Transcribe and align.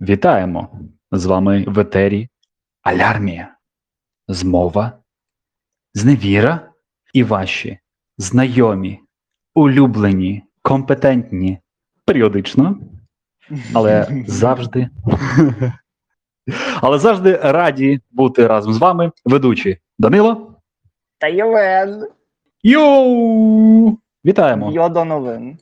Вітаємо! 0.00 0.68
З 1.12 1.26
вами 1.26 1.64
в 1.68 1.78
етері 1.78 2.28
Алярмія, 2.82 3.56
Змова, 4.28 4.92
Зневіра 5.94 6.70
і 7.12 7.24
ваші 7.24 7.78
знайомі, 8.18 9.00
улюблені, 9.54 10.44
компетентні, 10.62 11.58
періодично, 12.04 12.78
але 13.74 14.24
завжди. 14.26 14.88
Але 16.80 16.98
завжди 16.98 17.36
раді 17.36 18.00
бути 18.10 18.46
разом 18.46 18.72
з 18.72 18.78
вами, 18.78 19.12
ведучі 19.24 19.78
Данило. 19.98 20.54
Та 21.18 21.26
Євген, 21.26 22.08
Йоу! 22.62 23.98
Вітаємо! 24.24 24.72
йо 24.72 24.88
до 24.88 25.04
новин. 25.04 25.58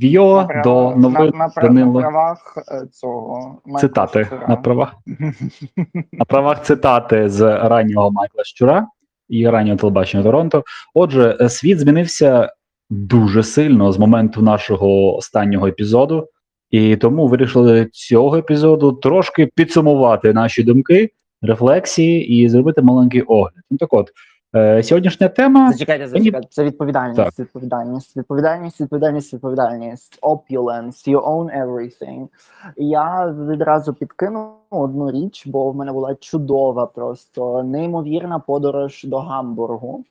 В'йо 0.00 0.46
На 0.54 0.62
до 0.62 0.94
новин 0.96 1.30
на, 1.34 1.38
на, 1.38 1.48
прав- 1.48 1.72
на 1.72 2.00
правах 2.00 2.54
е, 2.68 2.86
цього 2.92 3.58
Майкла 3.64 3.80
Цитати 3.80 4.24
Щура. 4.24 4.46
на 4.48 4.56
правах. 4.56 4.94
На 6.12 6.24
правах 6.24 6.64
цитати 6.64 7.28
з 7.28 7.40
раннього 7.68 8.10
Майкла 8.10 8.44
Щура 8.44 8.86
і 9.28 9.48
раннього 9.48 9.78
телебачення 9.78 10.22
Торонто. 10.22 10.64
Отже, 10.94 11.36
е, 11.40 11.48
світ 11.48 11.78
змінився 11.78 12.52
дуже 12.90 13.42
сильно 13.42 13.92
з 13.92 13.98
моменту 13.98 14.42
нашого 14.42 15.16
останнього 15.16 15.66
епізоду, 15.66 16.28
і 16.70 16.96
тому 16.96 17.26
вирішили 17.26 17.88
цього 17.92 18.36
епізоду 18.36 18.92
трошки 18.92 19.46
підсумувати 19.54 20.32
наші 20.32 20.62
думки, 20.62 21.10
рефлексії 21.42 22.28
і 22.28 22.48
зробити 22.48 22.82
маленький 22.82 23.22
огляд. 23.22 23.62
Ну 23.70 23.76
так 23.78 23.94
от, 23.94 24.10
е, 24.54 24.82
сьогоднішня 24.82 25.28
тема. 25.28 25.72
Зачекайте, 25.72 26.08
зачекайте. 26.08 26.48
Це 26.50 26.64
відповідальність, 26.64 27.16
Так. 27.16 27.38
відповідальність, 27.38 28.16
відповідальність, 28.16 28.80
відповідальність, 28.80 29.32
відповідальність, 29.32 30.18
opulence, 30.22 31.08
you 31.08 31.20
own 31.20 31.64
everything. 31.64 32.28
Я 32.76 33.34
відразу 33.50 33.94
підкину 33.94 34.52
одну 34.70 35.10
річ, 35.10 35.46
бо 35.46 35.70
в 35.70 35.76
мене 35.76 35.92
була 35.92 36.14
чудова, 36.14 36.86
просто 36.86 37.62
неймовірна 37.62 38.38
подорож 38.38 39.04
до 39.04 39.18
Гамбургу. 39.18 40.04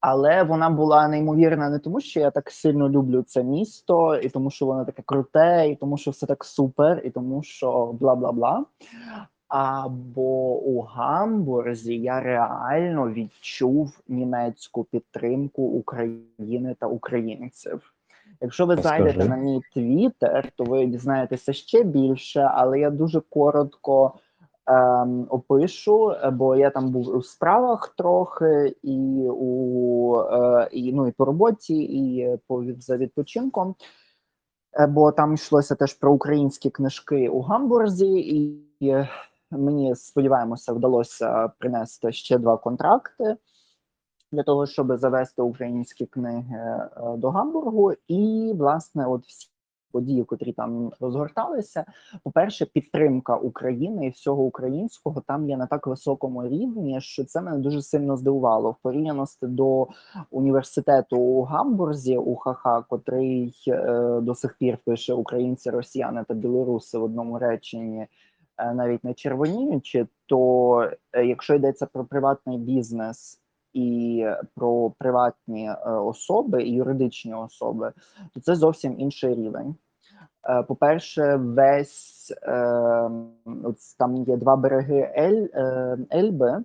Але 0.00 0.42
вона 0.42 0.70
була 0.70 1.08
неймовірна 1.08 1.70
не 1.70 1.78
тому, 1.78 2.00
що 2.00 2.20
я 2.20 2.30
так 2.30 2.50
сильно 2.50 2.88
люблю 2.88 3.22
це 3.22 3.42
місто, 3.44 4.16
і 4.16 4.28
тому, 4.28 4.50
що 4.50 4.66
воно 4.66 4.84
таке 4.84 5.02
круте, 5.06 5.68
і 5.70 5.76
тому, 5.76 5.96
що 5.96 6.10
все 6.10 6.26
так 6.26 6.44
супер, 6.44 7.02
і 7.04 7.10
тому, 7.10 7.42
що 7.42 7.92
бла 8.00 8.14
бла 8.14 8.32
бла. 8.32 8.64
Або 9.48 10.58
у 10.58 10.80
Гамбурзі 10.80 11.98
я 11.98 12.20
реально 12.20 13.10
відчув 13.10 14.00
німецьку 14.08 14.84
підтримку 14.84 15.62
України 15.62 16.76
та 16.80 16.86
українців. 16.86 17.94
Якщо 18.40 18.66
ви 18.66 18.74
Розкажи. 18.74 19.02
зайдете 19.02 19.28
на 19.28 19.36
мій 19.36 19.60
твіттер, 19.74 20.52
то 20.56 20.64
ви 20.64 20.86
дізнаєтеся 20.86 21.52
ще 21.52 21.82
більше, 21.82 22.50
але 22.54 22.80
я 22.80 22.90
дуже 22.90 23.20
коротко 23.20 24.12
ем, 24.66 25.26
опишу, 25.30 26.14
бо 26.32 26.56
я 26.56 26.70
там 26.70 26.90
був 26.90 27.08
у 27.08 27.22
справах 27.22 27.94
трохи, 27.98 28.74
і 28.82 29.26
у 29.30 30.16
е, 30.20 30.68
і, 30.72 30.92
ну, 30.92 31.08
і 31.08 31.12
по 31.12 31.24
роботі, 31.24 31.76
і 31.76 32.36
по 32.46 32.64
за 32.78 32.96
відпочинком. 32.96 33.74
Е, 34.80 34.86
Бо 34.86 35.12
там 35.12 35.34
йшлося 35.34 35.74
теж 35.74 35.94
про 35.94 36.12
українські 36.12 36.70
книжки 36.70 37.28
у 37.28 37.40
Гамбурзі, 37.40 38.10
і 38.20 38.58
мені 39.50 39.94
сподіваємося, 39.94 40.72
вдалося 40.72 41.48
принести 41.58 42.12
ще 42.12 42.38
два 42.38 42.56
контракти 42.56 43.36
для 44.32 44.42
того, 44.42 44.66
щоб 44.66 44.96
завести 44.96 45.42
українські 45.42 46.06
книги 46.06 46.56
е, 46.56 46.90
до 47.16 47.30
Гамбургу. 47.30 47.92
І 48.08 48.52
власне, 48.56 49.06
от 49.06 49.26
всі 49.26 49.48
події, 49.92 50.24
котрі 50.24 50.52
там 50.52 50.92
розгорталися. 51.00 51.84
По-перше, 52.22 52.66
підтримка 52.66 53.36
України 53.36 54.06
і 54.06 54.10
всього 54.10 54.42
українського 54.42 55.20
там 55.20 55.48
є 55.48 55.56
на 55.56 55.66
так 55.66 55.86
високому 55.86 56.48
рівні, 56.48 57.00
що 57.00 57.24
це 57.24 57.40
мене 57.40 57.58
дуже 57.58 57.82
сильно 57.82 58.16
здивувало 58.16 58.70
в 58.70 58.76
порівняності 58.82 59.46
до 59.46 59.88
університету 60.30 61.16
у 61.16 61.42
Гамбурзі 61.42 62.16
у 62.16 62.36
ХХ, 62.36 62.84
котрий 62.88 63.54
е, 63.68 64.20
до 64.22 64.34
сих 64.34 64.56
пір 64.58 64.78
пише 64.84 65.14
українці, 65.14 65.70
росіяни 65.70 66.24
та 66.28 66.34
білоруси 66.34 66.98
в 66.98 67.02
одному 67.02 67.38
реченні, 67.38 68.06
навіть 68.74 69.04
не 69.04 69.14
червоніючи. 69.14 70.06
То 70.26 70.90
е, 71.12 71.26
якщо 71.26 71.54
йдеться 71.54 71.86
про 71.86 72.04
приватний 72.04 72.58
бізнес 72.58 73.40
і 73.72 74.26
про 74.54 74.90
приватні 74.98 75.70
е, 75.70 75.90
особи 75.90 76.62
і 76.62 76.72
юридичні 76.72 77.34
особи, 77.34 77.92
то 78.34 78.40
це 78.40 78.54
зовсім 78.54 79.00
інший 79.00 79.34
рівень. 79.34 79.74
Е, 80.48 80.62
По-перше, 80.62 81.36
весь 81.36 82.32
е, 82.42 83.10
там 83.98 84.16
є 84.16 84.36
два 84.36 84.56
береги 84.56 85.12
Ель, 85.16 85.46
е, 85.54 85.98
Ельби, 86.14 86.62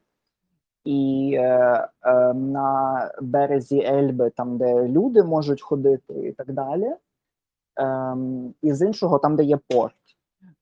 і 0.85 1.33
е, 1.39 1.87
е, 2.05 2.33
на 2.33 3.11
березі 3.21 3.83
Ельби, 3.83 4.29
там, 4.29 4.57
де 4.57 4.87
люди 4.87 5.23
можуть 5.23 5.61
ходити, 5.61 6.13
і 6.13 6.31
так 6.31 6.51
далі. 6.51 6.95
Ем, 7.75 8.53
і 8.61 8.73
з 8.73 8.85
іншого, 8.85 9.19
там, 9.19 9.35
де 9.35 9.43
є 9.43 9.59
порт. 9.69 9.95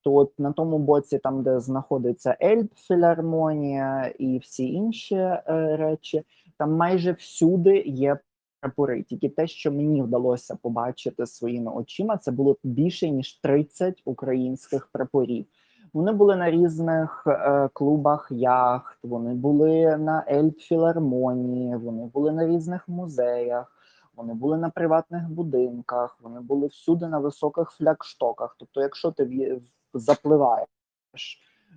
То 0.04 0.16
от 0.16 0.40
на 0.40 0.52
тому 0.52 0.80
боці, 0.80 1.18
там, 1.18 1.44
де 1.44 1.60
знаходиться 1.60 2.38
Ельб-філармонія 2.42 4.08
і 4.20 4.38
всі 4.38 4.74
інші 4.74 5.16
е, 5.16 5.42
речі, 5.80 6.24
там 6.58 6.74
майже 6.76 7.12
всюди 7.12 7.78
є 7.80 8.18
прапори. 8.60 9.04
Тільки 9.04 9.30
те, 9.30 9.48
що 9.48 9.72
мені 9.72 10.02
вдалося 10.02 10.56
побачити 10.62 11.26
своїми 11.26 11.72
очима, 11.72 12.18
це 12.18 12.32
було 12.32 12.58
більше 12.64 13.10
ніж 13.10 13.40
30 13.40 14.02
українських 14.06 14.88
прапорів. 14.88 15.46
Вони 15.94 16.12
були 16.12 16.36
на 16.36 16.52
різних 16.52 17.24
е, 17.28 17.70
клубах 17.74 18.28
яхт, 18.32 19.00
вони 19.04 19.34
були 19.34 19.98
на 19.98 20.26
Ельб-філармонії, 20.32 21.78
вони 21.78 22.06
були 22.06 22.32
на 22.32 22.48
різних 22.48 22.88
музеях, 22.90 23.78
вони 24.16 24.34
були 24.34 24.58
на 24.58 24.70
приватних 24.70 25.30
будинках, 25.30 26.18
вони 26.22 26.40
були 26.40 26.68
всюди 26.68 27.08
на 27.08 27.20
високих 27.20 27.70
флагштоках. 27.70 28.56
Тобто, 28.60 28.82
якщо 28.82 29.12
ти 29.12 29.24
в- 29.24 29.62
запливаєш 29.94 30.68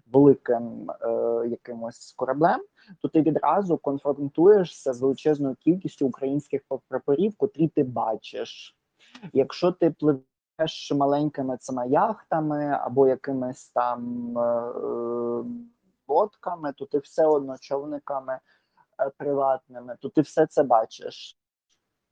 великим 0.07 0.91
е, 0.91 1.09
якимось 1.49 2.15
кораблем, 2.17 2.61
то 3.03 3.09
ти 3.09 3.23
відразу 3.23 3.77
конфронтуєшся 3.79 4.93
з 4.93 5.01
величезною 5.01 5.55
кількістю 5.55 6.07
українських 6.07 6.63
прапорів, 6.89 7.37
котрі 7.37 7.69
ти 7.69 7.85
бачиш. 7.85 8.77
Якщо 9.33 9.73
ти 9.73 9.91
пливеш 9.91 10.93
маленькими 10.93 11.57
цими 11.57 11.89
яхтами 11.89 12.79
або 12.81 13.09
якимись 13.09 13.69
там 13.69 14.33
е, 14.39 14.43
е, 14.43 15.45
лодками, 16.09 16.73
то 16.73 16.87
ти 16.87 16.99
все 16.99 17.27
одно 17.27 17.57
човниками 17.61 18.39
е, 19.01 19.11
приватними, 19.19 19.97
то 20.01 20.09
ти 20.09 20.21
все 20.21 20.47
це 20.47 20.63
бачиш. 20.63 21.39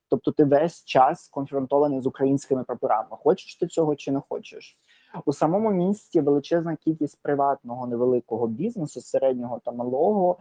Тобто 0.08 0.32
ти 0.32 0.44
весь 0.44 0.84
час 0.84 1.28
конфронтований 1.28 2.00
з 2.00 2.06
українськими 2.06 2.64
прапорами. 2.64 3.08
Хочеш 3.10 3.56
ти 3.56 3.66
цього 3.66 3.96
чи 3.96 4.12
не 4.12 4.20
хочеш? 4.20 4.78
У 5.24 5.32
самому 5.32 5.70
місті 5.70 6.20
величезна 6.20 6.76
кількість 6.76 7.18
приватного 7.22 7.86
невеликого 7.86 8.46
бізнесу, 8.46 9.00
середнього 9.00 9.60
та 9.64 9.72
малого, 9.72 10.38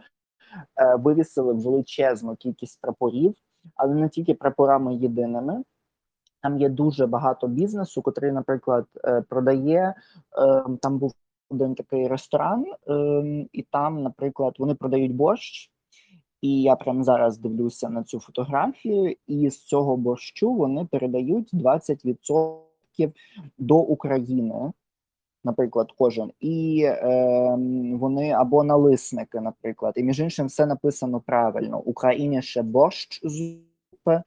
е, 0.76 0.94
вивісили 0.96 1.52
величезну 1.52 2.36
кількість 2.36 2.80
прапорів, 2.80 3.34
але 3.76 3.94
не 3.94 4.08
тільки 4.08 4.34
прапорами 4.34 4.94
єдиними. 4.94 5.62
Там 6.42 6.58
є 6.58 6.68
дуже 6.68 7.06
багато 7.06 7.48
бізнесу, 7.48 8.02
котрий, 8.02 8.32
наприклад, 8.32 8.86
е, 9.04 9.22
продає. 9.28 9.94
е, 10.38 10.64
Там 10.82 10.98
був 10.98 11.14
один 11.50 11.74
такий 11.74 12.08
ресторан, 12.08 12.64
е, 12.88 13.46
і 13.52 13.62
там, 13.62 14.02
наприклад, 14.02 14.54
вони 14.58 14.74
продають 14.74 15.14
борщ. 15.14 15.70
І 16.40 16.62
я 16.62 16.76
прямо 16.76 17.04
зараз 17.04 17.38
дивлюся 17.38 17.88
на 17.88 18.04
цю 18.04 18.20
фотографію, 18.20 19.16
і 19.26 19.50
з 19.50 19.64
цього 19.64 19.96
борщу 19.96 20.54
вони 20.54 20.84
передають 20.84 21.50
20% 21.54 22.71
до 23.58 23.76
України, 23.76 24.72
наприклад, 25.44 25.88
кожен. 25.98 26.30
І 26.40 26.82
е, 26.84 27.58
вони 27.92 28.30
або 28.30 28.64
налисники, 28.64 29.40
наприклад. 29.40 29.94
І 29.96 30.02
між 30.02 30.20
іншим, 30.20 30.46
все 30.46 30.66
написано 30.66 31.20
правильно: 31.20 31.78
Україні 31.78 32.42
ще 32.42 32.62
борщ 32.62 33.20
зупи 33.24 34.22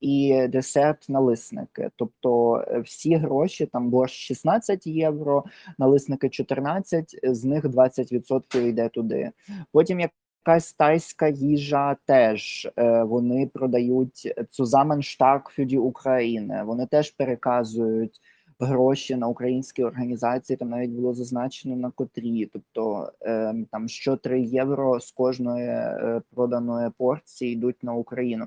і 0.00 0.46
десерт 0.48 1.08
налисники. 1.08 1.90
Тобто 1.96 2.56
е, 2.68 2.80
всі 2.80 3.16
гроші, 3.16 3.66
там 3.66 3.90
борщ 3.90 4.26
16 4.26 4.86
євро, 4.86 5.44
налисники 5.78 6.28
14, 6.28 7.20
з 7.22 7.44
них 7.44 7.64
20% 7.64 8.60
йде 8.60 8.88
туди. 8.88 9.30
Потім 9.72 10.00
як 10.00 10.10
якась 10.46 10.72
тайська 10.72 11.28
їжа 11.28 11.96
теж 12.06 12.68
е, 12.76 13.02
вони 13.02 13.46
продають 13.46 14.34
Zusammenstag 14.58 15.40
für 15.58 15.78
України. 15.78 16.62
Вони 16.64 16.86
теж 16.86 17.10
переказують 17.10 18.20
гроші 18.60 19.16
на 19.16 19.26
українські 19.26 19.84
організації. 19.84 20.56
Там 20.56 20.68
навіть 20.68 20.90
було 20.90 21.14
зазначено 21.14 21.76
на 21.76 21.90
котрі. 21.90 22.46
Тобто 22.46 23.12
е, 23.22 23.54
там 23.70 23.88
що 23.88 24.16
3 24.16 24.42
євро 24.42 25.00
з 25.00 25.10
кожної 25.10 25.68
е, 25.68 26.22
проданої 26.34 26.90
порції 26.98 27.52
йдуть 27.52 27.84
на 27.84 27.94
Україну. 27.94 28.46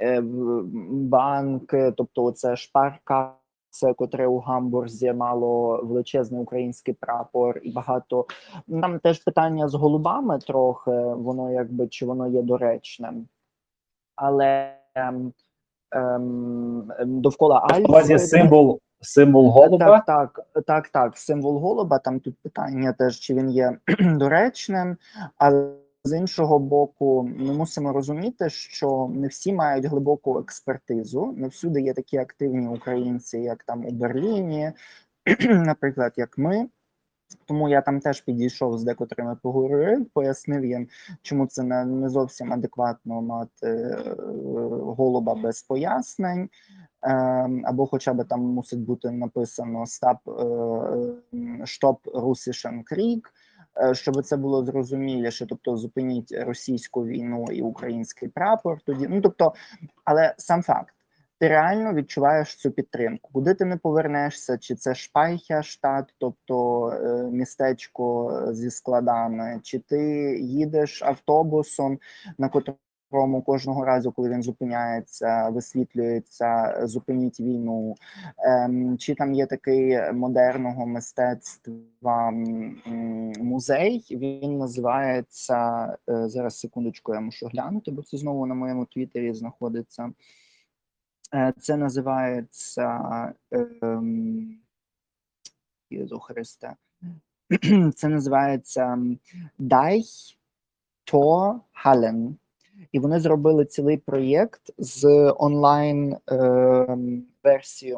Е, 0.00 0.20
банки, 0.90 1.92
тобто 1.96 2.32
це 2.32 2.56
шпарка 2.56 3.34
це 3.70 3.94
котре 3.94 4.26
у 4.26 4.38
Гамбурзі 4.38 5.12
мало 5.12 5.80
величезний 5.82 6.42
український 6.42 6.94
прапор, 6.94 7.60
і 7.62 7.72
багато 7.72 8.26
там 8.68 8.98
теж 8.98 9.18
питання 9.18 9.68
з 9.68 9.74
голубами 9.74 10.38
трохи, 10.38 10.90
воно 11.00 11.52
якби 11.52 11.88
чи 11.88 12.06
воно 12.06 12.28
є 12.28 12.42
доречним, 12.42 13.28
але 14.16 14.74
ем, 14.94 15.32
ем, 15.90 16.92
довкола 17.00 17.66
Альфи 17.70 18.18
символ, 18.18 18.80
символ 19.00 19.48
голуба. 19.48 20.00
так, 20.00 20.04
так, 20.06 20.64
так, 20.66 20.88
так. 20.88 21.18
Символ 21.18 21.58
голуба. 21.58 21.98
Там 21.98 22.20
тут 22.20 22.34
питання 22.42 22.92
теж, 22.92 23.18
чи 23.18 23.34
він 23.34 23.50
є 23.50 23.78
доречним, 24.00 24.96
але 25.36 25.72
з 26.04 26.16
іншого 26.16 26.58
боку, 26.58 27.30
ми 27.36 27.52
мусимо 27.52 27.92
розуміти, 27.92 28.50
що 28.50 29.10
не 29.14 29.28
всі 29.28 29.52
мають 29.52 29.84
глибоку 29.84 30.38
експертизу. 30.38 31.34
Не 31.36 31.48
всюди 31.48 31.80
є 31.80 31.94
такі 31.94 32.16
активні 32.16 32.68
українці, 32.68 33.38
як 33.38 33.64
там 33.64 33.86
у 33.86 33.90
Берліні, 33.90 34.72
наприклад, 35.48 36.12
як 36.16 36.38
ми. 36.38 36.68
Тому 37.46 37.68
я 37.68 37.80
там 37.80 38.00
теж 38.00 38.20
підійшов 38.20 38.78
з 38.78 38.84
декотрими 38.84 39.36
поговорив, 39.42 40.10
пояснив 40.14 40.64
їм, 40.64 40.88
чому 41.22 41.46
це 41.46 41.62
не, 41.62 42.08
зовсім 42.08 42.52
адекватно 42.52 43.22
мати 43.22 43.66
е, 43.66 44.14
голуба 44.96 45.34
без 45.34 45.62
пояснень. 45.62 46.48
Ем, 47.02 47.62
або 47.66 47.86
хоча 47.86 48.14
б 48.14 48.24
там 48.24 48.40
мусить 48.40 48.80
бути 48.80 49.10
написано 49.10 49.84
«Stop, 49.84 50.18
е, 50.26 51.34
«Stop 51.64 51.96
Russischen 52.04 52.82
Krieg», 52.92 53.20
е, 53.26 53.49
щоб 53.92 54.22
це 54.22 54.36
було 54.36 54.64
зрозуміліше, 54.64 55.46
тобто 55.46 55.76
зупиніть 55.76 56.32
російську 56.32 57.06
війну 57.06 57.46
і 57.52 57.62
український 57.62 58.28
прапор. 58.28 58.80
Тоді 58.86 59.06
ну 59.10 59.20
тобто, 59.20 59.54
але 60.04 60.34
сам 60.38 60.62
факт. 60.62 60.94
Ти 61.40 61.48
реально 61.48 61.94
відчуваєш 61.94 62.56
цю 62.56 62.70
підтримку. 62.70 63.30
Куди 63.32 63.54
ти 63.54 63.64
не 63.64 63.76
повернешся, 63.76 64.58
чи 64.58 64.74
це 64.74 64.94
Шпайхя 64.94 65.62
штат, 65.62 66.14
тобто 66.18 66.88
е, 66.88 67.30
містечко 67.32 68.42
зі 68.52 68.70
складами, 68.70 69.60
чи 69.62 69.78
ти 69.78 69.98
їдеш 70.40 71.02
автобусом, 71.02 71.98
на 72.38 72.48
котрому 72.48 72.78
кожного 73.46 73.84
разу, 73.84 74.12
коли 74.12 74.30
він 74.30 74.42
зупиняється, 74.42 75.48
висвітлюється 75.48 76.80
зупиніть 76.86 77.40
війну, 77.40 77.96
ем, 78.38 78.98
чи 78.98 79.14
там 79.14 79.34
є 79.34 79.46
такий 79.46 80.12
модерного 80.12 80.86
мистецтва 80.86 82.30
музей. 83.40 84.06
Він 84.10 84.58
називається 84.58 85.86
е, 86.08 86.28
зараз. 86.28 86.58
Секундочку, 86.58 87.14
я 87.14 87.20
мушу 87.20 87.46
глянути, 87.46 87.90
бо 87.90 88.02
це 88.02 88.16
знову 88.16 88.46
на 88.46 88.54
моєму 88.54 88.86
твіттері 88.86 89.34
знаходиться. 89.34 90.12
Е, 91.34 91.52
Це 91.58 91.76
називається 91.76 93.34
ем, 93.50 94.58
Єзу 95.90 96.18
Христе. 96.18 96.74
Це 97.94 98.08
називається 98.08 98.98
Дай 99.58 100.04
То 101.04 101.60
Хален. 101.72 102.36
І 102.92 102.98
вони 102.98 103.20
зробили 103.20 103.64
цілий 103.64 103.96
проєкт 103.96 104.62
з 104.78 105.32
онлайн 105.38 106.16
ем, 106.26 107.26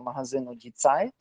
магазину 0.02 0.54
Діцайт, 0.54 1.14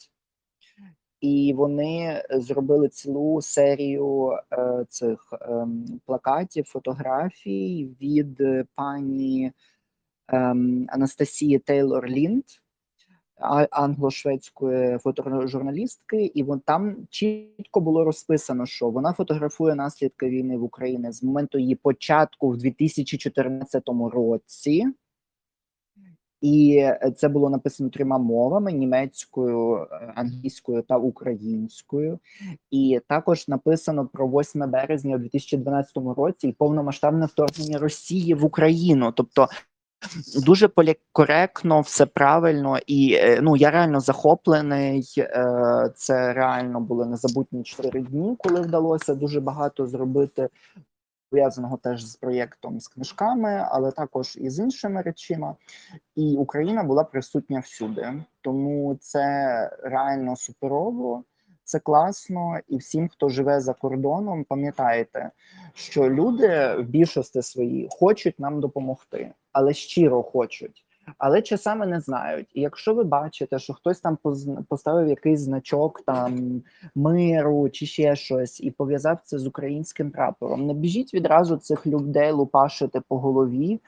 І 1.22 1.54
вони 1.54 2.24
зробили 2.30 2.90
цілу 2.90 3.42
серію 3.42 4.31
е, 4.54 4.86
цих 4.90 5.34
е, 5.34 5.68
плакатів, 6.06 6.66
фотографій 6.66 7.96
від 8.02 8.42
е, 8.42 8.66
пані 8.75 9.52
е, 10.28 10.38
Анастасії 10.88 11.60
Тейлор 11.60 12.08
Лінд, 12.08 12.44
англо-шведської 13.71 14.97
фотожурналістки, 14.97 16.25
і 16.25 16.43
вон 16.43 16.59
там 16.59 16.95
чітко 17.09 17.81
було 17.81 18.03
розписано, 18.03 18.65
що 18.65 18.89
вона 18.89 19.13
фотографує 19.13 19.75
наслідки 19.75 20.29
війни 20.29 20.57
в 20.57 20.63
Україні 20.63 21.11
з 21.11 21.23
моменту 21.23 21.59
її 21.59 21.75
початку 21.75 22.49
в 22.49 22.57
2014 22.57 23.83
році. 24.13 24.88
І 26.41 26.88
це 27.17 27.29
було 27.29 27.49
написано 27.49 27.89
трьома 27.89 28.17
мовами: 28.17 28.71
німецькою, 28.71 29.88
англійською 30.15 30.81
та 30.81 30.97
українською. 30.97 32.19
І 32.71 32.99
також 33.07 33.47
написано 33.47 34.09
про 34.13 34.27
8 34.27 34.71
березня 34.71 35.15
у 35.15 35.19
2012 35.19 35.97
році 36.17 36.47
і 36.47 36.51
повномасштабне 36.51 37.25
вторгнення 37.25 37.79
Росії 37.79 38.33
в 38.33 38.45
Україну. 38.45 39.11
Тобто 39.15 39.47
дуже 40.45 40.68
полікоректно, 40.68 41.81
все 41.81 42.06
правильно, 42.06 42.77
і 42.88 43.13
е, 43.13 43.39
ну 43.42 43.56
я 43.56 43.71
реально 43.71 44.00
захоплений. 44.00 45.13
е, 45.18 45.92
Це 45.95 46.33
реально 46.33 46.80
були 46.80 47.06
незабутні 47.06 47.63
чотири 47.63 48.01
дні, 48.01 48.36
коли 48.39 48.62
вдалося 48.62 49.15
дуже 49.15 49.39
багато 49.42 49.88
зробити. 49.88 50.50
Пов'язаного 51.30 51.77
теж 51.77 52.06
з 52.06 52.15
проєктом 52.15 52.80
з 52.80 52.88
книжками, 52.88 53.65
але 53.69 53.92
також 53.92 54.38
і 54.42 54.50
з 54.50 54.59
іншими 54.59 55.01
речима. 55.01 55.56
І 56.15 56.36
Україна 56.38 56.83
була 56.83 57.03
присутня 57.03 57.59
всюди. 57.59 58.13
Тому 58.42 58.98
це 59.01 59.19
реально 59.83 60.36
суперово, 60.36 61.24
це 61.63 61.80
класно. 61.80 62.59
І 62.68 62.77
всім, 62.77 63.07
хто 63.09 63.30
живе 63.30 63.59
за 63.62 63.74
кордоном, 63.74 64.44
пам'ятайте, 64.44 65.31
що 65.74 66.09
люди 66.09 66.75
в 66.80 66.83
більшості 66.83 67.42
своїй 67.42 67.88
хочуть 67.92 68.39
нам 68.39 68.59
допомогти, 68.59 69.31
але 69.53 69.74
щиро 69.74 70.24
хочуть. 70.24 70.86
Але 71.18 71.42
часами 71.42 71.86
не 71.86 72.00
знають. 72.00 72.48
І 72.53 72.62
якщо 72.62 72.94
ви 72.94 73.03
бачите, 73.03 73.59
що 73.59 73.74
хтось 73.74 74.00
там 74.00 74.18
поставив 74.69 75.09
якийсь 75.09 75.39
значок 75.39 76.01
там 76.06 76.62
миру 76.95 77.69
чи 77.69 77.86
ще 77.86 78.15
щось, 78.15 78.62
і 78.62 78.71
пов'язав 78.71 79.18
це 79.24 79.39
з 79.39 79.48
українським 79.48 80.12
прапором, 80.12 80.65
не 80.65 80.74
біжіть 80.74 81.13
відразу 81.13 81.57
цих 81.57 81.88
людей 81.88 82.31
лупашити 82.31 83.01
по 83.07 83.18
голові 83.18 83.80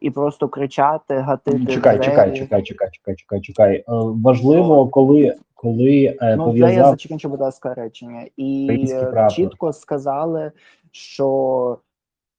і 0.00 0.10
просто 0.10 0.48
кричати, 0.48 1.14
гатити. 1.14 1.66
Чекай, 1.66 1.96
двері. 1.96 2.10
чекай, 2.10 2.36
чекай, 2.36 2.62
чекай, 2.62 2.90
чекай, 2.90 3.16
чекай, 3.16 3.40
чекай. 3.40 3.76
Е, 3.76 3.84
Важливо, 4.24 4.88
коли, 4.88 5.36
коли 5.54 6.16
е, 6.20 6.36
Ну, 6.36 6.52
це 6.52 6.58
я 6.58 6.66
пов'язав 6.66 6.90
закінчу, 6.90 7.28
будь 7.28 7.40
ласка, 7.40 7.74
речення. 7.74 8.26
І 8.36 8.86
е, 8.90 9.28
чітко 9.30 9.72
сказали, 9.72 10.52
що 10.92 11.78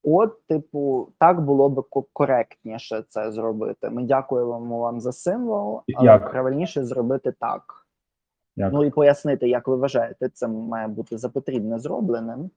от, 0.03 0.47
типу, 0.47 1.09
так 1.19 1.41
було 1.41 1.69
би 1.69 1.83
коректніше 2.13 3.03
це 3.09 3.31
зробити. 3.31 3.89
Ми 3.89 4.03
дякуємо 4.03 4.79
вам 4.79 5.00
за 5.00 5.11
символ, 5.11 5.81
але 5.95 6.05
Як? 6.05 6.31
правильніше 6.31 6.85
зробити 6.85 7.33
так. 7.39 7.88
як 8.55 8.73
Ну 8.73 8.83
і 8.83 8.89
пояснити, 8.89 9.50
як 9.50 9.67
ви 9.67 9.75
вважаєте, 9.75 10.29
це 10.29 10.47
має 10.47 10.87
бути 10.87 11.18
за 11.18 11.30
потрібне 11.30 11.80
зробленим. 11.80 12.49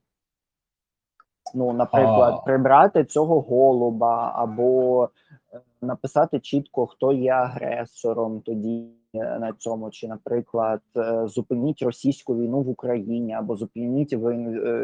Ну, 1.53 1.73
наприклад, 1.73 2.33
А. 2.37 2.41
прибрати 2.41 3.05
цього 3.05 3.41
голуба, 3.41 4.31
або 4.35 5.09
е, 5.53 5.59
написати 5.81 6.39
чітко, 6.39 6.85
хто 6.87 7.13
є 7.13 7.31
агресором 7.31 8.41
тоді 8.41 8.87
на 9.17 9.53
цьому, 9.53 9.89
чи, 9.89 10.07
наприклад, 10.07 10.81
е, 10.97 11.27
зупиніть 11.27 11.81
російську 11.81 12.37
війну 12.37 12.61
в 12.61 12.69
Україні, 12.69 13.33
або 13.33 13.55
зупиніть 13.55 14.13
е, 14.13 14.17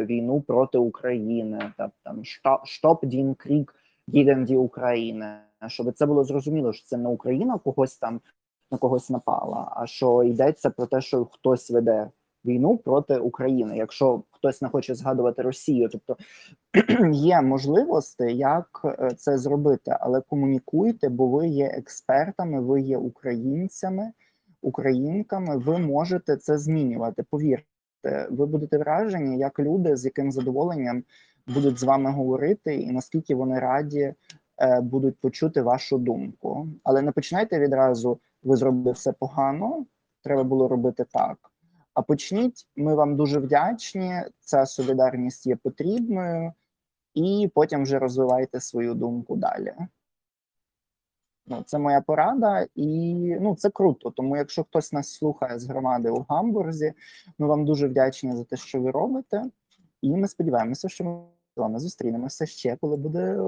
війну 0.05 0.41
проти 0.41 0.77
України, 0.77 1.73
та 1.77 1.91
там 2.03 2.21
«Stopp 2.65 2.99
den 3.03 3.35
Krieg 3.35 3.65
gegen 4.07 4.45
die 4.45 5.39
щоб 5.67 5.93
це 5.93 6.05
було 6.05 6.23
зрозуміло, 6.23 6.73
що 6.73 6.85
це 6.87 6.97
не 6.97 7.09
Україна 7.09 7.57
когось 7.57 7.97
там 7.97 8.21
на 8.71 8.77
когось 8.77 9.09
напала, 9.09 9.73
а 9.75 9.87
що 9.87 10.23
йдеться 10.23 10.69
про 10.69 10.85
те, 10.85 11.01
що 11.01 11.25
хтось 11.25 11.71
веде 11.71 12.09
війну 12.45 12.77
проти 12.77 13.17
України, 13.17 13.77
якщо 13.77 14.23
хтось 14.31 14.61
не 14.61 14.69
хоче 14.69 14.95
згадувати 14.95 15.41
Росію, 15.41 15.89
тобто 15.89 16.17
є 17.11 17.41
можливості, 17.41 18.23
як 18.23 18.81
е, 18.85 19.11
це 19.17 19.37
зробити, 19.37 19.97
але 19.99 20.21
комунікуйте, 20.21 21.09
бо 21.09 21.27
ви 21.27 21.47
є 21.47 21.65
експертами, 21.65 22.61
ви 22.61 22.81
є 22.81 22.97
українцями, 22.97 24.11
українками, 24.63 25.57
ви 25.57 25.77
можете 25.77 26.37
це 26.37 26.57
змінювати. 26.57 27.23
Повірте, 27.23 28.27
ви 28.29 28.45
будете 28.45 28.77
вражені, 28.77 29.37
як 29.37 29.59
люди 29.59 29.97
з 29.97 30.05
яким 30.05 30.31
задоволенням 30.31 31.03
будуть 31.47 31.79
з 31.79 31.83
вами 31.83 32.11
говорити, 32.11 32.75
і 32.75 32.91
наскільки 32.91 33.35
вони 33.35 33.59
раді 33.59 34.13
е, 34.61 34.81
будуть 34.81 35.19
почути 35.19 35.61
вашу 35.61 35.97
думку. 35.97 36.67
Але 36.83 37.01
не 37.01 37.11
починайте 37.11 37.59
відразу, 37.59 38.19
ви 38.43 38.55
зробили 38.55 38.91
все 38.91 39.11
погано, 39.11 39.85
треба 40.23 40.43
було 40.43 40.67
робити 40.67 41.05
так. 41.11 41.37
А 41.93 42.01
почніть, 42.01 42.67
ми 42.75 42.95
вам 42.95 43.15
дуже 43.15 43.39
вдячні. 43.39 44.13
Ця 44.39 44.65
солідарність 44.65 45.47
є 45.47 45.55
потрібною, 45.55 46.53
і 47.13 47.51
потім 47.55 47.83
вже 47.83 47.99
розвивайте 47.99 48.59
свою 48.59 48.93
думку 48.93 49.35
далі. 49.35 49.73
Ну, 51.47 51.63
це 51.65 51.79
моя 51.79 52.01
порада, 52.01 52.67
і 52.75 53.13
ну 53.41 53.55
це 53.55 53.69
круто. 53.69 54.11
Тому, 54.11 54.37
якщо 54.37 54.63
хтось 54.63 54.93
нас 54.93 55.13
слухає 55.13 55.59
з 55.59 55.65
громади 55.65 56.09
у 56.09 56.25
Гамбурзі, 56.29 56.93
ми 57.37 57.47
вам 57.47 57.65
дуже 57.65 57.87
вдячні 57.87 58.35
за 58.35 58.43
те, 58.43 58.57
що 58.57 58.81
ви 58.81 58.91
робите. 58.91 59.43
І 60.01 60.09
ми 60.09 60.27
сподіваємося, 60.27 60.89
що 60.89 61.03
ми 61.03 61.21
з 61.55 61.59
вами 61.59 61.79
зустрінемося 61.79 62.45
ще, 62.45 62.75
коли 62.75 62.97
буде 62.97 63.39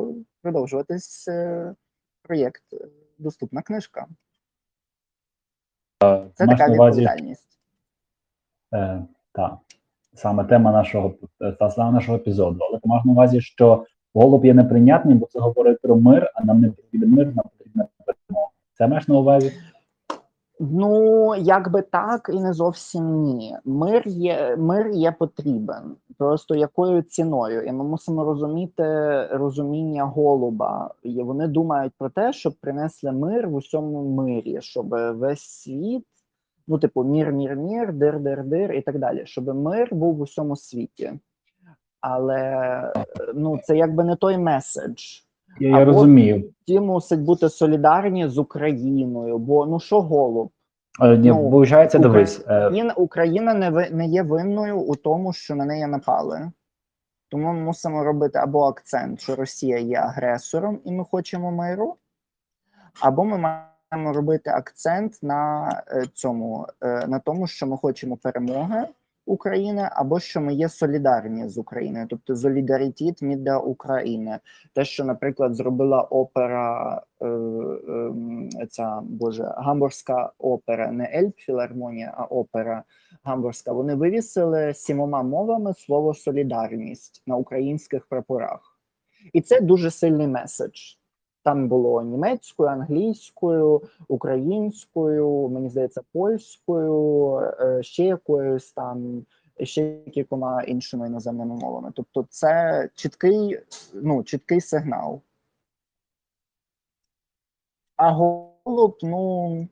продовжуватись 0.42 1.28
е, 1.28 1.74
проєкт 2.22 2.64
е, 2.74 2.78
Доступна 3.18 3.62
книжка. 3.62 4.08
Це 6.34 6.46
маєш 6.46 6.60
така 6.60 6.72
відповідальність. 6.72 7.60
Е, 8.74 9.06
так, 9.32 9.58
саме 10.14 10.44
тема 10.44 10.72
нашого 10.72 11.16
е, 11.42 11.52
та 11.52 11.72
саме 11.72 11.92
нашого 11.92 12.18
епізоду. 12.18 12.60
Але 12.70 12.80
ти 12.80 12.90
маєш 12.90 13.06
на 13.06 13.12
увазі, 13.12 13.42
що 13.42 13.86
голуб 14.14 14.46
є 14.46 14.54
неприйнятний, 14.54 15.16
бо 15.16 15.25
це 15.25 15.40
говорить 15.40 15.82
про 15.82 15.96
мир, 15.96 16.32
а 16.36 16.44
нам 16.44 16.62
не 16.62 16.70
потрібен 16.70 17.10
мир, 17.10 17.36
нам. 17.36 17.46
Це 18.77 18.88
маєш 18.88 19.08
на 19.08 19.15
увазі? 19.15 19.53
Ну, 20.60 21.36
якби 21.36 21.82
так, 21.82 22.29
і 22.34 22.39
не 22.39 22.53
зовсім 22.53 23.24
ні. 23.24 23.58
Мир 23.65 24.08
є, 24.08 24.55
мир 24.58 24.89
є 24.89 25.12
потрібен. 25.12 25.96
Просто 26.17 26.55
якою 26.55 27.01
ціною? 27.01 27.62
І 27.62 27.72
ми 27.72 27.84
мусимо 27.84 28.24
розуміти 28.24 28.84
розуміння 29.32 30.03
голуба. 30.03 30.94
І 31.03 31.24
вони 31.24 31.48
думають 31.48 31.94
про 31.98 32.10
те, 32.10 32.34
щоб 32.34 32.53
принесли 32.53 33.12
мир 33.12 33.50
в 33.50 33.55
усьому 33.55 34.24
мирі, 34.24 34.58
щоб 34.62 34.89
весь 35.17 35.44
світ, 35.44 36.05
ну, 36.67 36.77
типу, 36.77 37.03
мір, 37.03 37.32
мір, 37.32 37.55
мір, 37.55 37.94
дир, 37.94 38.20
дир, 38.20 38.44
дир 38.44 38.72
і 38.72 38.82
так 38.82 39.00
далі, 39.00 39.25
щоб 39.25 39.55
мир 39.55 39.96
був 39.96 40.15
в 40.15 40.22
усьому 40.22 40.55
світі. 40.55 41.13
Але 42.01 42.94
ну, 43.36 43.60
це 43.63 43.77
якби 43.77 44.03
не 44.03 44.15
той 44.15 44.38
меседж. 44.38 45.25
Я, 45.60 45.70
я 45.80 45.86
розумію. 45.86 46.52
Ті 46.66 46.80
мусить 46.80 47.22
бути 47.22 47.50
солідарні 47.50 48.28
з 48.28 48.38
Україною, 48.38 49.38
бо 49.38 49.66
ну 49.66 49.80
що 49.80 50.02
голуб? 50.02 50.52
Е, 51.02 51.18
Ні, 51.18 51.30
ну, 51.30 51.50
виходить, 51.50 52.02
дивись. 52.02 52.40
е, 52.48 52.66
Україна, 52.68 52.94
Україна 52.94 53.54
не 53.54 53.70
ви 53.70 53.90
не 53.90 54.06
є 54.06 54.24
винною 54.24 54.80
у 54.80 54.96
тому, 54.96 55.34
що 55.34 55.56
на 55.56 55.66
неї 55.66 55.88
напали. 55.88 56.52
Тому 57.30 57.54
ми 57.54 57.60
мусимо 57.60 58.04
робити 58.04 58.40
або 58.40 58.64
акцент, 58.64 59.22
що 59.22 59.36
Росія 59.36 59.80
є 59.80 59.98
агресором, 59.98 60.80
і 60.84 60.92
ми 60.92 61.06
хочемо 61.06 61.52
миру, 61.52 61.96
або 63.02 63.26
ми 63.26 63.38
маємо 63.38 64.14
робити 64.14 64.50
акцент 64.50 65.20
на 65.24 65.70
е, 65.88 66.06
цьому, 66.14 66.68
на 66.82 67.20
тому, 67.20 67.48
що 67.48 67.68
ми 67.68 67.78
хочемо 67.78 68.18
перемоги 68.18 68.88
України, 69.25 69.89
або 69.91 70.20
що 70.20 70.41
ми 70.41 70.53
є 70.53 70.70
солідарні 70.70 71.50
з 71.50 71.58
Україною, 71.58 72.08
тобто 72.10 72.36
солідарітет 72.36 73.17
для 73.22 73.58
України. 73.58 74.39
Те, 74.74 74.86
що, 74.86 75.05
наприклад, 75.05 75.55
зробила 75.55 76.01
опера, 76.01 77.01
е, 77.22 77.27
е, 77.27 78.67
ця 78.70 79.01
боже, 79.03 79.53
гамбурзька 79.58 80.32
опера, 80.38 80.91
не 80.91 81.12
Ельбфілармонія, 81.13 82.13
а 82.17 82.24
опера 82.24 82.84
гамбурзька. 83.24 83.72
Вони 83.72 83.96
вивісили 83.96 84.74
сімома 84.74 85.24
мовами 85.24 85.74
слово 85.74 86.13
солідарність 86.13 87.24
на 87.27 87.36
українських 87.36 88.05
прапорах. 88.05 88.79
І 89.34 89.41
це 89.41 89.62
дуже 89.62 89.91
сильний 89.91 90.27
меседж. 90.27 90.79
Там 91.46 91.68
було 91.68 92.02
німецькою, 92.02 92.70
англійською, 92.70 93.82
українською, 94.08 95.50
мені 95.50 95.70
здається, 95.70 96.02
польською, 96.14 97.36
е, 97.60 97.84
ще 97.84 98.04
якоюсь 98.04 98.72
там, 98.72 99.25
ще 99.64 100.00
кількома 100.14 100.64
іншими 100.64 101.08
іноземними 101.08 101.56
мовами. 101.56 101.92
Тобто, 101.96 102.25
це 102.30 102.90
чіткий, 102.96 103.60
ну, 103.94 104.24
чіткий 104.24 104.62
сигнал. 104.62 105.22
А 107.96 108.12
голуб, 108.12 108.98
ну 109.02 109.68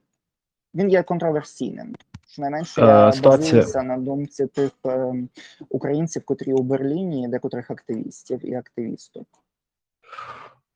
він 0.75 0.89
є 0.89 1.03
контроверсійним. 1.03 1.96
Щонайменше 2.27 2.82
Е, 2.82 2.86
я 2.86 3.22
базуюся 3.24 3.84
на 3.84 3.98
думці 3.98 4.48
тих 4.48 4.72
е, 4.86 5.13
українців, 5.70 6.22
котрі 6.25 6.53
у 6.53 6.63
Берліні, 6.63 7.27
декотрих 7.27 7.72
активістів 7.72 8.46
і 8.46 8.53
активісток. 8.53 9.27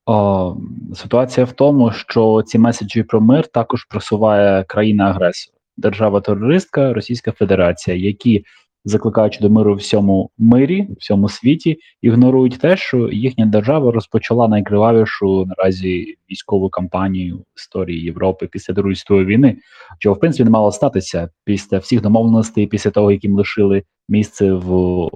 О, 0.10 0.56
ситуація 0.94 1.46
в 1.46 1.52
тому, 1.52 1.92
що 1.92 2.44
ці 2.46 2.60
меседжі 2.60 3.04
про 3.04 3.22
мир 3.22 3.48
також 3.48 3.84
просуває 3.84 4.64
країна-агресор, 4.64 5.54
держава-терористка, 5.78 6.94
Російська 6.94 7.32
Федерація, 7.32 7.98
які, 7.98 8.46
закликаючи 8.86 9.40
до 9.42 9.50
миру 9.50 9.76
всьому 9.76 10.30
мирі, 10.38 10.88
всьому 11.00 11.30
світі, 11.30 11.78
ігнорують 12.02 12.60
те, 12.60 12.78
що 12.78 13.10
їхня 13.10 13.46
держава 13.46 13.92
розпочала 13.92 14.48
найкривавішу 14.48 15.46
наразі 15.46 16.16
військову 16.32 16.70
кампанію 16.70 17.38
в 17.38 17.44
історії 17.58 18.04
Європи 18.04 18.48
після 18.52 18.74
Другої 18.74 18.96
світової 18.96 19.26
війни, 19.26 19.58
чого 20.00 20.16
в 20.16 20.20
принципі 20.20 20.44
не 20.44 20.50
мало 20.50 20.72
статися 20.72 21.30
після 21.44 21.78
всіх 21.78 22.02
домовленостей, 22.02 22.68
після 22.68 22.92
того, 22.92 23.12
як 23.12 23.24
їм 23.24 23.36
лишили 23.36 23.84
місце 24.10 24.54
в 24.54 25.10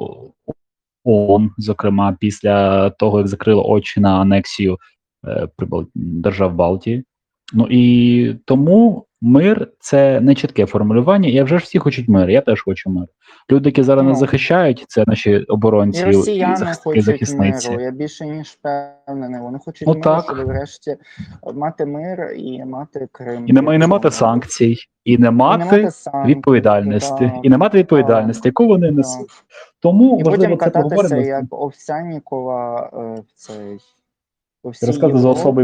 ООН, 1.04 1.52
зокрема, 1.58 2.18
після 2.20 2.90
того, 2.90 3.18
як 3.18 3.28
закрили 3.28 3.62
очі 3.62 4.00
на 4.00 4.22
анексію 4.22 4.78
е, 5.28 5.48
держав 5.96 6.56
Балтії. 6.56 7.04
Ну 7.54 7.68
і 7.70 8.36
тому 8.46 9.06
мир 9.22 9.68
це 9.80 10.22
не 10.22 10.36
чітке 10.36 10.66
формулювання. 10.66 11.30
І 11.30 11.34
вже 11.44 11.58
ж 11.58 11.64
всі 11.64 11.80
хочуть 11.80 12.08
мир. 12.10 12.30
Я 12.30 12.42
теж 12.42 12.62
хочу 12.62 12.90
мир. 12.90 13.08
Люди, 13.52 13.70
які 13.70 13.84
зараз 13.84 14.06
нас 14.06 14.14
Ну. 14.14 14.20
захищають, 14.20 14.86
це 14.88 15.04
наші 15.08 15.38
оборонці 15.38 16.02
І 16.02 16.06
росіяни 16.06 16.56
захисники, 16.56 16.84
хочуть 16.84 17.04
захисниці. 17.04 17.70
миру. 17.70 17.82
Я 17.84 17.92
більше 17.92 18.26
ніж 18.26 18.48
впевнений. 18.48 19.42
Вони 19.42 19.60
хочуть 19.66 19.88
Ну, 19.88 19.94
миру, 19.94 20.04
так. 20.04 20.24
щоб 20.26 20.46
врешті 20.48 20.96
мати 21.54 21.86
мир 21.86 22.34
і 22.38 22.66
мати 22.66 23.08
Крим. 23.12 23.44
І 23.48 23.54
не, 23.54 23.76
і 23.76 23.78
не 23.78 23.88
мати 23.88 24.12
санкцій, 24.12 24.78
і 25.06 25.12
не 25.12 25.16
І 25.18 25.18
не 25.20 25.32
мати 25.32 25.92
санкцій, 25.92 26.30
відповідальності, 26.36 27.32
і 27.44 27.50
не 27.50 27.58
мати 27.58 27.78
відповідальності, 27.78 28.48
яку 28.48 28.68
вони 28.68 28.88
так. 28.88 28.98
несуть. 28.98 29.30
Тому 29.80 30.20
І 30.20 30.24
важливо 30.24 30.58
це 30.58 30.70
поговоримо. 30.70 31.22
як 31.22 31.44
Овсянікова 31.50 32.90
е, 32.94 33.22
в 33.22 33.32
цей 33.36 33.78
по 34.64 34.74
за 34.74 34.86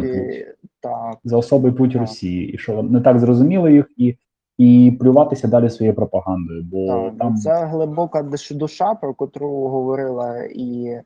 Європі. 0.07 0.45
Так, 0.87 1.17
за 1.23 1.37
особий 1.37 1.71
путь 1.71 1.91
Так. 1.91 2.01
Росії, 2.01 2.51
і 2.51 2.57
що 2.57 2.83
не 2.83 3.01
так 3.01 3.19
зрозуміли 3.19 3.73
їх, 3.73 3.91
і, 3.97 4.17
і 4.57 4.97
плюватися 4.99 5.47
далі 5.47 5.69
своєю 5.69 5.95
пропагандою. 5.95 6.63
Бо 6.63 6.87
так. 6.87 7.17
там 7.17 7.35
Це 7.35 7.65
глибока 7.65 8.23
душа, 8.51 8.95
про 8.95 9.13
котру 9.13 9.49
говорила 9.49 10.43
і 10.55 11.01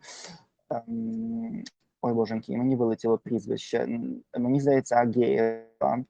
ем, 0.70 1.64
ой 2.02 2.14
боженьки, 2.14 2.58
мені 2.58 2.76
вилетіло 2.76 3.18
прізвище. 3.18 4.00
Мені 4.40 4.60
здається, 4.60 4.96
Агеєва, 4.96 6.04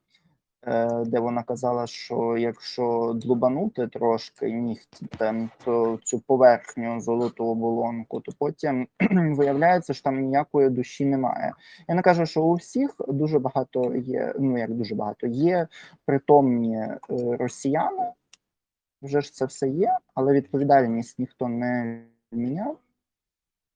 де 1.06 1.20
вона 1.20 1.44
казала, 1.44 1.88
що 1.88 2.38
якщо 2.38 3.14
длубанути 3.16 3.88
трошки 3.88 4.52
нігтем, 4.52 5.50
то 5.66 6.00
цю 6.04 6.20
поверхню 6.20 7.02
золоту 7.02 7.46
оболонку, 7.46 8.20
то 8.20 8.32
потім 8.40 8.88
виявляється, 9.36 9.94
що 9.94 10.04
там 10.04 10.20
ніякої 10.20 10.70
душі 10.70 11.06
немає. 11.06 11.54
Я 11.88 11.96
не 11.96 12.02
кажу, 12.02 12.26
що 12.26 12.44
у 12.44 12.54
всіх 12.54 12.96
дуже 13.08 13.40
багато 13.40 13.96
є. 13.96 14.34
Ну 14.40 14.58
як 14.58 14.72
дуже 14.72 14.96
багато 14.96 15.28
є 15.28 15.68
притомні 16.06 16.78
е, 16.78 17.00
росіяни. 17.40 18.12
Вже 19.02 19.22
ж 19.22 19.34
це 19.34 19.46
все 19.46 19.70
є, 19.70 19.98
але 20.14 20.34
відповідальність 20.34 21.20
ніхто 21.20 21.48
не 21.48 22.04
міняв. 22.32 22.78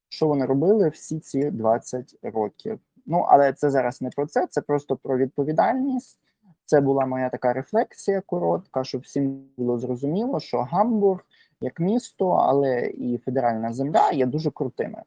Що 0.09 0.27
вони 0.27 0.45
робили 0.45 0.89
всі 0.89 1.19
ці 1.19 1.51
20 1.51 2.15
років? 2.23 2.79
Ну, 3.05 3.19
але 3.19 3.53
це 3.53 3.69
зараз 3.69 4.01
не 4.01 4.09
про 4.09 4.27
це, 4.27 4.47
це 4.47 4.61
просто 4.61 4.95
про 4.95 5.17
відповідальність. 5.17 6.19
Це 6.65 6.81
була 6.81 7.05
моя 7.05 7.29
така 7.29 7.53
рефлексія 7.53 8.21
коротка, 8.21 8.83
щоб 8.83 9.01
всім 9.01 9.43
було 9.57 9.77
зрозуміло, 9.77 10.39
що 10.39 10.61
Гамбург 10.61 11.19
як 11.61 11.79
місто, 11.79 12.29
але 12.29 12.87
і 12.87 13.17
федеральна 13.17 13.73
земля 13.73 14.11
є 14.11 14.25
дуже 14.25 14.51
крутими. 14.51 15.03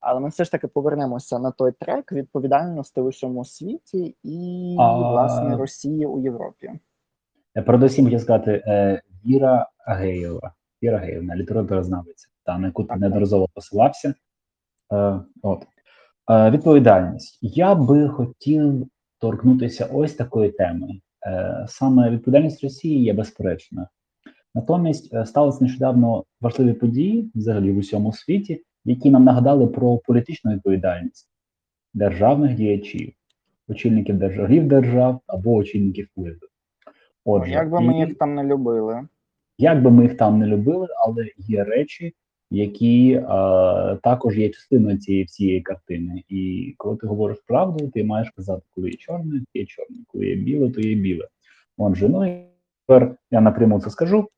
Але 0.00 0.20
ми 0.20 0.28
все 0.28 0.44
ж 0.44 0.50
таки 0.50 0.68
повернемося 0.68 1.38
на 1.38 1.50
той 1.50 1.72
трек 1.72 2.12
відповідальності 2.12 3.00
в 3.00 3.04
усьому 3.04 3.44
світі 3.44 4.16
і 4.22 4.76
А- 4.78 4.98
власне 4.98 5.56
Росії 5.56 6.06
у 6.06 6.20
Європі. 6.20 6.72
Я 7.54 7.62
передусім 7.62 8.04
хотів 8.04 8.20
сказати 8.20 8.62
е, 8.66 9.02
Віра 9.26 9.68
Агеєва. 9.86 10.52
Віра 10.82 10.96
Агеєвна, 10.96 11.36
літературознавиця, 11.36 12.28
та 12.44 12.58
на 12.58 12.66
яку 12.66 12.84
ти 12.84 12.96
неодноразово 12.96 13.48
посилався. 13.54 14.14
Е, 14.92 15.20
от. 15.42 15.66
Е, 16.30 16.50
відповідальність. 16.50 17.38
Я 17.42 17.74
би 17.74 18.08
хотів 18.08 18.86
торкнутися 19.20 19.88
ось 19.92 20.14
такої 20.14 20.50
теми. 20.50 21.00
Е, 21.26 21.64
саме 21.68 22.10
відповідальність 22.10 22.64
Росії 22.64 23.02
є 23.04 23.12
безперечною. 23.12 23.86
Натомість 24.54 25.14
е, 25.14 25.26
сталися 25.26 25.64
нещодавно 25.64 26.24
важливі 26.40 26.72
події 26.72 27.30
взагалі 27.34 27.72
в 27.72 27.78
усьому 27.78 28.12
світі, 28.12 28.62
які 28.84 29.10
нам 29.10 29.24
нагадали 29.24 29.66
про 29.66 29.98
політичну 29.98 30.52
відповідальність 30.52 31.28
державних 31.94 32.54
діячів, 32.54 33.12
очільників 33.68 34.18
держав, 34.18 34.68
держав 34.68 35.20
або 35.26 35.54
очільників 35.54 36.08
уряду. 36.16 36.46
Отже, 37.24 37.50
Як 37.50 37.70
би 37.70 37.80
ми 37.80 37.98
їх 37.98 38.18
там 38.18 38.34
не 38.34 38.44
любили. 38.44 39.08
як 39.58 39.82
би 39.82 39.90
ми 39.90 40.02
їх 40.02 40.16
там 40.16 40.38
не 40.38 40.46
любили, 40.46 40.86
але 41.06 41.26
є 41.36 41.64
речі, 41.64 42.14
які 42.50 43.12
е, 43.12 43.22
також 44.02 44.38
є 44.38 44.48
частиною 44.48 44.98
цієї 44.98 45.24
всієї 45.24 45.60
картини. 45.60 46.22
І 46.28 46.74
коли 46.76 46.96
ти 46.96 47.06
говориш 47.06 47.38
правду, 47.46 47.88
ти 47.88 48.04
маєш 48.04 48.30
казати, 48.30 48.62
коли 48.74 48.90
є 48.90 48.96
чорне, 48.96 49.40
то 49.40 49.58
є 49.58 49.66
чорне, 49.66 49.96
коли 50.06 50.26
є 50.26 50.34
біле, 50.34 50.70
то 50.70 50.80
є 50.80 50.94
біле. 50.94 51.28
Отже, 51.76 52.08
ну 52.08 52.26
і 52.26 52.44
тепер 52.86 53.16
я 53.30 53.40
напряму 53.40 53.80
це 53.80 53.90
скажу. 53.90 54.28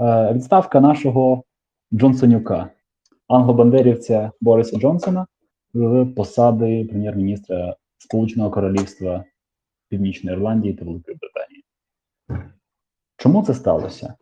Е, 0.00 0.32
відставка 0.32 0.80
нашого 0.80 1.42
Джонсонюка, 1.92 2.70
англобандерівця 3.28 4.30
Бориса 4.40 4.78
Джонсона 4.78 5.26
з 5.74 6.06
посади 6.16 6.84
прем'єр-міністра 6.84 7.76
Сполученого 7.98 8.50
Королівства 8.50 9.24
Північної 9.88 10.36
Ірландії 10.36 10.74
та 10.74 10.84
Великої 10.84 11.16
Британії. 11.16 11.64
Чому 13.16 13.42
це 13.42 13.54
сталося? 13.54 14.14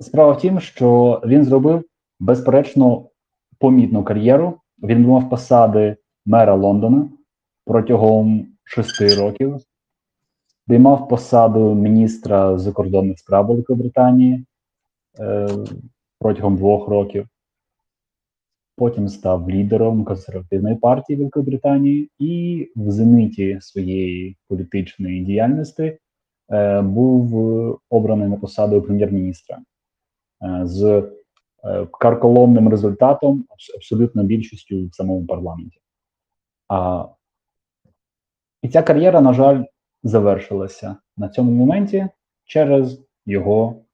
Справа 0.00 0.32
в 0.32 0.38
тім, 0.40 0.60
що 0.60 1.20
він 1.26 1.44
зробив 1.44 1.84
безперечно 2.20 3.08
помітну 3.58 4.04
кар'єру. 4.04 4.60
Він 4.82 5.06
мав 5.06 5.30
посади 5.30 5.96
мера 6.26 6.54
Лондона 6.54 7.08
протягом 7.64 8.46
шести 8.64 9.14
років, 9.14 9.56
Займав 10.68 11.08
посаду 11.08 11.74
міністра 11.74 12.58
закордонних 12.58 13.18
справ 13.18 13.46
Великобританії 13.46 14.44
е, 15.18 15.48
протягом 16.18 16.56
двох 16.56 16.88
років. 16.88 17.28
Потім 18.76 19.08
став 19.08 19.50
лідером 19.50 20.04
консервативної 20.04 20.76
партії 20.76 21.16
Великобританії 21.16 22.10
і 22.18 22.66
в 22.76 22.90
зениті 22.90 23.58
своєї 23.60 24.36
політичної 24.48 25.24
діяльності 25.24 25.98
був 26.82 27.38
е, 27.38 27.76
обраний 27.90 28.28
на 28.28 28.36
посаду 28.36 28.82
прем'єр-міністра 28.82 29.58
е, 30.42 30.66
з 30.66 30.84
е, 31.64 31.86
карколомним 32.00 32.68
результатом, 32.68 33.44
абсолютно 33.76 34.24
більшістю 34.24 34.86
в 34.86 34.94
самому 34.94 35.26
парламенті. 35.26 35.80
А, 36.68 37.04
і 38.62 38.68
ця 38.68 38.82
кар'єра, 38.82 39.20
на 39.20 39.32
жаль, 39.32 39.64
завершилася 40.02 40.96
на 41.16 41.28
цьому 41.28 41.52
моменті 41.52 42.08
через 42.44 43.02
його, 43.26 43.84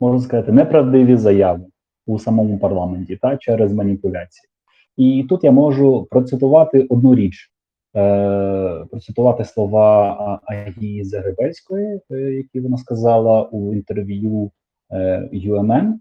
можна 0.00 0.20
сказати, 0.20 0.52
неправдиві 0.52 1.16
заяви 1.16 1.66
у 2.06 2.18
самому 2.18 2.58
парламенті 2.58 3.16
та 3.16 3.36
через 3.36 3.72
маніпуляції. 3.72 4.48
І 4.96 5.26
тут 5.28 5.44
я 5.44 5.50
можу 5.50 6.06
процитувати 6.10 6.86
одну 6.90 7.14
річ, 7.14 7.52
е, 7.98 8.86
процитувати 8.90 9.44
слова 9.44 10.40
Агії 10.44 11.04
Загребельської, 11.04 12.00
е, 12.10 12.16
які 12.16 12.60
вона 12.60 12.76
сказала 12.76 13.42
у 13.42 13.74
інтерв'ю 13.74 14.50
е, 14.90 15.28
UMN. 15.32 15.92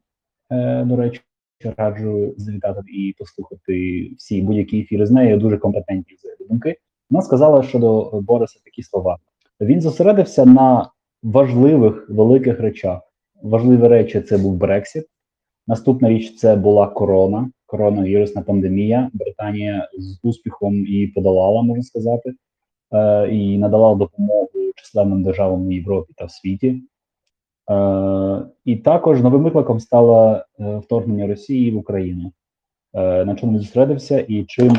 Е, 0.52 0.86
до 0.86 0.96
речі, 0.96 1.22
раджу 1.78 2.34
завітати 2.38 2.82
і 2.88 3.16
послухати 3.18 4.10
всі 4.18 4.42
будь-які 4.42 4.80
ефіри 4.80 5.06
з 5.06 5.12
нею. 5.12 5.38
Дуже 5.38 5.58
компетентні 5.58 6.16
взагалі 6.16 6.50
думки. 6.50 6.76
Вона 7.10 7.22
сказала 7.22 7.64
щодо 7.64 8.22
Бориса 8.22 8.60
такі 8.64 8.84
слова: 8.84 9.18
він 9.62 9.82
зосередився 9.82 10.46
на 10.46 10.90
важливих 11.24 12.10
великих 12.10 12.60
речах. 12.60 13.02
Важливі 13.44 13.88
речі 13.88 14.22
це 14.22 14.38
був 14.38 14.56
Брексіт. 14.56 15.06
Наступна 15.68 16.10
річ 16.10 16.36
це 16.36 16.56
була 16.56 16.88
корона, 16.88 17.52
коронавірусна 17.68 18.42
пандемія. 18.42 19.10
Британія 19.14 19.90
з 19.98 20.20
успіхом 20.24 20.86
і 20.88 21.08
подолала, 21.08 21.62
можна 21.62 21.84
сказати, 21.84 22.34
е, 22.94 23.30
і 23.30 23.58
надала 23.58 23.96
допомогу 23.96 24.50
численним 24.76 25.24
державам 25.24 25.68
в 25.68 25.72
Європі 25.72 26.14
та 26.18 26.26
в 26.26 26.32
світі. 26.32 26.82
Е, 27.70 28.42
і 28.66 28.76
також 28.76 29.22
новим 29.22 29.44
викликом 29.44 29.80
стало 29.80 30.42
е, 30.60 30.78
вторгнення 30.78 31.28
Росії 31.28 31.72
в 31.72 31.78
Україну, 31.78 32.32
на 32.94 33.36
чому 33.36 33.54
він 33.54 33.60
зосередився 33.60 34.26
і 34.28 34.44
чим 34.44 34.74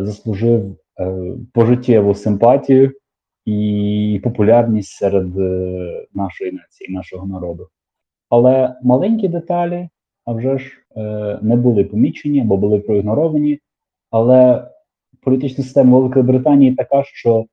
заслужив 0.00 0.76
е, 1.00 1.34
пожиттєву 1.52 2.14
симпатію 2.14 2.92
і 3.44 4.20
популярність 4.24 4.90
серед 4.90 5.36
нашої 6.14 6.52
нації, 6.52 6.94
нашого 6.94 7.26
народу. 7.26 7.68
Але 8.30 8.74
маленькі 8.82 9.28
деталі, 9.28 9.88
а 10.24 10.32
вже 10.32 10.58
ж 10.58 10.72
е, 10.96 11.38
не 11.42 11.56
були 11.56 11.84
помічені 11.84 12.40
або 12.40 12.56
були 12.56 12.78
проігноровані. 12.78 13.58
Але 14.10 14.68
політична 15.20 15.64
система 15.64 15.98
Великої 15.98 16.24
Британії 16.24 16.74
така, 16.74 17.04
що 17.04 17.46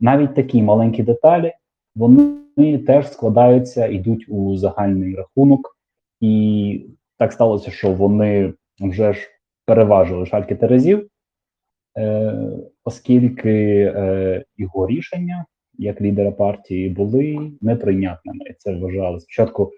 навіть 0.00 0.34
такі 0.34 0.62
маленькі 0.62 1.02
деталі 1.02 1.52
вони 1.94 2.78
теж 2.78 3.12
складаються, 3.12 3.86
йдуть 3.86 4.24
у 4.28 4.56
загальний 4.56 5.14
рахунок, 5.14 5.76
і 6.20 6.86
так 7.18 7.32
сталося, 7.32 7.70
що 7.70 7.92
вони 7.92 8.52
вже 8.80 9.12
ж 9.12 9.28
переважили 9.66 10.26
шальки 10.26 10.54
терезів, 10.54 11.08
е, 11.98 12.34
оскільки 12.84 13.52
е, 13.96 14.44
його 14.56 14.86
рішення 14.86 15.46
як 15.78 16.00
лідера 16.00 16.30
партії 16.30 16.88
були 16.88 17.52
неприйнятними. 17.60 18.44
Це 18.58 18.74
вважали 18.74 19.20
спочатку 19.20 19.72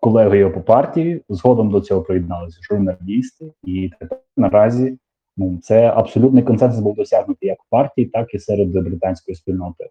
колеги 0.00 0.50
по 0.50 0.60
партії, 0.60 1.22
згодом 1.28 1.70
до 1.70 1.80
цього 1.80 2.02
приєдналися 2.02 2.58
журналісти, 2.62 3.52
і 3.64 3.90
тепер 4.00 4.18
наразі 4.36 4.98
ну, 5.36 5.58
це 5.62 5.86
абсолютний 5.88 6.42
консенсус 6.42 6.80
був 6.80 6.94
досягнутий 6.94 7.48
як 7.48 7.58
в 7.62 7.70
партії, 7.70 8.06
так 8.06 8.34
і 8.34 8.38
серед 8.38 8.68
британської 8.68 9.34
спільноти. 9.34 9.88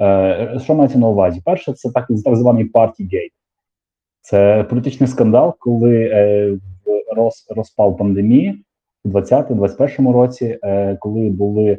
Е, 0.00 0.60
що 0.62 0.74
мається 0.74 0.98
на 0.98 1.08
увазі? 1.08 1.42
Перше, 1.44 1.72
це 1.72 1.90
так, 1.90 2.06
так 2.24 2.36
званий 2.36 2.64
партігейт. 2.64 3.32
Це 4.20 4.64
політичний 4.70 5.08
скандал, 5.08 5.54
коли 5.58 6.10
е, 6.12 6.58
роз, 7.16 7.46
розпал 7.56 7.96
пандемії 7.96 8.64
у 9.04 9.08
2020-2021 9.08 10.12
році, 10.12 10.58
е, 10.62 10.96
коли 10.96 11.30
були 11.30 11.78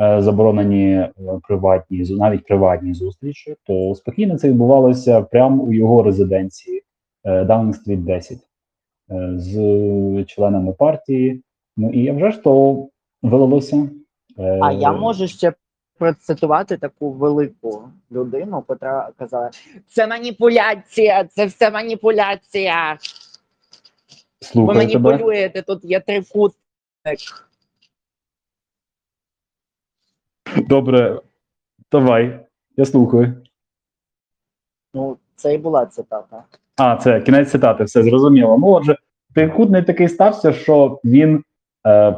е, 0.00 0.22
заборонені 0.22 0.92
е, 0.92 1.12
приватні 1.48 2.04
навіть 2.10 2.44
приватні 2.44 2.94
зустрічі, 2.94 3.56
то 3.64 3.94
спокійно 3.94 4.38
це 4.38 4.48
відбувалося 4.48 5.22
прямо 5.22 5.62
у 5.62 5.72
його 5.72 6.02
резиденції 6.02 6.82
е, 7.24 7.44
Даунінг-стріт 7.44 8.04
10 8.04 8.38
е, 9.10 9.32
з 9.36 9.54
членами 10.24 10.72
партії. 10.72 11.42
Ну 11.76 11.90
і 11.90 12.10
вже 12.10 12.30
ж 12.30 12.38
то 12.38 12.88
вилилося. 13.22 13.88
е, 14.38 14.58
А 14.62 14.72
я 14.72 14.92
можу 14.92 15.28
ще 15.28 15.52
процитувати 15.98 16.76
таку 16.76 17.10
велику 17.12 17.88
людину, 18.12 18.64
яка 18.68 19.12
казала: 19.18 19.50
це 19.86 20.06
маніпуляція, 20.06 21.24
це 21.24 21.46
все 21.46 21.70
маніпуляція. 21.70 22.92
Ви 22.92 24.46
слухаю 24.46 24.88
тебе. 24.88 25.10
маніпулюєте, 25.10 25.62
тут 25.62 25.84
є 25.84 26.00
трикутник. 26.00 27.18
Добре, 30.68 31.20
давай, 31.92 32.46
я 32.76 32.84
слухаю. 32.84 33.42
Ну, 34.94 35.18
це 35.36 35.54
і 35.54 35.58
була 35.58 35.86
цитата. 35.86 36.44
А, 36.76 36.96
це 36.96 37.20
кінець 37.20 37.50
цитати, 37.50 37.84
все 37.84 38.02
зрозуміло. 38.02 38.58
Ну, 38.58 38.66
отже, 38.66 38.96
трикутний 39.34 39.82
такий 39.82 40.08
стався, 40.08 40.52
що 40.52 41.00
він 41.04 41.42
е, 41.86 42.16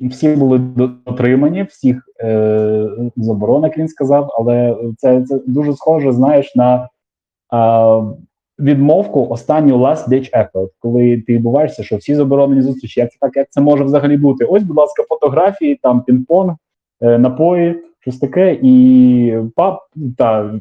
всі 0.00 0.36
були 0.36 0.58
дотримані, 0.58 1.62
всіх 1.62 2.08
е, 2.20 2.88
заборон, 3.16 3.62
як 3.62 3.78
він 3.78 3.88
сказав, 3.88 4.30
але 4.38 4.76
це, 4.98 5.22
це 5.22 5.40
дуже 5.46 5.74
схоже, 5.74 6.12
знаєш, 6.12 6.54
на 6.54 6.88
е, 7.54 8.16
відмовку 8.58 9.26
останню 9.26 9.78
last 9.78 10.08
ditch 10.08 10.30
effort, 10.32 10.68
коли 10.78 11.22
ти 11.26 11.38
буваєшся, 11.38 11.82
що 11.82 11.96
всі 11.96 12.14
заборонені 12.14 12.62
зустрічі. 12.62 13.00
Як 13.00 13.12
це 13.12 13.18
так, 13.20 13.36
як 13.36 13.46
це 13.50 13.60
може 13.60 13.84
взагалі 13.84 14.16
бути? 14.16 14.44
Ось, 14.44 14.62
будь 14.62 14.76
ласка, 14.76 15.02
фотографії, 15.08 15.78
там 15.82 16.04
пінг-понг, 16.08 16.56
е, 17.00 17.18
напої, 17.18 17.82
щось 18.00 18.18
таке, 18.18 18.58
і 18.62 19.38
пап 19.56 19.80
та 20.18 20.54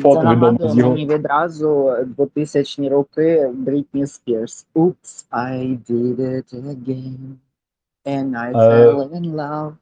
фото 0.00 0.30
відомо 0.30 0.58
з 0.68 0.78
його. 0.78 0.90
мені 0.90 1.06
відразу 1.06 1.92
2000 2.06 2.88
роки 2.88 3.50
Брітні 3.54 4.06
Спірс. 4.06 4.66
Oops, 4.74 5.26
I 5.32 5.78
did 5.90 6.16
it 6.20 6.54
again. 6.54 7.16
And 8.06 8.30
I 8.30 8.50
Е, 8.50 8.86
fell 8.92 9.10
in 9.10 9.34
love. 9.34 9.72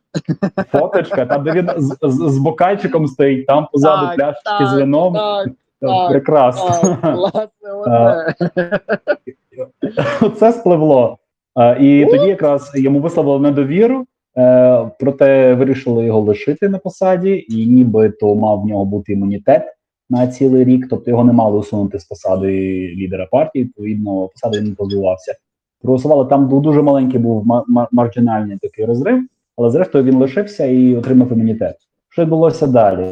фоточка, 0.72 1.26
там 1.26 1.44
де 1.44 1.52
він 1.52 1.70
з, 1.76 1.96
з, 2.02 2.32
з 2.32 2.38
бокальчиком 2.38 3.06
стоїть, 3.06 3.46
там 3.46 3.66
позаду 3.72 4.06
Так, 4.06 4.16
пляшки 4.16 4.40
з 4.66 4.68
так, 4.68 4.74
вином. 4.74 5.14
Так, 5.14 5.48
Е, 5.82 5.86
так, 5.86 6.10
Прекрасно. 6.10 6.98
так, 7.32 7.50
оце. 7.74 8.34
Це 10.36 10.52
спливло. 10.52 11.18
Е, 11.58 11.76
І 11.84 12.06
тоді 12.06 12.26
якраз 12.26 12.72
йому 12.74 13.00
висловили 13.00 13.40
недовіру, 13.40 14.06
е, 14.36 14.90
проте 15.00 15.54
вирішили 15.54 16.04
його 16.04 16.20
лишити 16.20 16.68
на 16.68 16.78
посаді, 16.78 17.46
і 17.48 17.66
нібито 17.66 18.34
мав 18.34 18.62
в 18.62 18.66
нього 18.66 18.84
бути 18.84 19.12
імунітет 19.12 19.62
на 20.10 20.26
цілий 20.26 20.64
рік, 20.64 20.86
тобто 20.90 21.10
його 21.10 21.24
не 21.24 21.32
мали 21.32 21.58
усунути 21.58 21.98
з 21.98 22.04
посади 22.04 22.50
лідера 22.96 23.26
партії, 23.26 23.64
відповідно, 23.64 24.28
посади 24.28 24.60
не 24.60 24.74
позбувався. 24.74 25.34
Проголосували 25.82 26.24
там 26.24 26.48
був 26.48 26.62
дуже 26.62 26.82
маленький, 26.82 27.20
був 27.20 27.46
ма- 27.46 27.64
ма- 27.68 28.10
такий 28.62 28.84
розрив, 28.84 29.22
але 29.56 29.70
зрештою 29.70 30.04
він 30.04 30.16
лишився 30.16 30.66
і 30.66 30.96
отримав 30.96 31.32
імунітет. 31.32 31.76
Що 32.08 32.22
відбулося 32.22 32.66
далі? 32.66 33.06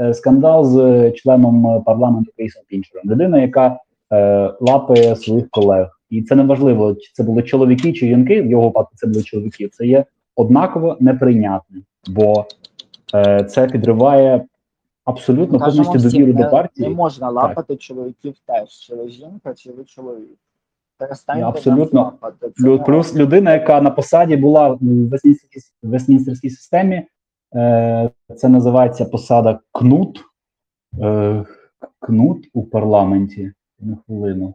Е, 0.00 0.14
Скандал 0.14 0.64
з 0.64 1.10
членом 1.12 1.82
парламенту 1.86 2.32
Крісом 2.36 2.62
Пінчером, 2.68 3.10
людина, 3.10 3.40
яка 3.40 3.78
е, 4.12 4.52
лапає 4.60 5.16
своїх 5.16 5.50
колег. 5.50 6.00
І 6.10 6.22
це 6.22 6.34
не 6.34 6.42
важливо, 6.42 6.94
чи 6.94 7.10
це 7.14 7.22
були 7.22 7.42
чоловіки 7.42 7.92
чи 7.92 8.06
жінки. 8.06 8.42
В 8.42 8.46
його 8.46 8.62
випадку 8.62 8.92
це 8.94 9.06
були 9.06 9.22
чоловіки. 9.22 9.68
Це 9.68 9.86
є 9.86 10.04
однаково 10.36 10.96
неприйнятним, 11.00 11.82
бо 12.10 12.44
е, 13.14 13.44
це 13.44 13.66
підриває 13.66 14.44
абсолютно 15.10 15.58
повністю 15.58 15.98
довіру 15.98 16.32
до 16.32 16.50
партії. 16.50 16.88
Не 16.88 16.94
можна 16.94 17.30
лапати 17.30 17.76
чоловіків 17.76 18.34
теж, 18.46 18.68
чи 18.68 18.94
ви 18.94 19.08
жінка, 19.08 19.54
чи 19.54 19.72
ви 19.72 19.84
чоловік. 19.84 20.38
Перестаньте 20.98 21.44
Абсолютно. 21.44 22.02
лапати. 22.02 22.50
Це 22.50 22.78
Плюс, 22.78 23.14
не 23.14 23.20
людина, 23.20 23.52
яка 23.52 23.80
на 23.80 23.90
посаді 23.90 24.36
була 24.36 24.68
в 24.68 24.78
Вестмінстерській 25.82 26.50
системі, 26.50 27.06
е, 27.54 28.10
це 28.36 28.48
називається 28.48 29.04
посада 29.04 29.60
кнут. 29.72 30.24
Е, 31.00 31.44
кнут 32.00 32.48
у 32.52 32.62
парламенті. 32.62 33.52
На 33.80 33.96
хвилину. 34.06 34.54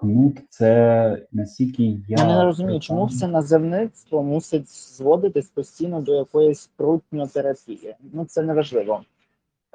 Кнут 0.00 0.38
це 0.48 1.26
наскільки 1.32 1.84
я. 1.84 1.98
Я 2.08 2.26
не 2.26 2.44
розумію, 2.44 2.80
чому 2.80 3.04
все 3.04 3.28
називництво 3.28 4.22
мусить 4.22 4.68
зводитись 4.96 5.48
постійно 5.48 6.00
до 6.00 6.14
якоїсь 6.14 6.70
прутньотерапії. 6.76 7.94
Ну 8.12 8.24
це 8.24 8.42
неважливо. 8.42 9.00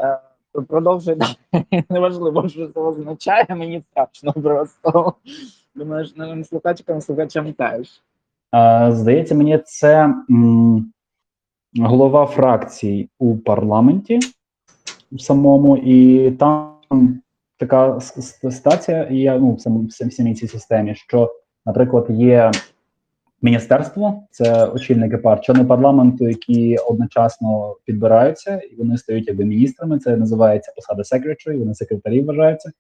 Е, 0.02 0.20
продовжуй. 0.68 1.18
Неважливо, 1.90 2.50
що 2.50 2.68
це 2.68 2.80
означає, 2.80 3.46
мені 3.50 3.84
страшно 3.92 4.34
просто. 4.34 5.14
Думаю, 5.76 6.06
що 6.06 6.16
нашим 6.18 6.44
слухачкам, 6.44 7.02
слухачам 7.02 7.54
теж. 7.54 8.02
Е, 8.56 8.92
Здається, 8.92 9.36
мені 9.36 9.58
це 9.66 10.14
м, 10.30 10.94
голова 11.80 12.26
фракції 12.26 13.10
у 13.20 13.38
парламенті 13.38 14.20
самому, 15.18 15.78
і 15.78 16.32
там 16.32 16.72
така 17.68 18.00
ситуація 18.52 19.08
є 19.12 19.38
ну, 19.40 19.54
в 19.54 20.12
самій 20.12 20.34
цій 20.34 20.48
системі, 20.48 20.96
що, 20.96 21.36
наприклад, 21.66 22.06
є 22.10 22.52
міністерство, 23.42 24.24
це 24.32 24.66
очільники 24.66 25.18
пар, 25.18 25.42
члени 25.42 25.66
парламенту, 25.66 26.28
які 26.28 26.78
одночасно 26.78 27.76
підбираються, 27.86 28.58
і 28.58 28.76
вони 28.76 28.98
стають 28.98 29.28
якби 29.28 29.46
міністрами. 29.46 30.00
Це 30.00 30.18
називається 30.18 30.74
посада 30.76 31.02
secretary, 31.02 31.60
вони 31.60 31.74
секретарі 31.74 32.22
вважаються. 32.22 32.72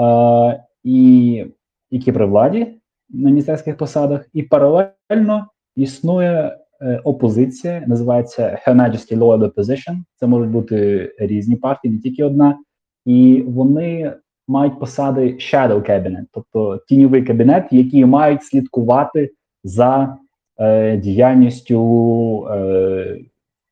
Е, 0.00 0.64
і 0.84 1.46
які 1.90 2.12
при 2.12 2.26
владі 2.26 2.80
на 3.10 3.30
міністерських 3.30 3.76
посадах, 3.76 4.28
і 4.32 4.42
паралельно 4.42 5.46
існує 5.76 6.58
е, 6.80 7.00
опозиція, 7.04 7.84
називається 7.86 8.58
Her 8.66 8.74
Majesty 8.74 9.18
Loyal 9.18 9.52
Opposition. 9.52 9.96
Це 10.16 10.26
можуть 10.26 10.50
бути 10.50 11.10
різні 11.18 11.56
партії, 11.56 11.94
не 11.94 12.00
тільки 12.00 12.24
одна, 12.24 12.58
і 13.04 13.44
вони 13.46 14.12
мають 14.48 14.80
посади 14.80 15.20
shadow 15.20 15.90
cabinet, 15.90 16.24
тобто 16.32 16.80
тіньовий 16.88 17.22
кабінет, 17.22 17.64
які 17.70 18.04
мають 18.04 18.42
слідкувати 18.42 19.30
за 19.64 20.16
е, 20.58 20.96
діяльністю 20.96 22.48
е, 22.50 23.18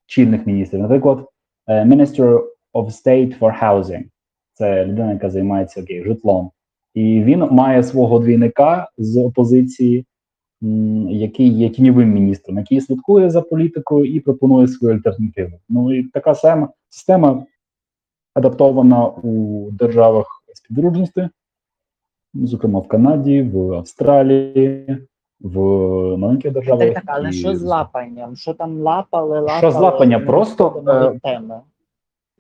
чинних 0.07 0.47
міністрів. 0.47 0.81
Наприклад, 0.81 1.27
е, 1.67 1.85
Minister 1.85 2.41
of 2.75 2.87
State 2.87 3.39
for 3.39 3.63
Housing– 3.63 4.05
це 4.55 4.85
людина, 4.87 5.13
яка 5.13 5.31
займається 5.31 5.83
окей, 5.83 6.05
житлом. 6.05 6.51
І 6.95 7.23
він 7.23 7.39
має 7.39 7.83
свого 7.83 8.19
двійника 8.19 8.89
з 8.99 9.17
опозиції, 9.17 10.05
який 11.09 11.49
є 11.49 11.69
тіньовим 11.69 12.13
міністром, 12.13 12.59
який 12.59 12.81
слідкує 12.81 13.31
за 13.31 13.43
політикою 13.43 14.05
і 14.15 14.21
пропонує 14.21 14.69
свою 14.69 14.95
альтернативу. 14.95 15.53
Ну 15.69 15.95
і 15.95 16.03
така 16.03 16.35
сама 16.35 16.69
система 16.89 17.45
адаптована 18.35 19.07
у 19.07 19.69
державах 19.71 20.27
співдружності, 20.55 21.29
зокрема 22.35 22.81
в 22.81 22.89
Канаді, 22.89 23.43
в 23.43 23.73
Австралії, 23.73 24.99
в 25.41 25.59
маленьких 26.17 26.53
державах. 26.53 26.81
Так, 26.81 26.95
так, 26.95 27.05
але 27.07 27.29
і 27.29 27.33
що 27.33 27.57
з 27.57 27.63
лапанням? 27.63 28.37
Що 28.37 28.55
там 28.55 28.81
лапали, 28.81 29.41
лапали? 29.41 29.59
Що 29.59 29.71
з 29.71 29.77
лапанням? 29.77 30.21
не 30.21 30.27
Просто, 30.27 30.85
е, 30.89 31.19
теми. 31.23 31.61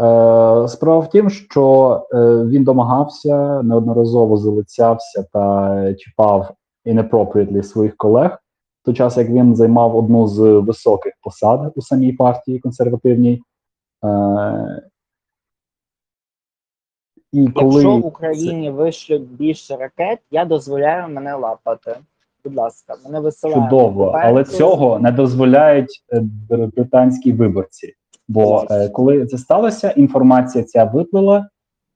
Е, 0.00 0.68
справа 0.68 0.98
в 0.98 1.10
тім, 1.10 1.30
що 1.30 2.06
е, 2.14 2.16
він 2.44 2.64
домагався, 2.64 3.62
неодноразово 3.62 4.36
залицявся 4.36 5.24
та 5.32 5.94
чіпав 5.94 6.54
inappropriately 6.86 7.62
своїх 7.62 7.96
колег. 7.96 8.38
В 8.82 8.84
той 8.84 8.94
час, 8.94 9.16
як 9.16 9.28
він 9.28 9.56
займав 9.56 9.96
одну 9.96 10.26
з 10.26 10.40
високих 10.40 11.12
посад 11.22 11.72
у 11.76 11.82
самій 11.82 12.12
партії 12.12 12.58
консервативній. 12.58 13.42
Е, 14.04 14.82
і 17.32 17.48
коли 17.48 17.72
Якщо 17.72 17.96
в 17.96 18.06
Україні 18.06 18.70
вишлють 18.70 19.32
більше 19.32 19.76
ракет, 19.76 20.18
я 20.30 20.44
дозволяю 20.44 21.14
мене 21.14 21.34
лапати. 21.34 21.96
Будь 22.44 22.56
ласка, 22.56 22.94
мене 23.04 23.20
висилає. 23.20 23.62
чудово, 23.62 24.12
але 24.22 24.44
цього 24.44 24.98
не 24.98 25.12
дозволяють 25.12 26.02
е, 26.12 26.22
британські 26.76 27.32
виборці. 27.32 27.94
Бо 28.28 28.66
е, 28.70 28.88
коли 28.88 29.26
це 29.26 29.38
сталося, 29.38 29.90
інформація 29.90 30.64
ця 30.64 30.84
виплила. 30.84 31.48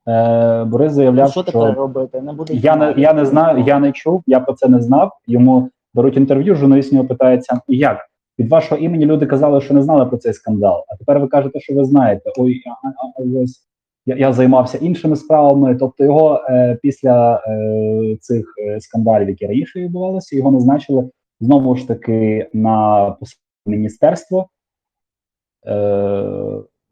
Е, 0.08 0.64
Борис 0.64 0.92
заявляв, 0.92 1.30
що 1.30 1.42
що 1.42 1.52
тепер 1.52 1.74
робити? 1.74 2.20
Не 2.20 2.32
буде 2.32 2.54
Я 2.54 2.76
не 2.76 2.94
я 2.96 3.12
не 3.12 3.26
знаю, 3.26 3.64
я 3.66 3.78
не 3.78 3.92
чув, 3.92 4.22
я 4.26 4.40
про 4.40 4.54
це 4.54 4.68
не 4.68 4.80
знав. 4.80 5.12
Йому 5.26 5.70
беруть 5.94 6.16
інтерв'ю, 6.16 6.54
журналіст 6.54 6.92
нього 6.92 7.04
питається, 7.04 7.60
як 7.68 7.98
від 8.38 8.48
вашого 8.48 8.80
імені 8.80 9.06
люди 9.06 9.26
казали, 9.26 9.60
що 9.60 9.74
не 9.74 9.82
знали 9.82 10.06
про 10.06 10.18
цей 10.18 10.32
скандал. 10.32 10.84
А 10.88 10.96
тепер 10.96 11.20
ви 11.20 11.28
кажете, 11.28 11.60
що 11.60 11.74
ви 11.74 11.84
знаєте. 11.84 12.32
Ой, 12.38 12.62
а, 12.66 12.88
а, 12.88 12.90
а, 13.18 13.42
ось 13.42 13.60
я, 14.06 14.16
я 14.16 14.32
займався 14.32 14.78
іншими 14.78 15.16
справами. 15.16 15.76
Тобто, 15.76 16.04
його 16.04 16.40
е, 16.48 16.78
після 16.82 17.42
е, 17.46 18.16
цих 18.20 18.54
е, 18.58 18.80
скандалів, 18.80 19.28
які 19.28 19.46
раніше 19.46 19.80
відбувалися, 19.80 20.36
його 20.36 20.50
назначили 20.50 21.10
знову 21.40 21.76
ж 21.76 21.88
таки 21.88 22.48
на 22.52 23.10
посаду 23.10 23.40
міністерство 23.66 24.48
е, 25.66 25.72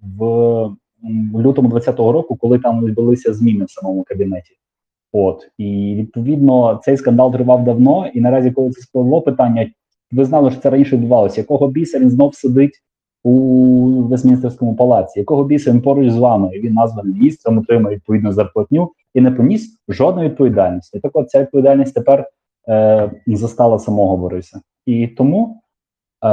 в 0.01 0.25
м, 1.05 1.41
лютому 1.41 1.69
20-го 1.69 2.13
року, 2.13 2.37
коли 2.37 2.59
там 2.59 2.85
відбулися 2.85 3.35
зміни 3.35 3.65
в 3.65 3.71
самому 3.71 4.03
кабінеті. 4.03 4.57
От 5.13 5.51
і 5.59 5.95
відповідно 5.99 6.81
цей 6.85 6.97
скандал 6.97 7.33
тривав 7.33 7.65
давно. 7.65 8.07
І 8.15 8.21
наразі, 8.21 8.51
коли 8.51 8.71
це 8.71 8.83
спливло 8.83 9.23
питання, 9.23 9.71
ви 10.13 10.25
знали, 10.25 10.51
що 10.51 10.61
це 10.61 10.71
раніше 10.71 10.97
відбувалося. 10.97 11.41
Якого 11.41 11.69
біса 11.69 11.99
він 11.99 12.11
знов 12.11 12.35
сидить 12.35 12.83
у 13.23 14.03
Вестмінстерському 14.03 14.77
палаці? 14.77 15.19
Якого 15.19 15.45
біса 15.45 15.71
він 15.71 15.83
поруч 15.83 16.11
з 16.11 16.17
вами? 16.17 16.57
І 16.57 16.61
Він 16.61 16.73
названий 16.73 17.15
міністром, 17.15 17.59
отримує 17.59 17.97
відповідну 17.97 18.33
зарплатню 18.33 18.93
і 19.15 19.21
не 19.21 19.31
поніс 19.31 19.79
жодної 19.89 20.29
відповідальності. 20.29 21.01
Так 21.01 21.11
от 21.15 21.31
ця 21.31 21.41
відповідальність 21.41 21.95
тепер 21.95 22.29
е, 22.69 23.11
застала 23.27 23.79
самого 23.79 24.17
Бориса, 24.17 24.61
і 24.87 25.09
тому 25.09 25.63
е, 26.25 26.29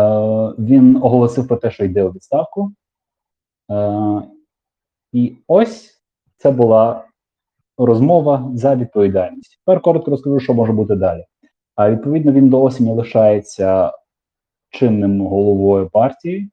він 0.59 0.95
оголосив 0.95 1.47
про 1.47 1.57
те, 1.57 1.71
що 1.71 1.85
йде 1.85 2.03
у 2.03 2.09
відставку. 2.09 2.71
Е, 3.71 4.21
і 5.13 5.33
ось 5.47 6.01
це 6.37 6.51
була 6.51 7.03
розмова 7.77 8.51
за 8.53 8.75
відповідальність. 8.75 9.61
Тепер 9.65 9.81
коротко 9.81 10.11
розкажу, 10.11 10.39
що 10.39 10.53
може 10.53 10.73
бути 10.73 10.95
далі. 10.95 11.25
А 11.75 11.91
відповідно, 11.91 12.31
він 12.31 12.49
до 12.49 12.63
осені 12.63 12.91
лишається 12.91 13.91
чинним 14.69 15.21
головою 15.21 15.89
партії 15.89 16.49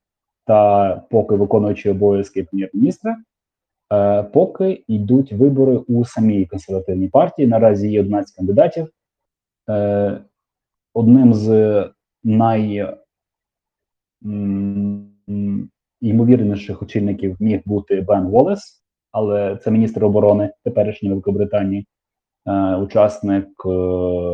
та 0.46 0.96
поки 1.10 1.34
виконуючи 1.34 1.90
обов'язки 1.90 2.44
прем'єр-міністра, 2.44 3.16
е, 3.92 4.22
поки 4.22 4.84
йдуть 4.88 5.32
вибори 5.32 5.76
у 5.76 6.04
самій 6.04 6.46
консервативній 6.46 7.08
партії. 7.08 7.48
Наразі 7.48 7.90
є 7.90 8.00
11 8.00 8.36
кандидатів. 8.36 8.88
Е, 9.68 10.20
одним 10.94 11.34
з 11.34 11.84
най 12.24 12.78
м, 14.24 15.12
м, 15.28 15.70
ймовірніших 16.00 16.82
очільників 16.82 17.36
міг 17.40 17.60
бути 17.64 18.00
Бен 18.00 18.26
Волес, 18.26 18.82
але 19.12 19.56
це 19.56 19.70
міністр 19.70 20.04
оборони 20.04 20.52
теперішньої 20.64 21.10
Великобританії, 21.10 21.86
е, 22.46 22.76
учасник 22.76 23.48
е, 23.66 23.68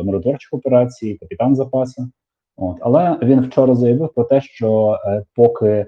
миротворчих 0.03 0.53
операцій, 0.53 1.17
капітан 1.21 1.55
запасу. 1.55 2.09
От, 2.57 2.77
але 2.81 3.17
він 3.23 3.41
вчора 3.41 3.75
заявив 3.75 4.13
про 4.13 4.23
те, 4.23 4.41
що 4.41 4.99
е, 5.05 5.23
поки, 5.35 5.85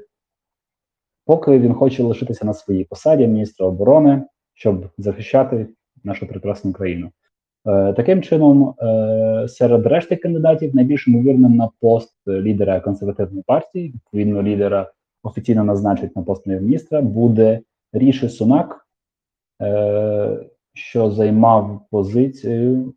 поки 1.26 1.60
він 1.60 1.74
хоче 1.74 2.04
лишитися 2.04 2.46
на 2.46 2.54
своїй 2.54 2.84
посаді 2.84 3.28
міністра 3.28 3.66
оборони, 3.66 4.24
щоб 4.54 4.90
захищати 4.98 5.68
нашу 6.04 6.28
прекрасну 6.28 6.74
країну. 6.74 7.12
Е, 7.68 7.94
таким 7.94 8.22
чином, 8.22 8.76
е, 8.82 9.48
серед 9.50 9.86
решти 9.86 10.16
кандидатів 10.16 10.76
найбільш 10.76 11.08
ймовірним 11.08 11.56
на 11.56 11.70
пост 11.82 12.14
лідера 12.28 12.80
консервативної 12.80 13.44
партії, 13.48 13.90
відповідно, 13.90 14.44
лідера 14.44 14.92
офіційно 15.24 15.64
назначить 15.64 16.16
на 16.16 16.22
пост 16.22 16.48
міністра, 16.48 17.02
буде 17.02 17.62
Ріші 17.94 18.30
Сунак, 18.30 18.88
е, 19.62 20.46
що 20.74 21.12
займав 21.12 21.82
позицію 21.92 22.94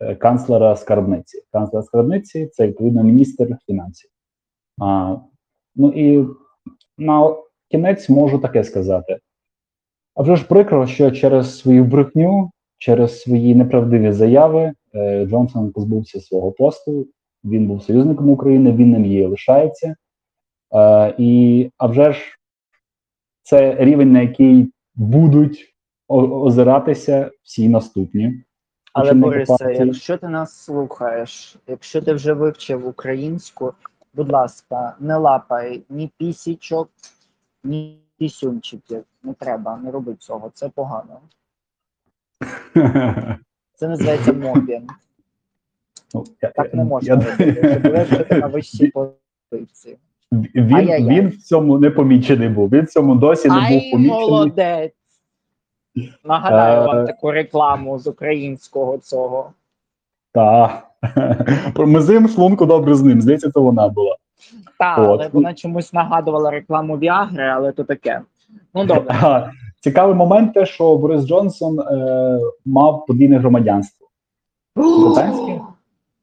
е, 0.00 0.14
канцлера 0.14 0.76
скарбниці. 0.76 1.42
Канцлер 1.52 1.84
скарбниці 1.84 2.46
це 2.46 2.66
відповідно 2.66 3.02
міністр 3.02 3.56
фінансів. 3.66 4.10
А, 4.80 5.16
ну 5.74 5.92
і 5.92 6.26
на 6.98 7.36
кінець 7.70 8.08
можу 8.08 8.38
таке 8.38 8.64
сказати. 8.64 9.18
А 10.14 10.22
вже 10.22 10.36
ж 10.36 10.46
прикро, 10.46 10.86
що 10.86 11.10
через 11.10 11.58
свою 11.58 11.84
брехню, 11.84 12.50
через 12.78 13.20
свої 13.20 13.54
неправдиві 13.54 14.12
заяви 14.12 14.72
е, 14.94 15.26
Джонсон 15.26 15.72
позбувся 15.72 16.20
свого 16.20 16.52
посту. 16.52 17.06
Він 17.44 17.66
був 17.66 17.82
союзником 17.82 18.30
України, 18.30 18.72
він 18.72 18.90
ним 18.90 19.06
є 19.06 19.26
лишається. 19.26 19.96
Е, 20.74 21.14
і 21.18 21.70
а 21.78 21.86
вже 21.86 22.12
ж 22.12 22.20
це 23.42 23.76
рівень, 23.78 24.12
на 24.12 24.20
який 24.20 24.72
будуть 24.94 25.74
озиратися 26.08 27.30
всі 27.42 27.68
наступні 27.68 28.42
Але 28.92 29.12
Борисе, 29.12 29.74
якщо 29.74 30.16
ти 30.16 30.28
нас 30.28 30.64
слухаєш, 30.64 31.56
якщо 31.66 32.02
ти 32.02 32.12
вже 32.12 32.32
вивчив 32.32 32.86
українську, 32.86 33.74
будь 34.14 34.32
ласка, 34.32 34.96
не 35.00 35.16
лапай 35.16 35.82
ні 35.88 36.10
пісічок, 36.18 36.90
ні 37.64 38.00
пісюнчиків. 38.18 39.04
Не 39.22 39.32
треба, 39.34 39.76
не 39.76 39.90
роби 39.90 40.14
цього. 40.14 40.50
Це 40.54 40.68
погано. 40.68 41.20
Це 43.74 43.88
називається 43.88 44.32
мобінг. 44.32 44.88
Ну, 46.14 46.24
Так 46.54 46.74
не 46.74 46.84
можна 46.84 47.14
я- 47.14 47.20
робити. 47.20 47.54
Щоб 47.80 47.92
вивчити 47.92 48.34
на 48.34 48.46
вищій 48.46 48.86
позиції. 49.50 49.96
Він, 50.32 50.74
Ай-яй-яй. 50.74 51.20
він 51.20 51.28
в 51.28 51.36
цьому 51.36 51.78
не 51.78 51.90
помічений 51.90 52.48
був. 52.48 52.68
Він 52.70 52.84
в 52.84 52.88
цьому 52.88 53.14
досі 53.14 53.48
не 53.48 53.54
був 53.54 53.62
Ай, 53.64 53.90
помічений. 53.92 54.08
молодець! 54.20 54.92
Нагадаю 56.24 56.82
Е, 56.82 56.86
вам 56.86 57.06
таку 57.06 57.30
рекламу 57.30 57.98
з 57.98 58.06
українського 58.06 58.98
цього. 58.98 59.52
Так. 60.32 60.86
Ми 61.76 62.00
з 62.00 62.08
ним 62.08 62.28
шлунку 62.28 62.66
добре 62.66 62.94
з 62.94 63.02
ним. 63.02 63.20
Здається, 63.20 63.50
це 63.50 63.60
вона 63.60 63.88
була. 63.88 64.16
Так, 64.78 64.98
але 64.98 65.28
вона 65.32 65.54
чомусь 65.54 65.92
нагадувала 65.92 66.50
рекламу 66.50 66.98
Віагри, 66.98 67.44
але 67.44 67.72
то 67.72 67.84
таке. 67.84 68.20
Ну 68.74 68.84
добре. 68.84 69.04
Ага. 69.08 69.52
Цікавий 69.80 70.14
момент, 70.14 70.54
те, 70.54 70.66
що 70.66 70.96
Борис 70.96 71.26
Джонсон 71.26 71.80
е, 71.80 72.40
мав 72.64 73.06
подвійне 73.06 73.38
громадянство 73.38 74.08
Британське? 74.76 75.60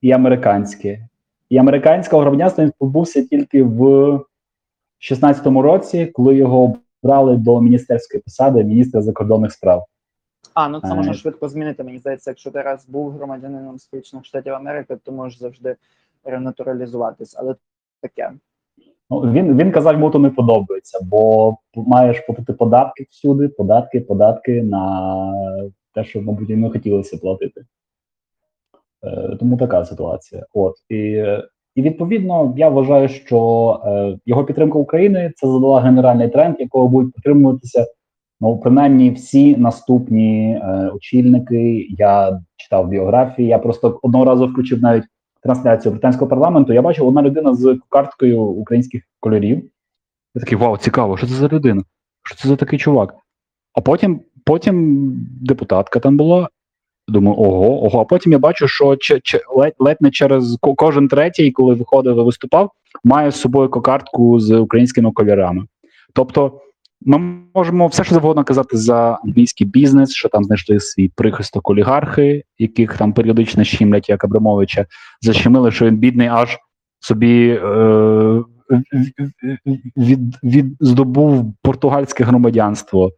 і 0.02 0.12
американське. 0.12 1.08
І 1.50 1.58
американського 1.58 2.22
громадянства 2.22 2.64
він 2.64 2.74
позбувся 2.80 3.24
тільки 3.24 3.64
в 3.64 3.84
16-му 5.12 5.62
році, 5.62 6.06
коли 6.06 6.36
його 6.36 6.78
обрали 7.04 7.38
до 7.38 7.62
міністерської 7.62 8.24
посади 8.24 8.64
міністра 8.64 9.02
закордонних 9.02 9.52
справ. 9.52 9.86
А, 10.54 10.70
ну 10.70 10.82
це 10.82 10.96
можна 10.96 11.12
Е. 11.12 11.16
швидко 11.16 11.50
змінити. 11.50 11.84
Мені 11.84 11.98
здається, 11.98 12.30
якщо 12.30 12.52
ти 12.52 12.62
раз 12.62 12.86
був 12.88 13.12
громадянином 13.12 13.80
Сполучених 13.80 14.26
Штатів 14.26 14.54
Америки, 14.54 14.98
то 15.04 15.12
можеш 15.12 15.40
завжди 15.40 15.76
ренатуралізуватись. 16.24 17.36
Але 17.38 17.56
таке. 18.02 18.32
Ну, 19.10 19.20
він, 19.20 19.58
він 19.58 19.72
казав, 19.72 19.94
йому 19.94 20.10
то 20.10 20.20
не 20.20 20.30
подобається, 20.30 21.00
бо 21.04 21.56
маєш 21.76 22.20
платити 22.20 22.54
податки 22.54 23.06
всюди, 23.10 23.48
податки, 23.48 24.02
податки 24.02 24.64
на 24.64 25.14
те, 25.94 26.04
що, 26.04 26.22
мабуть, 26.22 26.50
йому 26.50 26.72
хотілося 26.72 27.18
платити. 27.18 27.66
Е, 29.04 29.36
тому 29.40 29.58
така 29.58 29.86
ситуація. 29.86 30.46
От 30.54 30.74
і, 30.90 31.24
і 31.76 31.82
відповідно, 31.82 32.54
я 32.58 32.70
вважаю, 32.70 33.10
що 33.10 33.82
е, 33.86 34.18
його 34.26 34.46
підтримка 34.46 34.78
України 34.78 35.32
це 35.36 35.48
задала 35.48 35.82
генеральний 35.82 36.30
тренд, 36.30 36.56
якого 36.60 36.88
будуть 36.88 37.14
підтримуватися 37.14 37.86
ну, 38.42 38.58
принаймні 38.58 39.12
всі 39.12 39.56
наступні 39.56 40.60
е, 40.64 40.90
очільники. 40.94 41.88
Я 41.90 42.42
читав 42.56 42.88
біографії. 42.88 43.48
Я 43.48 43.60
просто 43.60 44.00
одного 44.04 44.26
разу 44.26 44.48
включив 44.48 44.82
навіть 44.82 45.04
трансляцію 45.48 45.92
британського 45.92 46.30
парламенту. 46.30 46.74
Я 46.74 46.82
бачив 46.82 47.08
одна 47.08 47.22
людина 47.22 47.54
з 47.54 47.80
карткою 47.90 48.42
українських 48.42 49.04
кольорів. 49.20 49.64
Я 50.36 50.40
такий 50.40 50.58
вау, 50.58 50.78
цікаво, 50.78 51.18
що 51.18 51.28
це 51.28 51.34
за 51.34 51.48
людина? 51.48 51.84
Що 52.24 52.36
це 52.36 52.48
за 52.48 52.56
такий 52.56 52.80
чувак? 52.80 53.16
А 53.74 53.82
потім, 53.82 54.22
потім 54.46 55.08
депутатка 55.42 56.00
там 56.00 56.18
була. 56.18 56.50
Думаю, 57.08 57.38
ого, 57.38 57.86
ого. 57.86 58.00
А 58.00 58.04
потім 58.04 58.32
я 58.32 58.40
бачу, 58.40 58.68
що 58.68 58.96
че, 58.96 59.20
че, 59.20 59.42
ледь, 59.56 59.76
ледь 59.80 60.02
не 60.02 60.12
через 60.12 60.58
кожен 60.62 61.08
третій, 61.08 61.52
коли 61.52 61.76
виходив 61.76 62.18
і 62.18 62.22
виступав, 62.22 62.72
має 63.04 63.32
з 63.32 63.36
собою 63.36 63.70
кокартку 63.70 64.40
з 64.40 64.60
українськими 64.60 65.12
кольорами. 65.12 65.66
Тобто, 66.14 66.62
ми 67.02 67.38
можемо 67.56 67.88
все, 67.88 68.04
що 68.04 68.14
завгодно 68.14 68.44
казати 68.44 68.78
за 68.78 69.20
англійський 69.26 69.68
бізнес, 69.68 70.12
що 70.12 70.30
там 70.30 70.44
знайшли 70.44 70.80
свій 70.80 71.10
прихисток 71.16 71.70
олігархи, 71.70 72.44
яких 72.58 72.98
там 72.98 73.14
періодично 73.14 73.64
щемлять, 73.64 74.10
як 74.10 74.24
Абрамовича, 74.24 74.86
защемили, 75.22 75.72
що 75.72 75.86
він 75.86 75.98
бідний, 75.98 76.28
аж 76.28 76.58
собі 77.00 77.60
е, 77.64 78.44
від, 79.98 80.36
від, 80.44 80.66
здобув 80.80 81.54
португальське 81.62 82.24
громадянство, 82.24 83.12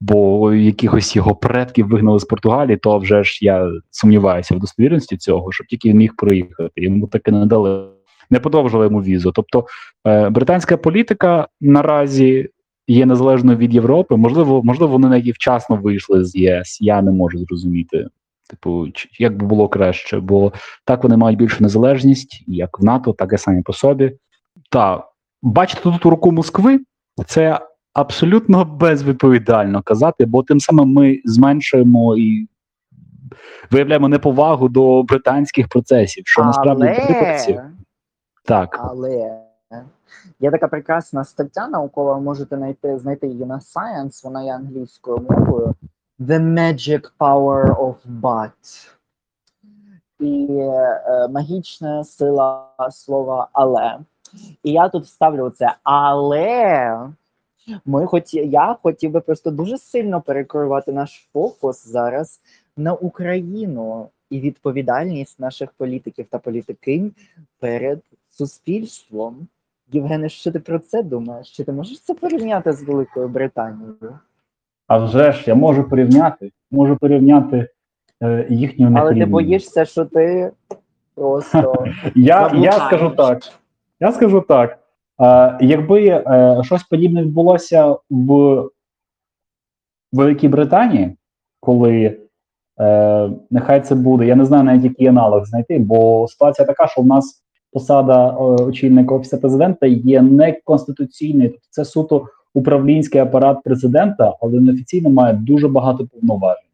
бо 0.00 0.54
якихось 0.54 1.16
його 1.16 1.34
предків 1.34 1.88
вигнали 1.88 2.18
з 2.20 2.24
Португалії, 2.24 2.76
то 2.76 2.98
вже 2.98 3.24
ж 3.24 3.38
я 3.44 3.70
сумніваюся 3.90 4.54
в 4.54 4.58
достовірності 4.58 5.16
цього, 5.16 5.52
щоб 5.52 5.66
тільки 5.66 5.88
він 5.88 5.96
міг 5.96 6.16
приїхати. 6.16 6.70
Йому 6.76 7.06
таки 7.06 7.32
не 7.32 7.46
дали, 7.46 7.88
не 8.30 8.40
подовжили 8.40 8.84
йому 8.84 9.02
візу. 9.02 9.32
Тобто 9.32 9.66
е, 10.06 10.30
британська 10.30 10.76
політика 10.76 11.48
наразі 11.60 12.48
є 12.86 13.06
незалежною 13.06 13.58
від 13.58 13.74
Європи. 13.74 14.16
Можливо, 14.16 14.62
можливо, 14.62 14.92
вони 14.92 15.08
навіть 15.08 15.34
вчасно 15.34 15.76
вийшли 15.76 16.24
з 16.24 16.36
ЄС. 16.36 16.78
Я 16.80 17.02
не 17.02 17.10
можу 17.10 17.38
зрозуміти. 17.38 18.06
Типу, 18.50 18.86
як 19.18 19.36
би 19.36 19.46
було 19.46 19.68
краще, 19.68 20.20
бо 20.20 20.52
так 20.84 21.02
вони 21.02 21.16
мають 21.16 21.38
більшу 21.38 21.62
незалежність, 21.62 22.44
як 22.46 22.80
в 22.80 22.84
НАТО, 22.84 23.12
так 23.12 23.32
і 23.32 23.38
самі 23.38 23.62
по 23.62 23.72
собі. 23.72 24.12
Та 24.70 25.04
бачити 25.42 25.82
тут 25.82 26.04
руку 26.04 26.32
Москви 26.32 26.80
це 27.26 27.60
абсолютно 27.94 28.64
безвідповідально 28.64 29.82
казати, 29.82 30.26
бо 30.26 30.42
тим 30.42 30.60
самим 30.60 30.88
ми 30.88 31.20
зменшуємо 31.24 32.16
і 32.16 32.48
виявляємо 33.70 34.08
неповагу 34.08 34.68
до 34.68 35.02
британських 35.02 35.68
процесів, 35.68 36.22
що 36.26 36.44
насправді 36.44 36.84
Але, 36.84 36.94
так. 38.44 38.80
але 38.82 39.41
є 40.40 40.50
така 40.50 40.68
прекрасна 40.68 41.24
стаття 41.24 41.68
наукова, 41.68 42.18
можете 42.18 42.56
знайти, 42.56 42.98
знайти 42.98 43.26
її 43.26 43.46
на 43.46 43.58
Science, 43.58 44.24
вона 44.24 44.42
є 44.42 44.54
англійською 44.54 45.18
мовою. 45.18 45.74
The 46.20 46.40
Magic 46.40 47.10
Power 47.18 47.76
of 47.76 47.94
But. 48.20 48.88
І 50.20 50.46
е, 50.50 51.28
магічна 51.28 52.04
сила 52.04 52.68
слова 52.90 53.48
але. 53.52 53.98
І 54.62 54.72
я 54.72 54.88
тут 54.88 55.04
вставлю 55.04 55.50
це 55.50 55.74
але. 55.82 56.98
Ми 57.84 58.06
хоті, 58.06 58.38
я 58.38 58.76
хотів 58.82 59.10
би 59.10 59.20
просто 59.20 59.50
дуже 59.50 59.78
сильно 59.78 60.20
перекерувати 60.20 60.92
наш 60.92 61.28
фокус 61.32 61.86
зараз 61.86 62.40
на 62.76 62.94
Україну 62.94 64.08
і 64.30 64.40
відповідальність 64.40 65.40
наших 65.40 65.72
політиків 65.72 66.26
та 66.30 66.38
політикинь 66.38 67.12
перед 67.58 68.00
суспільством. 68.30 69.48
Євгене, 69.92 70.28
що 70.28 70.52
ти 70.52 70.60
про 70.60 70.78
це 70.78 71.02
думаєш? 71.02 71.50
Чи 71.50 71.64
ти 71.64 71.72
можеш 71.72 72.00
це 72.00 72.14
порівняти 72.14 72.72
з 72.72 72.82
Великою 72.82 73.28
Британією? 73.28 74.18
А 74.86 74.98
вже 74.98 75.32
ж 75.32 75.44
я 75.46 75.54
можу 75.54 75.84
порівняти, 75.84 76.52
можу 76.70 76.96
порівняти 76.96 77.68
е, 78.22 78.46
їхню 78.50 78.92
Але 78.96 79.14
ти 79.14 79.26
боїшся, 79.26 79.84
що 79.84 80.04
ти 80.04 80.52
просто 81.14 81.84
Я, 82.14 82.52
я 82.54 82.72
скажу 82.72 83.10
так. 83.10 83.42
Я 84.00 84.12
скажу 84.12 84.40
так. 84.40 84.78
Е, 85.20 85.58
якби 85.60 86.06
е, 86.06 86.60
щось 86.64 86.82
подібне 86.82 87.22
відбулося 87.22 87.96
в 88.10 88.62
Великій 90.12 90.48
Британії, 90.48 91.16
коли 91.60 92.20
е, 92.80 93.30
нехай 93.50 93.80
це 93.80 93.94
буде, 93.94 94.26
я 94.26 94.36
не 94.36 94.44
знаю 94.44 94.64
навіть 94.64 94.84
який 94.84 95.06
аналог 95.06 95.46
знайти, 95.46 95.78
бо 95.78 96.28
ситуація 96.28 96.66
така, 96.66 96.86
що 96.86 97.00
в 97.00 97.06
нас 97.06 97.41
посада 97.72 98.28
е, 98.28 98.42
очільника 98.42 99.14
офісу 99.14 99.38
президента 99.38 99.86
є 99.86 100.22
неконституційною, 100.22 101.50
тобто 101.50 101.66
це 101.70 101.84
суто 101.84 102.26
управлінський 102.54 103.20
апарат 103.20 103.58
президента, 103.64 104.34
але 104.40 104.60
неофіційно 104.60 105.10
має 105.10 105.34
дуже 105.34 105.68
багато 105.68 106.06
повноважень. 106.06 106.64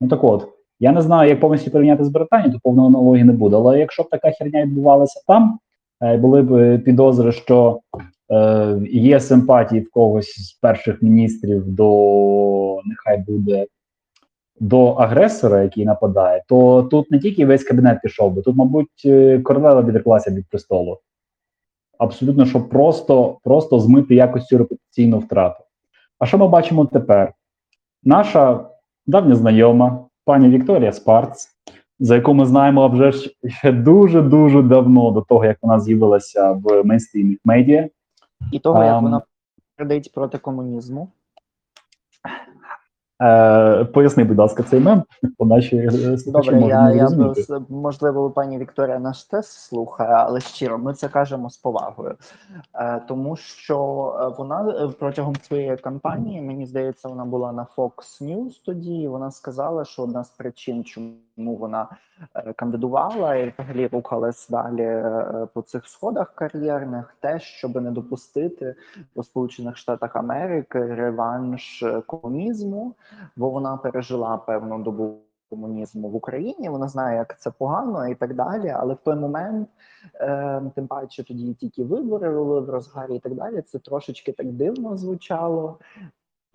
Ну 0.00 0.08
так 0.08 0.24
от, 0.24 0.48
я 0.80 0.92
не 0.92 1.02
знаю, 1.02 1.28
як 1.28 1.40
повністю 1.40 1.70
порівняти 1.70 2.04
з 2.04 2.08
Британією, 2.08 2.52
то 2.52 2.58
повної 2.62 2.88
аналогії 2.88 3.24
не 3.24 3.32
буде. 3.32 3.56
Але 3.56 3.78
якщо 3.78 4.02
б 4.02 4.10
така 4.10 4.30
херня 4.30 4.62
відбувалася 4.62 5.20
там, 5.26 5.58
е, 6.02 6.16
були 6.16 6.42
б 6.42 6.78
підозри, 6.78 7.32
що 7.32 7.80
е, 8.30 8.78
є 8.90 9.20
симпатії 9.20 9.80
в 9.80 9.90
когось 9.90 10.30
з 10.30 10.52
перших 10.52 11.02
міністрів 11.02 11.62
до 11.66 12.80
нехай 12.84 13.18
буде 13.18 13.66
до 14.60 14.86
агресора, 14.86 15.62
який 15.62 15.84
нападає, 15.84 16.42
то 16.48 16.82
тут 16.82 17.10
не 17.10 17.18
тільки 17.18 17.46
весь 17.46 17.64
кабінет 17.64 18.00
пішов 18.02 18.32
би, 18.32 18.42
тут, 18.42 18.56
мабуть, 18.56 19.02
е, 19.04 19.38
королева 19.38 19.82
відреклася 19.82 20.30
від 20.30 20.48
престолу. 20.48 20.98
Абсолютно, 21.98 22.46
щоб 22.46 22.68
просто, 22.68 23.38
просто 23.44 23.80
змити 23.80 24.14
якось 24.14 24.46
цю 24.46 24.58
репутаційну 24.58 25.18
втрату. 25.18 25.64
А 26.18 26.26
що 26.26 26.38
ми 26.38 26.48
бачимо 26.48 26.86
тепер? 26.86 27.32
Наша 28.04 28.64
давня 29.06 29.34
знайома, 29.34 30.04
пані 30.24 30.48
Вікторія 30.48 30.92
Спарц, 30.92 31.48
за 31.98 32.14
яку 32.14 32.34
ми 32.34 32.46
знаємо 32.46 32.88
вже 32.88 33.12
ще 33.12 33.72
дуже 33.72 34.22
дуже 34.22 34.62
давно 34.62 35.10
до 35.10 35.20
того, 35.20 35.44
як 35.44 35.58
вона 35.62 35.80
з'явилася 35.80 36.52
в 36.52 36.84
мейнстрімних 36.84 37.38
медіа. 37.44 37.88
і 38.52 38.58
того, 38.58 38.84
як 38.84 39.02
вона 39.02 39.22
передить 39.76 40.12
проти 40.12 40.38
комунізму. 40.38 41.08
Е, 43.22 43.84
поясни, 43.84 44.24
будь 44.24 44.38
ласка, 44.38 44.62
цей 44.62 44.80
мем, 44.80 45.02
бо 45.38 45.46
наші 45.46 45.76
е, 45.76 46.18
слухачі 46.18 46.50
Добре, 46.50 46.68
я, 46.68 46.90
я 46.90 47.08
можливо, 47.68 48.30
пані 48.30 48.58
Вікторія 48.58 48.98
наш 48.98 49.24
тест 49.24 49.52
слухає, 49.52 50.10
але 50.10 50.40
щиро, 50.40 50.78
ми 50.78 50.94
це 50.94 51.08
кажемо 51.08 51.50
з 51.50 51.56
повагою. 51.56 52.14
Е, 52.74 53.00
тому 53.08 53.36
що 53.36 53.76
е, 54.20 54.34
вона 54.38 54.74
е, 54.84 54.88
протягом 54.98 55.36
своєї 55.36 55.76
кампанії, 55.76 56.40
мені 56.40 56.66
здається, 56.66 57.08
вона 57.08 57.24
була 57.24 57.52
на 57.52 57.66
Fox 57.76 58.22
News 58.22 58.60
тоді. 58.64 58.94
і 58.94 59.08
Вона 59.08 59.30
сказала, 59.30 59.84
що 59.84 60.02
одна 60.02 60.24
з 60.24 60.30
причин, 60.30 60.84
чому 60.84 61.12
чому 61.36 61.56
вона 61.56 61.88
е, 62.34 62.52
кандидувала 62.52 63.34
і 63.34 63.50
взагалі 63.50 63.86
рухалась 63.86 64.48
далі 64.48 64.82
е, 64.82 65.48
по 65.54 65.62
цих 65.62 65.88
сходах 65.88 66.34
кар'єрних, 66.34 67.16
те, 67.20 67.40
щоб 67.40 67.82
не 67.82 67.90
допустити 67.90 68.74
у 69.14 69.22
Сполучених 69.22 69.76
Штатах 69.76 70.16
Америки 70.16 70.86
реванш 70.94 71.84
комунізму, 72.06 72.94
бо 73.36 73.50
вона 73.50 73.76
пережила 73.76 74.36
певну 74.36 74.82
добу 74.82 75.18
комунізму 75.50 76.08
в 76.08 76.14
Україні. 76.14 76.68
Вона 76.68 76.88
знає, 76.88 77.16
як 77.16 77.40
це 77.40 77.50
погано 77.50 78.08
і 78.08 78.14
так 78.14 78.34
далі. 78.34 78.68
Але 78.68 78.94
в 78.94 78.98
той 79.04 79.16
момент, 79.16 79.68
е, 80.14 80.62
тим 80.74 80.86
паче, 80.86 81.24
тоді 81.24 81.54
тільки 81.54 81.84
вибори 81.84 82.30
були 82.30 82.60
в 82.60 82.70
розгарі 82.70 83.16
і 83.16 83.18
так 83.18 83.34
далі. 83.34 83.62
Це 83.62 83.78
трошечки 83.78 84.32
так 84.32 84.52
дивно 84.52 84.96
звучало. 84.96 85.78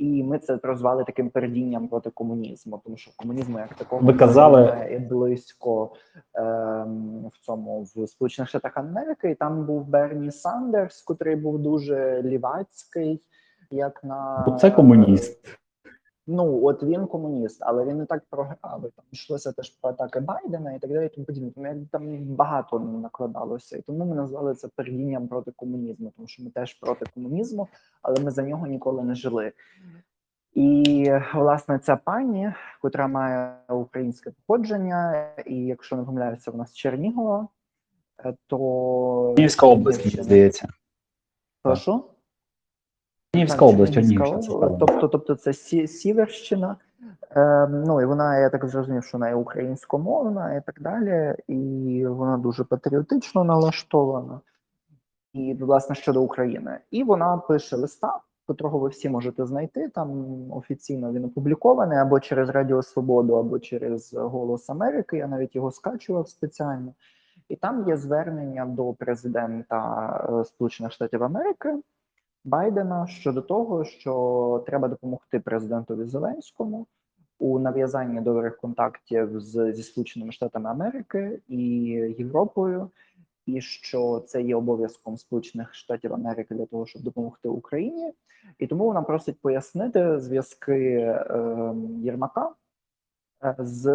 І 0.02 0.24
ми 0.24 0.40
це 0.40 0.58
прозвали 0.58 1.04
таким 1.04 1.30
передінням 1.30 1.88
проти 1.88 2.10
комунізму, 2.10 2.82
тому 2.84 2.98
що 2.98 3.12
комунізму 3.16 3.60
як 3.60 3.74
такого 3.74 4.06
Ви 4.06 4.14
казали- 4.14 4.90
і 4.92 5.00
близько 5.00 5.90
ем, 6.34 7.26
в 7.34 7.46
цьому 7.46 7.82
в 7.96 8.08
Сполучених 8.08 8.50
Штатах 8.50 8.78
Америки. 8.78 9.32
І 9.32 9.36
там 9.36 9.66
був 9.66 9.88
Берні 9.88 10.32
Сандерс, 10.32 11.02
котрий 11.02 11.36
був 11.36 11.60
дуже 11.60 12.22
лівацький, 12.24 13.22
як 13.72 14.04
на 14.04 14.58
Це 14.62 14.72
комуніст. 14.72 15.61
Ну, 16.28 16.66
от 16.66 16.84
він 16.84 17.08
комуніст, 17.08 17.58
але 17.62 17.86
він 17.86 17.98
не 17.98 18.06
так 18.06 18.24
програв. 18.30 18.58
Там 18.62 19.06
йшлося 19.12 19.52
теж 19.52 19.70
про 19.70 19.90
атаки 19.90 20.20
Байдена 20.20 20.74
і 20.74 20.80
так 20.80 20.92
далі. 20.92 21.10
Тому 21.10 21.26
подібне. 21.26 21.52
Тому 21.52 21.88
там 21.92 22.24
багато 22.24 22.80
накладалося, 22.80 23.78
і 23.78 23.82
тому 23.82 24.06
ми 24.06 24.16
назвали 24.16 24.56
це 24.56 24.68
передінням 24.68 25.28
проти 25.28 25.52
комунізму, 25.52 26.14
тому 26.16 26.28
що 26.28 26.44
ми 26.44 26.50
теж 26.50 26.74
проти 26.74 27.06
комунізму, 27.14 27.68
але 28.02 28.20
ми 28.20 28.32
за 28.32 28.44
нього 28.44 28.68
ніколи 28.68 29.04
не 29.04 29.16
жили. 29.16 29.52
І 30.54 31.12
власне 31.34 31.80
ця 31.80 31.96
пані, 31.96 32.54
котра 32.82 33.08
має 33.08 33.56
українське 33.70 34.32
походження, 34.32 35.28
і 35.46 35.56
якщо 35.56 35.96
не 35.96 36.04
помиляюся, 36.04 36.52
вона 36.52 36.66
з 36.66 36.74
Чернігова, 36.74 37.48
е, 38.26 38.34
то 38.48 38.58
Чернігівська 39.28 39.68
область, 39.68 40.24
здається. 40.24 40.68
Прошу? 41.64 42.11
Чернігівська 43.34 43.66
область, 43.66 43.94
Чернігівська 43.94 44.54
область. 44.54 44.76
Тобто, 44.80 45.08
тобто 45.08 45.36
це 45.36 45.54
Сі- 45.54 45.88
Сіверщина. 45.88 46.76
Е, 47.36 47.68
ну 47.68 48.02
і 48.02 48.06
вона, 48.06 48.38
я 48.38 48.50
так 48.50 48.68
зрозумів, 48.68 49.04
що 49.04 49.18
вона 49.18 49.30
є 49.30 49.36
українськомовна 49.36 50.56
і 50.56 50.62
так 50.66 50.82
далі, 50.82 51.36
і 51.48 52.06
вона 52.08 52.38
дуже 52.38 52.64
патріотично 52.64 53.44
налаштована. 53.44 54.42
І, 55.34 55.54
власне, 55.54 55.96
щодо 55.96 56.22
України. 56.22 56.80
І 56.92 57.04
вона 57.04 57.38
пише 57.38 57.76
листа, 57.76 58.20
котрого 58.48 58.80
ви 58.80 58.90
всі 58.90 59.10
можете 59.10 59.46
знайти. 59.46 59.90
Там 59.90 60.26
офіційно 60.52 61.12
він 61.12 61.26
опублікований 61.26 61.98
або 61.98 62.20
через 62.20 62.50
Радіо 62.50 62.82
Свободу, 62.82 63.36
або 63.36 63.60
через 63.60 64.14
Голос 64.14 64.70
Америки. 64.70 65.18
Я 65.18 65.28
навіть 65.28 65.56
його 65.56 65.72
скачував 65.72 66.30
спеціально. 66.30 66.94
І 67.50 67.56
там 67.56 67.88
є 67.88 67.98
звернення 67.98 68.66
до 68.66 68.94
президента 68.94 70.10
е, 70.42 70.46
Сполучених 70.46 70.92
Штатів 70.92 71.24
Америки 71.24 71.76
Байдена 72.44 73.08
щодо 73.08 73.42
того, 73.42 73.86
що 73.86 74.64
треба 74.66 74.88
допомогти 74.88 75.40
президентові 75.40 76.06
Зеленському 76.06 76.88
у 77.40 77.60
нав'язанні 77.60 78.22
добрих 78.22 78.58
контактів 78.58 79.40
з, 79.40 79.74
зі 79.74 79.84
Сполученими 79.84 80.32
Штатами 80.32 80.70
Америки 80.70 81.42
і 81.48 81.64
Європою, 82.18 82.92
і 83.46 83.62
що 83.62 84.24
це 84.28 84.42
є 84.42 84.56
обов'язком 84.56 85.18
Сполучених 85.18 85.74
Штатів 85.74 86.14
Америки 86.14 86.56
для 86.56 86.66
того, 86.66 86.86
щоб 86.86 87.02
допомогти 87.02 87.50
Україні. 87.50 88.14
І 88.60 88.68
тому 88.68 88.86
вона 88.86 89.02
просить 89.02 89.42
пояснити 89.42 90.20
зв'язки 90.20 90.74
е, 90.74 91.74
Єрмака 92.04 92.52
з, 93.58 93.88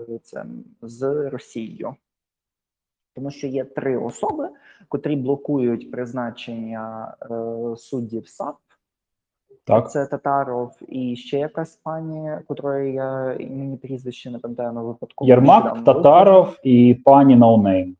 е, 0.00 0.18
цим, 0.22 0.64
з 0.82 1.30
Росією. 1.30 1.96
Тому 3.18 3.30
що 3.30 3.46
є 3.46 3.64
три 3.64 3.96
особи, 3.96 4.48
котрі 4.88 5.16
блокують 5.16 5.90
призначення 5.90 7.14
е, 7.22 7.76
суддів 7.76 8.28
САП. 8.28 8.56
Так. 9.64 9.90
Це 9.90 10.06
Татаров 10.06 10.72
і 10.88 11.16
ще 11.16 11.38
якась 11.38 11.76
пані, 11.76 12.30
котрої 12.46 12.92
я 12.92 13.32
імені 13.32 13.76
прізвище 13.76 14.30
не 14.30 14.38
пам'ятаю 14.38 14.72
на 14.72 14.82
випадково. 14.82 15.28
Єрмак, 15.28 15.84
Татаров 15.84 16.56
і 16.62 16.94
пані 17.04 17.36
Ноунейм. 17.36 17.96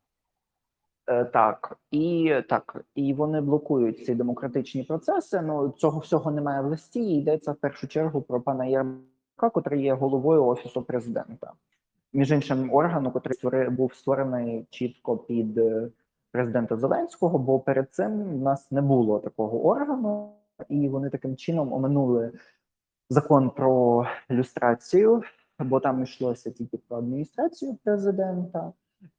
Е, 1.07 1.25
Так, 1.25 1.77
і 1.91 2.35
так, 2.49 2.85
і 2.95 3.13
вони 3.13 3.41
блокують 3.41 4.05
ці 4.05 4.15
демократичні 4.15 4.83
процеси. 4.83 5.41
Ну 5.41 5.69
цього 5.69 5.99
всього 5.99 6.31
немає 6.31 6.61
в 6.61 6.65
листі. 6.65 6.99
і 6.99 7.17
Йдеться 7.17 7.51
в 7.51 7.55
першу 7.55 7.87
чергу 7.87 8.21
про 8.21 8.41
пана 8.41 8.65
Єрмака, 8.65 9.49
котрий 9.53 9.83
є 9.83 9.93
головою 9.93 10.45
офісу 10.45 10.81
президента. 10.81 11.51
Між 12.13 12.31
іншим, 12.31 12.73
органу, 12.73 13.21
створи, 13.31 13.69
був 13.69 13.93
створений 13.93 14.67
чітко 14.69 15.17
під 15.17 15.57
е, 15.57 15.89
президента 16.31 16.77
Зеленського, 16.77 17.39
бо 17.39 17.59
перед 17.59 17.93
цим 17.93 18.23
в 18.23 18.41
нас 18.41 18.71
не 18.71 18.81
було 18.81 19.19
такого 19.19 19.65
органу, 19.65 20.33
і 20.69 20.89
вони 20.89 21.09
таким 21.09 21.35
чином 21.35 21.73
оминули 21.73 22.31
закон 23.09 23.49
про 23.49 24.05
люстрацію, 24.31 25.23
бо 25.59 25.79
там 25.79 26.03
йшлося 26.03 26.51
тільки 26.51 26.77
про 26.77 26.97
адміністрацію 26.97 27.77
президента. 27.83 28.73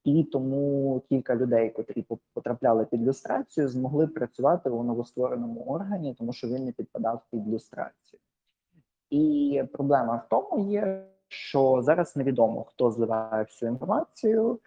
І 0.05 0.25
тому 0.25 1.03
кілька 1.09 1.37
людей, 1.37 1.71
котрі 1.71 2.03
по- 2.03 2.19
потрапляли 2.35 2.85
під 2.85 3.07
люстрацію, 3.07 3.69
змогли 3.69 4.07
працювати 4.07 4.71
у 4.71 4.83
новоствореному 4.83 5.61
органі, 5.61 6.15
тому 6.15 6.33
що 6.33 6.49
він 6.49 6.65
не 6.65 6.73
підпадав 6.73 7.23
під 7.31 7.49
люстрацію. 7.49 8.21
І 9.11 9.63
проблема 9.73 10.17
в 10.17 10.29
тому 10.29 10.71
є, 10.71 11.07
що 11.33 11.83
зараз 11.83 12.17
невідомо, 12.17 12.65
хто 12.65 12.91
зливає 12.91 13.43
всю 13.43 13.73
інформацію 13.73 14.59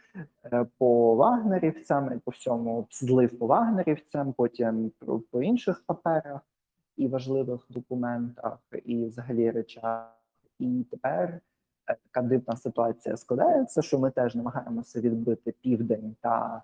е, 0.46 0.66
по 0.78 1.16
вагнерівцям 1.16 2.20
по 2.26 2.32
всьому 2.32 2.88
злив 2.92 3.40
по 3.40 3.48
вагнерівцям, 3.48 4.34
потім 4.34 4.92
по, 5.00 5.20
по 5.20 5.42
інших 5.42 5.84
паперах 5.86 6.42
і 6.98 7.08
важливих 7.08 7.66
документах, 7.70 8.60
і 8.86 9.06
взагалі 9.06 9.52
речах. 9.52 10.20
І 10.60 10.86
тепер 10.92 11.30
е, 11.30 11.98
така 12.14 12.28
дивна 12.28 12.58
ситуація 12.58 13.18
складається, 13.18 13.82
що 13.82 14.00
ми 14.00 14.12
теж 14.12 14.36
намагаємося 14.36 15.00
відбити 15.02 15.54
південь 15.62 16.16
та 16.22 16.64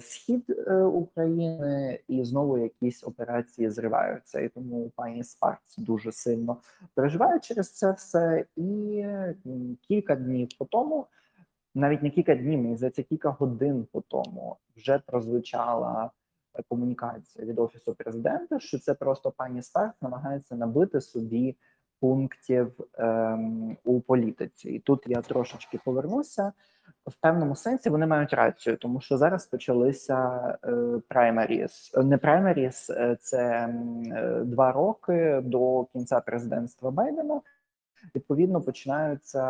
схід 0.00 0.44
е, 0.50 0.82
України, 0.82 2.00
і 2.08 2.24
знову 2.24 2.58
якісь 2.58 3.04
операції 3.04 3.70
зриваються. 3.70 4.40
І 4.40 4.48
тому 4.48 4.90
пані 4.96 5.24
Спарц 5.24 5.78
дуже 5.78 6.12
сильно 6.12 6.56
переживає 6.94 7.40
через 7.40 7.72
це 7.72 7.92
все. 7.92 8.44
І 8.56 9.04
кілька 9.88 10.16
днів 10.16 10.48
по 10.58 10.64
тому, 10.64 11.06
навіть 11.74 12.02
не 12.02 12.10
кілька 12.10 12.34
днів, 12.34 12.60
мені 12.60 12.76
здається, 12.76 13.02
кілька 13.02 13.30
годин 13.30 13.86
по 13.92 14.00
тому 14.00 14.56
вже 14.76 14.98
прозвучала 14.98 16.10
комунікація 16.68 17.46
від 17.46 17.58
офісу 17.58 17.94
президента, 17.94 18.60
що 18.60 18.78
це 18.78 18.94
просто 18.94 19.30
пані 19.30 19.62
Спарц 19.62 20.02
намагається 20.02 20.54
набити 20.54 21.00
собі 21.00 21.56
пунктів 22.00 22.72
ем, 22.94 23.76
у 23.84 24.00
політиці. 24.00 24.70
І 24.70 24.78
тут 24.78 25.04
я 25.06 25.22
трошечки 25.22 25.78
повернуся. 25.84 26.52
В 27.06 27.14
певному 27.20 27.56
сенсі 27.56 27.90
вони 27.90 28.06
мають 28.06 28.32
рацію, 28.32 28.76
тому 28.76 29.00
що 29.00 29.18
зараз 29.18 29.46
почалися 29.46 30.40
е, 30.64 31.00
праймеріс. 31.08 31.94
Не 31.96 32.18
праймеріс, 32.18 32.90
е, 32.90 33.16
це 33.20 33.38
е, 33.42 34.40
два 34.44 34.72
роки 34.72 35.40
до 35.44 35.84
кінця 35.84 36.20
президентства 36.20 36.90
Байдена. 36.90 37.40
Відповідно, 38.14 38.60
починаються 38.60 39.44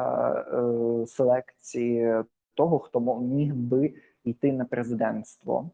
селекції 1.06 2.22
того, 2.54 2.78
хто 2.78 3.20
міг 3.20 3.54
би 3.54 3.94
йти 4.24 4.52
на 4.52 4.64
президентство 4.64 5.70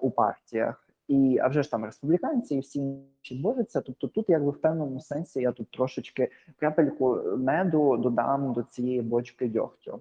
у 0.00 0.10
партіях. 0.10 0.86
І 1.08 1.38
а 1.42 1.48
вже 1.48 1.62
ж 1.62 1.70
там 1.70 1.84
республіканці 1.84 2.54
і 2.54 2.60
всі 2.60 2.78
інші 2.78 3.42
борються. 3.42 3.80
Тобто, 3.80 4.06
тут, 4.06 4.28
якби 4.28 4.50
в 4.50 4.60
певному 4.60 5.00
сенсі, 5.00 5.40
я 5.40 5.52
тут 5.52 5.70
трошечки 5.70 6.30
крапельку 6.56 7.20
меду 7.38 7.96
додам 7.96 8.52
до 8.52 8.62
цієї 8.62 9.02
бочки 9.02 9.48
дьогтю. 9.48 10.00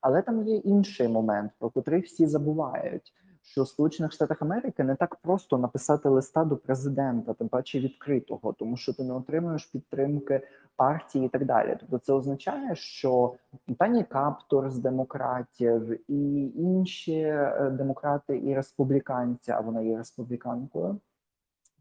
Але 0.00 0.22
там 0.22 0.42
є 0.42 0.56
інший 0.56 1.08
момент, 1.08 1.52
про 1.58 1.70
котрий 1.70 2.00
всі 2.00 2.26
забувають. 2.26 3.12
Що 3.42 3.62
в 3.62 3.68
Сполучених 3.68 4.12
Штатах 4.12 4.42
Америки 4.42 4.84
не 4.84 4.94
так 4.94 5.16
просто 5.16 5.58
написати 5.58 6.08
листа 6.08 6.44
до 6.44 6.56
президента, 6.56 7.34
тим 7.34 7.48
паче 7.48 7.80
відкритого, 7.80 8.52
тому 8.52 8.76
що 8.76 8.92
ти 8.92 9.04
не 9.04 9.14
отримуєш 9.14 9.66
підтримки 9.66 10.48
партії 10.76 11.26
і 11.26 11.28
так 11.28 11.44
далі. 11.44 11.76
Тобто, 11.80 11.98
це 11.98 12.12
означає, 12.12 12.74
що 12.74 13.34
пані 13.78 14.04
Каптор 14.04 14.70
з 14.70 14.78
демократів 14.78 16.10
і 16.10 16.52
інші 16.56 17.20
е, 17.20 17.70
демократи 17.70 18.38
і 18.38 18.54
республіканці, 18.54 19.50
а 19.50 19.60
вона 19.60 19.80
є 19.80 19.96
республіканкою, 19.96 21.00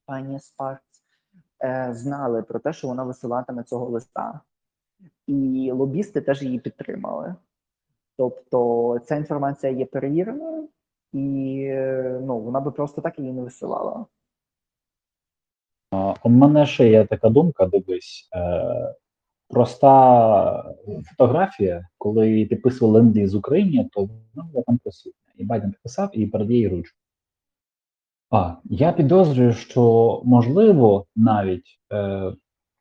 пані 0.06 0.40
Спарц, 0.40 0.82
е, 1.64 1.90
знали 1.94 2.44
про 2.44 2.60
те, 2.60 2.74
що 2.74 2.88
вона 2.88 3.04
висилатиме 3.04 3.64
цього 3.64 3.86
листа, 3.86 4.40
і 5.28 5.72
лобісти 5.72 6.22
теж 6.22 6.44
її 6.44 6.60
підтримали. 6.60 7.36
Тобто 8.18 9.00
ця 9.06 9.16
інформація 9.16 9.72
є 9.72 9.86
перевіреною, 9.86 10.70
і 11.14 11.68
ну 12.22 12.40
вона 12.40 12.60
би 12.60 12.72
просто 12.72 13.02
так 13.02 13.20
її 13.20 13.34
не 13.34 13.42
висилала. 13.42 14.06
У 16.24 16.30
мене 16.30 16.66
ще 16.66 16.90
є 16.90 17.06
така 17.06 17.30
думка, 17.30 17.66
дивись. 17.66 18.30
Е, 18.36 18.96
проста 19.50 20.76
фотографія, 21.10 21.88
коли 21.98 22.46
підписували 22.46 23.00
ленд 23.00 23.30
з 23.30 23.36
Україні, 23.36 23.90
то 23.94 24.02
вона 24.02 24.50
була 24.52 24.64
там 24.68 24.78
присутня. 24.78 25.34
І 25.36 25.46
Байден 25.46 25.72
підписав 25.72 26.10
і 26.14 26.28
передає 26.28 26.60
їй 26.60 26.68
ручку. 26.68 26.98
А 28.32 28.56
я 28.64 28.92
підозрюю, 28.92 29.54
що 29.54 30.22
можливо 30.26 31.06
навіть 31.16 31.80
е, 31.94 32.34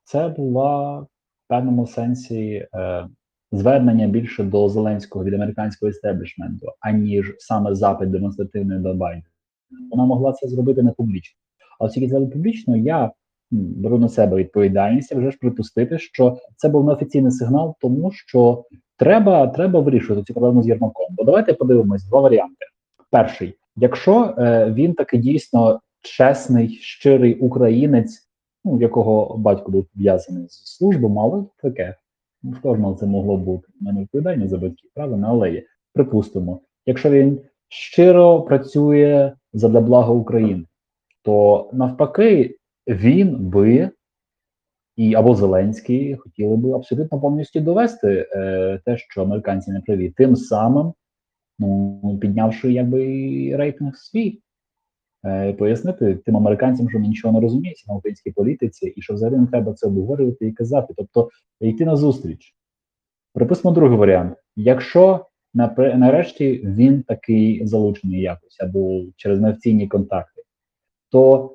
це 0.05 0.29
була 0.29 1.01
в 1.01 1.09
певному 1.49 1.87
сенсі 1.87 2.69
е, 2.75 3.09
звернення 3.57 4.07
більше 4.07 4.45
до 4.45 4.69
Зеленського 4.69 5.25
від 5.25 5.35
американського 5.35 5.91
істеблішменту, 5.91 6.67
аніж 6.81 7.35
саме 7.39 7.75
запит 7.75 8.11
демонстративний 8.11 8.79
до 8.79 8.95
Байдена. 8.95 9.25
Вона 9.91 10.05
могла 10.05 10.33
це 10.33 10.49
зробити 10.49 10.83
не 10.83 10.91
публічно. 10.91 11.39
А 11.81 11.85
оскільки 11.85 12.09
це 12.09 12.21
публічно, 12.21 12.77
я 12.77 13.11
беру 13.51 13.99
на 13.99 14.09
себе 14.09 14.37
відповідальність 14.37 15.13
і 15.13 15.15
вже 15.15 15.31
ж 15.31 15.39
припустити, 15.41 15.99
що 15.99 16.39
це 16.57 16.69
був 16.69 16.85
неофіційний 16.85 17.33
сигнал, 17.33 17.75
тому 17.81 18.11
що 18.13 18.65
треба, 18.97 19.47
треба 19.47 19.81
вирішувати 19.81 20.25
цю 20.25 20.35
проблему 20.35 20.63
з 20.63 20.69
Єрмаком. 20.69 21.07
Бо 21.11 21.25
давайте 21.25 21.53
подивимось 21.53 22.05
два 22.05 22.21
варіанти. 22.21 22.67
Перший, 23.11 23.55
якщо 23.77 24.35
е, 24.39 24.71
він 24.71 24.95
таки 24.95 25.19
дійсно 25.19 25.81
чесний, 26.01 26.69
щирий 26.69 27.35
українець, 27.35 28.29
ну 28.65 28.81
якого 28.81 29.37
батько 29.39 29.71
був 29.71 29.87
пов'язаний 29.95 30.49
з 30.49 30.77
службою, 30.77 31.15
але 31.19 31.45
таке. 31.63 31.97
Ну, 32.45 32.51
в 32.51 32.61
кожного 32.61 32.95
це 32.95 33.07
могло 33.07 33.37
бути. 33.37 33.69
У 33.81 33.85
мене 33.85 34.01
відповідальність 34.01 34.51
за 34.51 34.59
батьків, 34.59 34.91
правильно, 34.95 35.27
але 35.31 35.53
є. 35.53 35.63
Припустимо, 35.93 36.61
якщо 36.87 37.11
він 37.11 37.41
щиро 37.69 38.43
працює 38.43 39.33
задля 39.53 39.81
блага 39.81 40.13
України, 40.13 40.65
то 41.23 41.71
навпаки, 41.73 42.59
він 42.87 43.37
би 43.37 43.91
і 44.97 45.15
або 45.15 45.35
Зеленський 45.35 46.17
хотіли 46.17 46.57
би 46.57 46.73
абсолютно 46.73 47.21
повністю 47.21 47.61
довести 47.61 48.29
е, 48.33 48.81
те, 48.85 48.97
що 48.97 49.23
американці 49.23 49.71
не 49.73 49.81
праві, 49.81 50.11
тим 50.11 50.37
самим 50.37 50.93
ну, 51.59 52.19
піднявши 52.21 52.73
якби 52.73 53.01
рейтинг 53.57 53.97
свій. 53.97 54.41
Е, 55.27 55.53
пояснити 55.53 56.15
тим 56.15 56.37
американцям, 56.37 56.91
що 56.91 56.99
ми 56.99 57.09
нічого 57.09 57.35
не 57.35 57.41
розуміємо 57.41 57.77
на 57.89 57.95
українській 57.95 58.31
політиці, 58.31 58.87
і 58.97 59.03
що 59.03 59.15
взагалі 59.15 59.37
не 59.37 59.47
треба 59.47 59.73
це 59.73 59.87
обговорювати 59.87 60.47
і 60.47 60.53
казати. 60.53 60.95
Тобто 60.97 61.29
йти 61.61 61.85
на 61.85 61.97
зустріч. 61.97 62.55
Припустимо 63.35 63.75
другий 63.75 63.99
варіант. 63.99 64.37
Якщо 64.57 65.27
нарешті 65.55 66.61
він 66.65 67.03
такий 67.03 67.67
залучений 67.67 68.21
якось 68.21 68.61
або 68.61 69.03
через 69.17 69.41
неофіційні 69.41 69.89
контакти, 69.89 70.43
то 71.11 71.53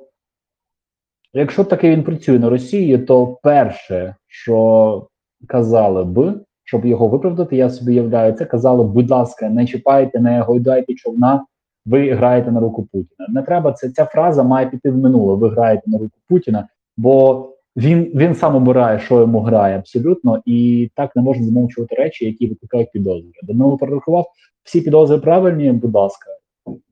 якщо 1.34 1.64
таки 1.64 1.90
він 1.90 2.04
працює 2.04 2.40
на 2.40 2.50
Росії, 2.50 2.98
то 2.98 3.40
перше, 3.44 4.16
що 4.28 5.08
казали 5.48 6.04
б, 6.04 6.46
щоб 6.64 6.86
його 6.86 7.08
виправдати, 7.08 7.56
я 7.56 7.70
собі 7.70 7.96
являю, 7.96 8.34
це 8.34 8.46
казали, 8.46 8.84
будь 8.84 9.10
ласка, 9.10 9.50
не 9.50 9.68
чіпайте, 9.68 10.20
не 10.20 10.42
гойдайте 10.42 10.94
човна, 10.94 11.46
ви 11.90 12.14
граєте 12.14 12.52
на 12.52 12.60
руку 12.60 12.88
Путіна. 12.92 13.28
Не 13.30 13.42
треба 13.42 13.72
це. 13.72 13.90
Ця 13.90 14.06
фраза 14.06 14.44
має 14.44 14.68
піти 14.68 14.92
в 14.92 14.98
минуле. 14.98 15.36
Ви 15.36 15.50
граєте 15.50 15.84
на 15.86 15.98
руку 15.98 16.18
Путіна, 16.30 16.68
бо 16.98 17.46
він 17.78 18.12
він 18.16 18.36
сам 18.36 18.56
обирає, 18.56 19.00
що 19.00 19.20
йому 19.20 19.40
грає 19.40 19.78
абсолютно, 19.78 20.42
і 20.46 20.90
так 20.96 21.16
не 21.16 21.22
можна 21.22 21.46
замовчувати 21.46 21.96
речі, 21.96 22.26
які 22.26 22.48
викликають 22.48 22.92
підозри. 22.92 23.30
Данило 23.44 23.78
перерахував 23.78 24.26
всі 24.64 24.82
підозри 24.82 25.18
правильні. 25.18 25.72
Будь 25.72 25.96
ласка, 25.96 26.26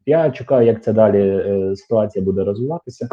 я 0.06 0.32
чекаю, 0.32 0.68
як 0.68 0.84
ця 0.84 0.94
далі 0.94 1.20
е, 1.30 1.76
ситуація 1.76 2.26
буде 2.26 2.44
розвиватися. 2.44 3.10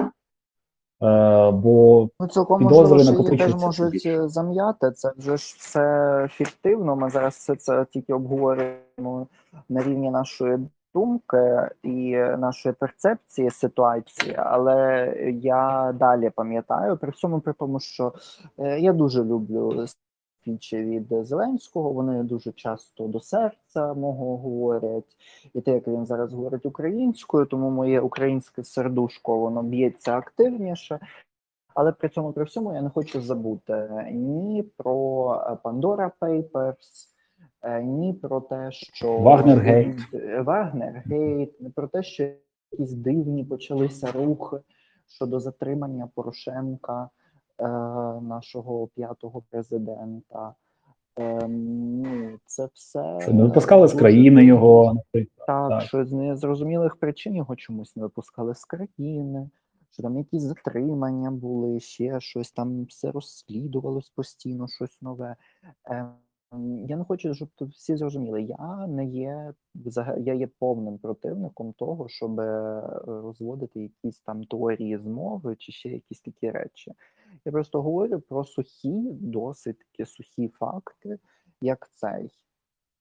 Е, 1.03 1.51
бо 1.51 2.09
Ну, 2.21 2.27
цілком 2.29 2.59
Підозри 2.59 2.97
можливо, 2.97 3.25
що 3.25 3.35
її 3.35 3.39
теж 3.39 3.55
можуть 3.55 3.91
більше. 3.93 4.11
е, 4.25 4.29
зам'яти. 4.29 4.91
Це 4.91 5.13
вже 5.17 5.37
ж 5.37 5.57
все 5.59 6.29
фіктивно. 6.31 6.97
Ми 6.97 7.11
зараз 7.11 7.35
все 7.35 7.57
це 7.57 7.87
тільки 7.93 8.13
обговорюємо 8.15 9.27
на 9.69 9.83
рівні 9.83 10.11
нашої 10.11 10.59
думки 10.95 11.71
і 11.83 12.17
нашої 12.17 12.75
перцепції 12.75 13.51
ситуації. 13.51 14.35
Але 14.39 15.07
я 15.43 15.93
далі 15.99 16.31
пам'ятаю 16.31 16.97
при 16.97 17.11
всьому 17.11 17.41
при 17.41 17.53
тому, 17.53 17.81
що 17.81 18.13
е, 18.59 18.81
я 18.81 18.93
дуже 18.93 19.25
люблю 19.25 19.87
спічі 20.45 20.77
від 20.77 21.27
Зеленського. 21.27 21.93
Вони 21.93 22.23
дуже 22.23 22.53
часто 22.53 23.09
до 23.09 23.21
серця 23.21 23.95
мого 23.95 24.37
говорять, 24.37 25.17
і 25.55 25.61
те, 25.61 25.73
як 25.73 25.89
він 25.89 26.07
зараз 26.07 26.33
говорить 26.33 26.67
українською, 26.67 27.47
тому 27.47 27.71
моє 27.71 28.01
українське 28.01 28.65
сердушко 28.65 29.39
воно 29.39 29.63
б'ється 29.63 30.17
активніше. 30.17 31.01
Але 31.75 31.93
при 31.93 32.09
цьому 32.09 32.33
при 32.33 32.45
всьому 32.45 32.75
я 32.75 32.83
не 32.83 32.91
хочу 32.91 33.21
забути 33.21 33.89
ні 34.13 34.63
про 34.77 34.93
Pandora 35.65 36.11
Papers, 36.21 37.14
ні 37.83 38.15
про 38.15 38.41
те, 38.41 38.73
що 38.73 39.19
Вагнергейт. 39.19 39.97
Е, 40.15 40.43
Вагнергейт, 40.43 41.61
не 41.61 41.71
про 41.71 41.89
те, 41.89 42.03
що 42.03 42.29
якісь 42.73 42.93
дивні 42.93 43.45
почалися 43.45 44.13
рухи 44.13 44.57
щодо 45.07 45.41
затримання 45.41 46.09
Порошенка, 46.15 47.11
е, 47.59 47.69
нашого 48.21 48.87
п'ятого 48.87 49.43
президента. 49.51 50.55
Ем, 51.17 52.01
ну, 52.03 52.39
це 52.45 52.69
все 52.75 53.19
що 53.21 53.33
не 53.33 53.43
випускали 53.43 53.89
з 53.89 53.93
країни 53.93 54.45
його, 54.45 55.03
так, 55.47 55.69
Так. 55.69 55.83
що 55.83 56.05
з 56.05 56.13
незрозумілих 56.13 56.97
причин 56.97 57.37
його 57.37 57.57
чомусь 57.57 57.97
не 57.97 58.03
випускали 58.03 58.55
з 58.55 58.65
країни, 58.65 59.51
що 59.91 60.03
там 60.03 60.19
якісь 60.19 60.43
затримання 60.43 61.31
були, 61.31 61.81
ще 61.81 62.21
щось 62.21 62.53
там 62.53 62.85
все 62.85 63.11
розслідувалось 63.11 64.11
постійно, 64.11 64.69
щось 64.69 65.03
нове. 65.03 65.37
Ем, 65.85 66.13
я 66.89 66.97
не 66.97 67.05
хочу, 67.05 67.35
щоб 67.35 67.49
всі 67.61 67.97
зрозуміли. 67.97 68.43
Я 68.43 68.87
не 68.87 69.07
є 69.07 69.55
я 70.19 70.35
є 70.35 70.47
повним 70.59 70.99
противником 70.99 71.73
того, 71.73 72.09
щоб 72.09 72.41
е, 72.41 72.83
розводити 73.07 73.81
якісь 73.81 74.21
там 74.21 74.45
теорії 74.45 74.99
змови 74.99 75.57
чи 75.57 75.73
ще 75.73 75.89
якісь 75.89 76.21
такі 76.21 76.51
речі. 76.51 76.93
Я 77.45 77.53
просто 77.53 77.83
говорю 77.83 78.21
про 78.21 78.45
сухі, 78.45 79.11
досить 79.13 79.79
такі 79.79 80.11
сухі 80.11 80.49
факти, 80.49 81.19
як 81.61 81.91
цей. 81.95 82.31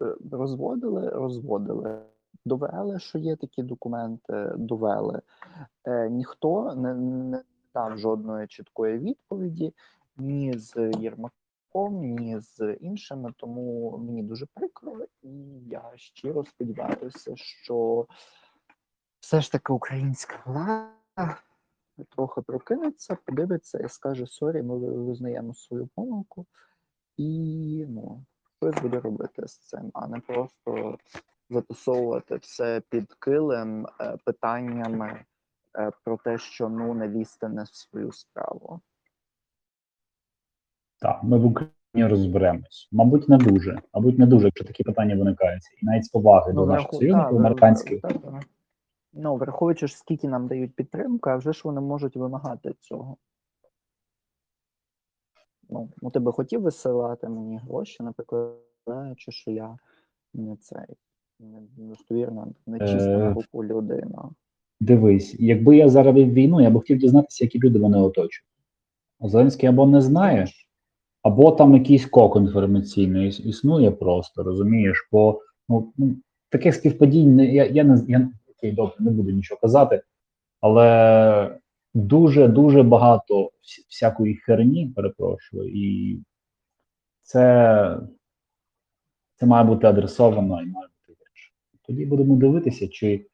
Е, 0.02 0.16
Розводили, 0.32 1.10
розводили. 1.10 2.02
Довели, 2.46 3.00
що 3.00 3.18
є 3.18 3.36
такі 3.36 3.64
документи, 3.64 4.52
довели. 4.58 5.22
Е, 5.86 6.10
ніхто 6.10 6.76
не, 6.76 6.94
не 6.94 7.44
дав 7.74 7.98
жодної 7.98 8.48
чіткої 8.48 9.00
відповіді 9.00 9.74
ні 10.18 10.54
з 10.58 10.92
Єрмаком, 11.74 12.02
ні 12.02 12.40
з 12.40 12.74
іншими. 12.74 13.34
Тому 13.38 13.98
мені 13.98 14.24
дуже 14.24 14.46
прикро, 14.46 15.06
і 15.22 15.30
я 15.70 15.92
щиро 15.96 16.46
сподіваюся, 16.46 17.36
що 17.36 18.08
все 19.20 19.42
ж 19.42 19.52
таки 19.52 19.74
українська 19.74 20.44
влада 20.46 21.38
трохи 22.10 22.42
прокинеться, 22.42 23.18
подивиться 23.26 23.80
і 23.80 23.90
скаже 23.90 24.28
sorry, 24.28 24.62
ми 24.62 24.78
визнаємо 24.78 25.54
свою 25.54 25.88
помилку, 25.96 26.46
і 27.18 27.86
ну, 27.90 28.26
щось 28.58 28.82
буде 28.82 29.00
робити 29.00 29.48
з 29.48 29.58
цим, 29.58 29.92
а 29.94 30.08
не 30.08 30.20
просто 30.20 30.98
затусовувати 31.50 32.36
все 32.36 32.82
під 32.90 33.14
килим 33.14 33.88
е, 34.02 34.18
питаннями 34.26 35.26
е, 35.78 35.92
про 36.04 36.18
те, 36.18 36.38
що 36.38 36.70
ну 36.70 37.08
лізьте 37.08 37.50
не 37.50 37.66
свою 37.66 38.12
справу. 38.12 38.82
Так, 41.04 41.24
ми 41.24 41.38
в 41.38 41.46
Україні 41.46 42.12
розберемось. 42.12 42.90
Мабуть, 42.92 43.30
не 43.30 43.38
дуже. 43.38 43.82
Мабуть, 43.94 44.20
не 44.20 44.26
дуже, 44.26 44.46
якщо 44.46 44.66
такі 44.66 44.84
питання 44.84 45.16
виникають. 45.16 45.64
І 45.82 45.86
навіть 45.86 46.06
з 46.06 46.10
поваги 46.10 46.54
до 46.54 46.66
наших 46.66 46.94
союзників 46.94 47.38
американських. 47.38 48.02
та, 48.02 48.08
та. 48.08 48.40
Ну, 49.14 49.36
враховуючи 49.36 49.88
ж, 49.88 49.98
скільки 49.98 50.28
нам 50.28 50.48
дають 50.48 50.76
підтримку, 50.76 51.30
а 51.30 51.36
вже 51.36 51.54
ж 51.54 51.62
вони 51.64 51.82
можуть 51.82 52.16
вимагати 52.16 52.74
цього. 52.80 53.18
Ну, 55.70 55.90
ну 56.02 56.10
ти 56.10 56.20
би 56.20 56.32
хотів 56.32 56.62
висилати 56.62 57.30
мені 57.30 57.58
гроші, 57.58 58.04
наприклад, 58.04 58.54
знаючи, 58.88 59.32
що 59.32 59.52
я 59.52 59.78
не 60.34 60.56
цей 60.56 60.96
не 61.40 61.60
достовірна, 61.78 62.48
не 62.66 62.80
чиста 62.80 63.10
Е, 63.10 63.34
руку 63.34 63.66
людина. 63.66 64.30
Дивись, 64.80 65.36
якби 65.40 65.78
я 65.78 65.90
зараз 65.90 66.16
війну, 66.16 66.62
я 66.62 66.70
б 66.70 66.74
хотів 66.74 66.98
дізнатися, 66.98 67.44
які 67.44 67.60
люди 67.60 67.80
вони 67.80 67.98
оточують. 67.98 68.46
Зеленський 69.20 69.70
або 69.70 69.88
не 69.88 70.02
знає, 70.02 70.48
або 71.24 71.52
там 71.52 71.74
якийсь 71.74 72.06
кокон 72.06 72.46
інформаційний 72.46 73.28
існує 73.28 73.92
просто, 73.92 74.44
розумієш? 74.44 75.08
Бо 75.12 75.42
ну, 75.70 75.94
ну 75.98 76.16
таких 76.50 76.76
співпадінь 76.76 77.40
я, 77.40 77.66
я 77.66 77.84
не 77.84 78.02
я 78.08 78.30
окей, 78.58 78.72
добре, 78.72 78.96
не 79.00 79.12
буду 79.12 79.32
нічого 79.32 79.62
казати, 79.62 80.02
але 80.62 81.58
дуже 81.94 82.48
дуже 82.48 82.84
багато 82.84 83.52
всякої 83.90 84.36
херні, 84.36 84.94
перепрошую, 84.96 85.72
і 85.76 86.18
це, 87.22 87.98
це 89.36 89.46
має 89.46 89.64
бути 89.64 89.88
адресовано 89.88 90.62
і 90.62 90.66
має 90.66 90.88
бути 90.88 91.20
вирішено. 91.20 91.56
Тоді 91.86 92.06
будемо 92.06 92.36
дивитися, 92.36 92.88
чи 92.88 93.26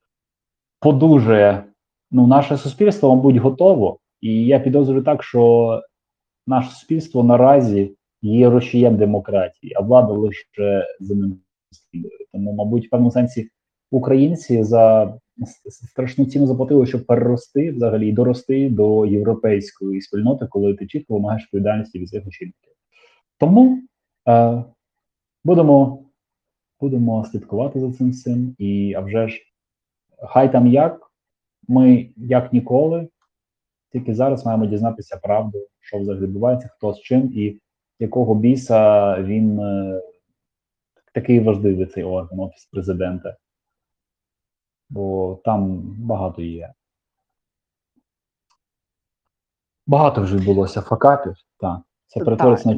подужає 0.80 1.64
ну, 2.12 2.28
наше 2.28 2.58
суспільство, 2.58 3.16
мабуть, 3.16 3.36
готово. 3.36 4.00
І 4.22 4.46
я 4.46 4.60
підозрюю 4.60 5.04
так, 5.04 5.24
що 5.24 5.82
наше 6.50 6.70
суспільство 6.70 7.24
наразі 7.24 7.96
є 8.22 8.50
рушієм 8.50 8.98
демократії, 8.98 9.74
а 9.76 9.82
влада 9.82 10.14
лише 10.14 10.88
за 11.00 11.16
ним 11.16 11.40
слідує. 11.72 12.26
Тому, 12.32 12.54
мабуть, 12.54 12.88
в 12.88 12.90
певному 12.90 13.12
сенсі 13.12 13.50
українці 13.92 14.64
за 14.64 15.14
страшну 15.70 16.26
ціну 16.26 16.48
заплатили, 16.48 16.86
щоб 16.86 17.06
перерости 17.06 17.72
взагалі 17.72 18.10
і 18.10 18.12
дорости 18.12 18.70
до 18.70 19.06
європейської 19.06 20.02
спільноти, 20.02 20.48
коли 20.50 20.74
ти 20.74 20.88
чітко 20.88 21.14
вимагаєш 21.14 21.44
відповідальності 21.44 22.00
від 22.00 22.10
своїх 22.10 22.28
очільників. 22.28 22.74
Тому 23.40 23.82
е, 24.28 24.64
будемо, 25.44 26.06
будемо 26.82 27.26
слідкувати 27.26 27.80
за 27.80 27.92
цим 27.92 28.12
всім. 28.12 28.56
І 28.58 28.94
а 28.98 29.00
вже 29.00 29.28
ж, 29.28 29.40
хай 30.28 30.52
там 30.52 30.68
як, 30.68 31.12
ми 31.68 32.10
як 32.18 32.54
ніколи, 32.54 33.08
тільки 33.92 34.16
зараз 34.16 34.46
маємо 34.46 34.66
дізнатися 34.66 35.18
правду, 35.18 35.68
що 35.80 36.00
взагалі 36.00 36.24
відбувається, 36.24 36.70
хто 36.74 36.94
з 36.94 37.02
чим 37.02 37.32
і 37.34 37.62
якого 38.00 38.36
біса 38.36 39.16
він 39.22 39.60
е, 39.60 40.02
такий 41.14 41.40
важливий 41.40 41.86
цей 41.86 42.04
орган, 42.04 42.40
офіс 42.40 42.66
президента. 42.66 43.38
Бо 44.90 45.36
там 45.46 45.80
багато 45.82 46.42
є. 46.42 46.74
Багато 49.88 50.22
вже 50.22 50.38
відбулося 50.38 50.82
факапів. 50.82 51.34
Так. 51.60 51.80
Це 52.10 52.20
перетвориться 52.20 52.70
на 52.70 52.76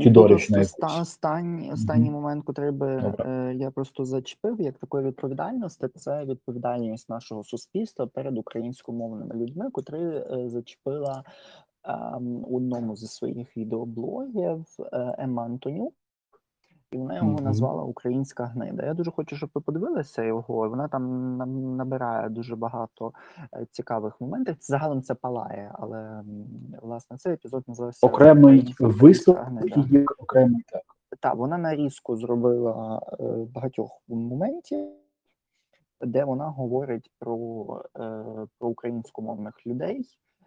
ста- 0.61 1.01
останній, 1.01 1.71
останній 1.73 2.09
Мгм. 2.09 2.13
момент, 2.13 2.45
котрий 2.45 2.71
би 2.71 3.15
е, 3.19 3.53
я 3.55 3.71
просто 3.71 4.05
зачепив 4.05 4.61
як 4.61 4.77
такої 4.77 5.05
відповідальності, 5.05 5.87
це 5.95 6.25
відповідальність 6.25 7.09
нашого 7.09 7.43
суспільства 7.43 8.07
перед 8.07 8.37
українськомовними 8.37 9.35
людьми, 9.35 9.69
котрі 9.71 9.97
е, 9.97 10.49
зачепила 10.49 11.23
у 11.85 11.89
е, 11.89 12.57
одному 12.57 12.95
зі 12.95 13.07
своїх 13.07 13.57
відеоблогів 13.57 14.65
е, 14.93 15.15
Емма 15.17 15.43
Антонюк. 15.43 15.93
І 16.91 16.97
вона 16.97 17.15
його 17.15 17.27
Мгм. 17.31 17.43
назвала 17.43 17.83
Українська 17.83 18.45
гнида. 18.45 18.85
Я 18.85 18.93
дуже 18.93 19.11
хочу, 19.11 19.35
щоб 19.35 19.49
ви 19.53 19.61
подивилися 19.61 20.23
його. 20.23 20.69
Вона 20.69 20.87
там 20.87 21.37
набирає 21.77 22.29
дуже 22.29 22.55
багато 22.55 23.13
е, 23.53 23.65
цікавих 23.71 24.21
моментів. 24.21 24.55
Загалом 24.59 25.01
це 25.01 25.15
палає, 25.15 25.71
але 25.73 26.23
власне 26.81 27.17
цей 27.17 27.33
епізод 27.33 27.63
називався 27.67 28.07
Окремий 28.07 28.43
«Українська 28.43 28.87
виступ 28.87 29.37
і 29.65 30.05
окремий 30.05 30.63
так. 30.71 30.81
Так, 31.19 31.35
вона 31.35 31.57
нарізку 31.57 32.17
зробила 32.17 33.01
е, 33.19 33.23
багатьох 33.53 34.01
моментів, 34.07 34.89
де 36.01 36.23
вона 36.23 36.49
говорить 36.49 37.11
про, 37.19 37.83
е, 37.99 38.23
про 38.59 38.69
українськомовних 38.69 39.67
людей. 39.67 40.05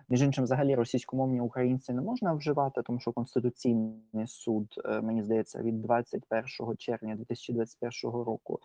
Між 0.08 0.22
іншим, 0.22 0.44
взагалі 0.44 0.74
російськомовні 0.74 1.40
українці 1.40 1.92
не 1.92 2.02
можна 2.02 2.32
вживати, 2.32 2.82
тому 2.82 3.00
що 3.00 3.12
Конституційний 3.12 4.26
суд, 4.26 4.74
е, 4.84 5.00
мені 5.00 5.22
здається, 5.22 5.62
від 5.62 5.82
21 5.82 6.76
червня 6.78 7.14
2021 7.14 8.10
року 8.10 8.60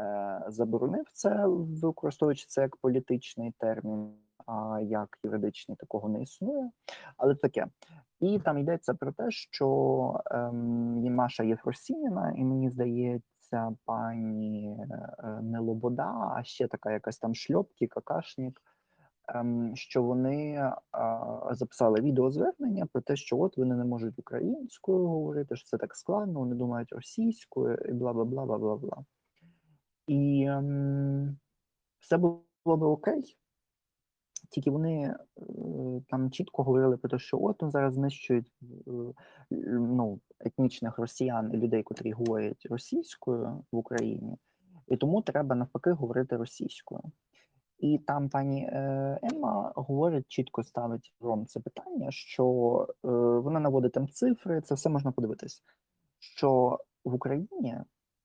е, 0.00 0.44
заборонив 0.48 1.04
це, 1.12 1.46
використовуючи 1.82 2.46
це 2.48 2.62
як 2.62 2.76
політичний 2.76 3.52
термін, 3.58 4.12
а 4.46 4.80
як 4.82 5.18
юридичний 5.24 5.76
такого 5.76 6.08
не 6.08 6.22
існує. 6.22 6.70
Але 7.16 7.34
таке. 7.34 7.66
І 8.20 8.38
там 8.38 8.58
йдеться 8.58 8.94
про 8.94 9.12
те, 9.12 9.30
що 9.30 10.20
ем, 10.30 11.00
є 11.04 11.10
Маша 11.10 11.42
Єфросініна, 11.42 12.34
і 12.36 12.44
мені 12.44 12.70
здається, 12.70 13.76
пані 13.84 14.76
е, 14.90 15.40
не 15.42 15.58
Лобода, 15.58 16.32
а 16.36 16.44
ще 16.44 16.68
така 16.68 16.92
якась 16.92 17.18
там 17.18 17.34
шльопки, 17.34 17.86
какашник, 17.86 18.62
що 19.74 20.02
вони 20.02 20.70
записали 21.50 22.00
відеозвернення 22.00 22.86
про 22.86 23.02
те, 23.02 23.16
що 23.16 23.38
от 23.38 23.56
вони 23.56 23.74
не 23.74 23.84
можуть 23.84 24.18
українською 24.18 25.06
говорити, 25.06 25.56
що 25.56 25.68
це 25.68 25.78
так 25.78 25.94
складно, 25.94 26.40
вони 26.40 26.54
думають 26.54 26.92
російською, 26.92 27.78
і 27.88 27.92
бла 27.92 28.12
бла 28.12 28.24
бла 28.24 28.46
бла 28.46 28.58
бла 28.58 28.76
бла. 28.76 29.04
І 30.06 30.46
ем, 30.48 31.38
все 31.98 32.18
було 32.18 32.42
би 32.64 32.86
окей. 32.86 33.36
Тільки 34.50 34.70
вони 34.70 35.02
е, 35.02 35.16
там 36.08 36.30
чітко 36.30 36.62
говорили 36.62 36.96
про 36.96 37.10
те, 37.10 37.18
що 37.18 37.38
от 37.40 37.62
ну, 37.62 37.70
зараз 37.70 37.94
знищують 37.94 38.52
е, 38.62 39.14
ну, 39.70 40.20
етнічних 40.40 40.98
росіян 40.98 41.50
і 41.54 41.56
людей, 41.56 41.82
котрі 41.82 42.12
говорять 42.12 42.66
російською 42.70 43.64
в 43.72 43.76
Україні, 43.76 44.36
і 44.88 44.96
тому 44.96 45.22
треба 45.22 45.54
навпаки 45.54 45.90
говорити 45.90 46.36
російською. 46.36 47.02
І 47.78 47.98
там 47.98 48.28
пані 48.28 48.62
е, 48.72 49.18
Емма 49.22 49.72
говорить, 49.76 50.24
чітко 50.28 50.62
ставить 50.62 51.14
ром 51.20 51.46
це 51.46 51.60
питання, 51.60 52.10
що 52.10 52.44
е, 53.04 53.08
вона 53.38 53.60
наводить 53.60 53.92
там 53.92 54.08
цифри, 54.08 54.60
це 54.60 54.74
все 54.74 54.88
можна 54.88 55.12
подивитись, 55.12 55.62
що 56.18 56.78
в 57.04 57.14
Україні 57.14 57.76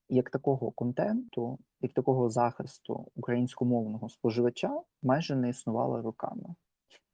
як 0.10 0.30
такого 0.30 0.72
контенту, 0.72 1.60
як 1.82 1.94
такого 1.94 2.30
захисту 2.30 3.08
українськомовного 3.16 4.10
споживача 4.10 4.82
майже 5.04 5.36
не 5.36 5.50
існувало 5.50 6.02
роками. 6.02 6.56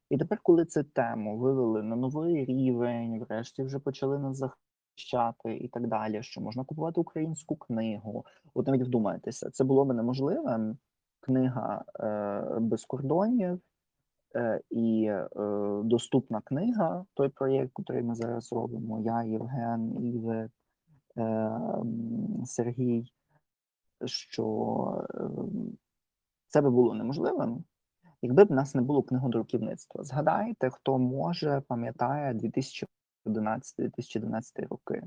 І 0.10 0.18
тепер, 0.18 0.40
коли 0.44 0.66
цю 0.66 0.84
тему 0.84 1.38
вивели 1.38 1.84
на 1.84 1.96
новий 1.96 2.46
рівень, 2.46 3.20
врешті 3.20 3.64
вже 3.64 3.80
почали 3.80 4.20
нас 4.20 4.38
захищати 4.38 5.58
і 5.58 5.68
так 5.68 5.88
далі, 5.88 6.24
що 6.24 6.42
можна 6.42 6.64
купувати 6.64 7.02
українську 7.02 7.56
книгу. 7.56 8.26
От 8.54 8.68
навіть 8.68 8.88
вдумайтеся, 8.88 9.50
це 9.50 9.64
було 9.64 9.86
б 9.86 9.94
неможливим. 9.94 10.78
Книга 11.28 11.84
е, 12.00 12.60
без 12.60 12.86
кордонів 12.86 13.60
е, 14.36 14.62
і 14.70 15.04
е, 15.04 15.28
доступна 15.84 16.42
книга, 16.42 17.06
той 17.14 17.30
проєкт, 17.30 17.72
який 17.78 18.04
ми 18.04 18.16
зараз 18.16 18.54
робимо, 18.54 19.00
я, 19.00 19.24
Євген, 19.24 20.06
Іве, 20.06 20.50
Сергій, 22.46 23.12
що 24.06 25.08
це 26.48 26.62
би 26.62 26.70
було 26.70 26.94
неможливим, 26.94 27.64
якби 28.22 28.46
б 28.46 28.52
нас 28.52 28.76
не 28.76 28.82
було 28.82 29.04
книгодруківництва. 29.04 30.04
Згадайте, 30.04 30.70
хто 30.70 30.98
може, 30.98 31.62
пам'ятає 31.68 32.34
2011-2012 33.26 34.68
роки. 34.70 35.04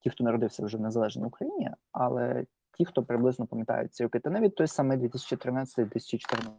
Ті, 0.00 0.10
хто 0.10 0.24
народився 0.24 0.64
вже 0.64 0.78
в 0.78 0.80
незалежній 0.80 1.24
Україні, 1.24 1.70
але 1.92 2.46
ті, 2.76 2.84
хто 2.84 3.02
приблизно 3.02 3.46
пам'ятають 3.46 3.94
ці 3.94 4.02
роки, 4.02 4.20
та 4.20 4.30
навіть 4.30 4.54
той 4.54 4.66
самий 4.66 4.98
2013-2014. 4.98 6.50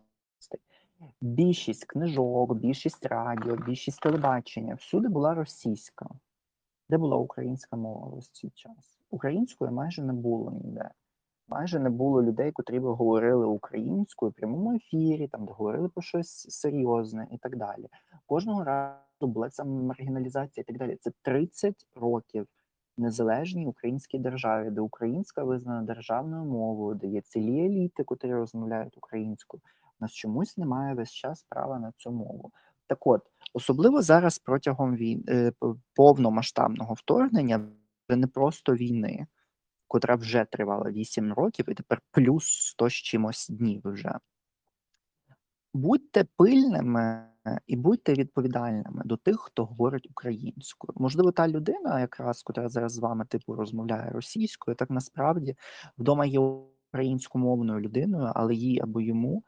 Більшість 1.21 1.85
книжок, 1.85 2.53
більшість 2.53 3.05
радіо, 3.05 3.55
більшість 3.55 3.99
телебачення 3.99 4.75
всюди 4.75 5.07
була 5.07 5.33
російська. 5.33 6.09
Де 6.89 6.97
була 6.97 7.17
українська 7.17 7.75
мова 7.75 8.07
ось 8.17 8.29
цей 8.29 8.49
час? 8.49 8.99
Української 9.09 9.71
майже 9.71 10.03
не 10.03 10.13
було 10.13 10.51
ніде. 10.51 10.91
Майже 11.47 11.79
не 11.79 11.89
було 11.89 12.23
людей, 12.23 12.51
котрі 12.51 12.79
би 12.79 12.93
говорили 12.93 13.45
українською 13.45 14.31
в 14.31 14.33
прямому 14.33 14.75
ефірі, 14.75 15.27
там 15.27 15.45
де 15.45 15.51
говорили 15.51 15.89
про 15.89 16.01
щось 16.01 16.49
серйозне 16.49 17.27
і 17.31 17.37
так 17.37 17.57
далі. 17.57 17.87
Кожного 18.25 18.63
разу 18.63 19.01
була 19.21 19.49
ця 19.49 19.63
маргіналізація 19.63 20.61
і 20.61 20.65
так 20.65 20.77
далі. 20.77 20.97
Це 21.01 21.11
30 21.21 21.87
років 21.95 22.47
незалежній 22.97 23.67
українській 23.67 24.19
державі, 24.19 24.69
де 24.69 24.81
українська 24.81 25.43
визнана 25.43 25.81
державною 25.81 26.45
мовою, 26.45 26.95
де 26.95 27.07
є 27.07 27.21
цілі 27.21 27.65
еліти, 27.65 28.03
котрі 28.03 28.33
розмовляють 28.33 28.97
українською. 28.97 29.61
У 29.99 30.03
нас 30.03 30.11
чомусь 30.11 30.57
немає 30.57 30.95
весь 30.95 31.11
час 31.11 31.45
права 31.49 31.79
на 31.79 31.91
цю 31.97 32.11
мову. 32.11 32.51
Так 32.87 33.07
от, 33.07 33.21
особливо 33.53 34.01
зараз 34.01 34.39
протягом 34.39 34.95
війни 34.95 35.23
е, 35.29 35.51
повномасштабного 35.95 36.93
вторгнення, 36.93 37.67
це 38.07 38.15
не 38.15 38.27
просто 38.27 38.75
війни, 38.75 39.27
котра 39.87 40.15
вже 40.15 40.45
тривала 40.51 40.91
8 40.91 41.33
років, 41.33 41.69
і 41.69 41.73
тепер 41.73 42.01
плюс 42.11 42.45
100 42.45 42.89
з 42.89 42.93
чимось 42.93 43.49
днів 43.49 43.81
вже. 43.85 44.19
Будьте 45.73 46.25
пильними 46.37 47.27
і 47.67 47.75
будьте 47.75 48.13
відповідальними 48.13 49.01
до 49.05 49.17
тих, 49.17 49.39
хто 49.39 49.65
говорить 49.65 50.07
українською. 50.09 50.93
Можливо, 50.95 51.31
та 51.31 51.47
людина, 51.47 51.99
якраз, 51.99 52.43
котра 52.43 52.69
зараз 52.69 52.93
з 52.93 52.97
вами 52.97 53.25
типу 53.25 53.55
розмовляє 53.55 54.09
російською, 54.09 54.75
так 54.75 54.89
насправді 54.89 55.55
вдома 55.97 56.25
є 56.25 56.39
українськомовною 56.39 57.79
людиною, 57.79 58.31
але 58.35 58.55
їй 58.55 58.79
або 58.81 59.01
йому 59.01 59.43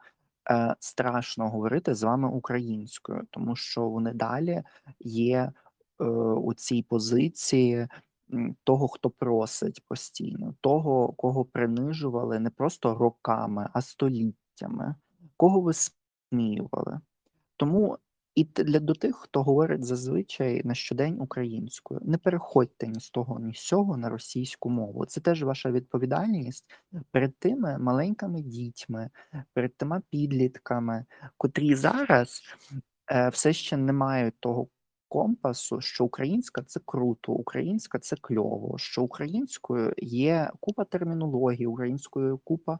е, 0.50 0.74
страшно 0.80 1.48
говорити 1.48 1.94
з 1.94 2.02
вами 2.02 2.28
українською, 2.28 3.22
тому 3.30 3.56
що 3.56 3.88
вони 3.88 4.12
далі 4.12 4.62
є 5.00 5.52
е, 6.00 6.04
у 6.34 6.54
цій 6.54 6.82
позиції 6.82 7.88
того, 8.64 8.88
хто 8.88 9.10
просить 9.10 9.84
постійно, 9.88 10.54
того, 10.60 11.12
кого 11.12 11.44
принижували 11.44 12.38
не 12.38 12.50
просто 12.50 12.94
роками, 12.94 13.68
а 13.72 13.82
століттями, 13.82 14.94
кого 15.36 15.60
висміювали. 15.60 17.00
Тому 17.58 17.98
і 18.34 18.44
для 18.44 18.80
до 18.80 18.94
тих, 18.94 19.16
хто 19.16 19.42
говорить 19.42 19.84
зазвичай 19.84 20.62
на 20.64 20.74
щодень 20.74 21.20
українською, 21.20 22.00
не 22.04 22.18
переходьте 22.18 22.88
ні 22.88 23.00
з 23.00 23.10
того, 23.10 23.40
ні 23.40 23.54
з 23.54 23.66
цього 23.66 23.96
на 23.96 24.08
російську 24.08 24.70
мову. 24.70 25.06
Це 25.06 25.20
теж 25.20 25.42
ваша 25.42 25.70
відповідальність 25.70 26.64
перед 27.10 27.38
тими 27.38 27.78
маленькими 27.78 28.40
дітьми, 28.40 29.10
перед 29.52 29.76
тими 29.76 30.02
підлітками, 30.10 31.04
котрі 31.36 31.74
зараз 31.74 32.42
е, 33.12 33.28
все 33.28 33.52
ще 33.52 33.76
не 33.76 33.92
мають 33.92 34.34
того 34.40 34.68
компасу, 35.08 35.80
що 35.80 36.04
українська 36.04 36.62
це 36.62 36.80
круто, 36.84 37.32
українська 37.32 37.98
це 37.98 38.16
кльово, 38.20 38.78
що 38.78 39.02
українською 39.02 39.94
є 39.98 40.50
купа 40.60 40.84
термінології, 40.84 41.66
українською 41.66 42.38
купа 42.38 42.78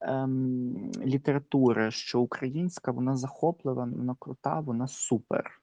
ем, 0.00 0.90
літератури, 1.04 1.90
що 1.90 2.20
українська 2.20 2.92
вона 2.92 3.16
захоплива, 3.16 3.84
вона 3.84 4.16
крута, 4.18 4.60
вона 4.60 4.86
супер. 4.86 5.60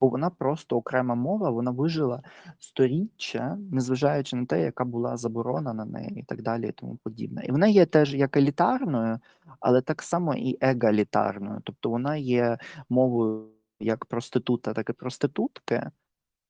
Бо 0.00 0.08
вона 0.08 0.30
просто 0.30 0.76
окрема 0.76 1.14
мова, 1.14 1.50
вона 1.50 1.70
вижила 1.70 2.22
сторіччя, 2.58 3.58
незважаючи 3.72 4.36
на 4.36 4.46
те, 4.46 4.62
яка 4.62 4.84
була 4.84 5.16
заборона 5.16 5.72
на 5.72 5.84
неї 5.84 6.20
і 6.20 6.22
так 6.22 6.42
далі, 6.42 6.68
і 6.68 6.72
тому 6.72 6.96
подібне. 6.96 7.44
І 7.44 7.52
вона 7.52 7.66
є 7.66 7.86
теж 7.86 8.14
як 8.14 8.36
елітарною, 8.36 9.18
але 9.60 9.82
так 9.82 10.02
само 10.02 10.34
і 10.34 10.58
егалітарною. 10.60 11.60
Тобто 11.64 11.90
вона 11.90 12.16
є 12.16 12.58
мовою 12.88 13.48
як 13.84 14.06
проститута, 14.06 14.72
так 14.72 14.90
і 14.90 14.92
проститутки, 14.92 15.90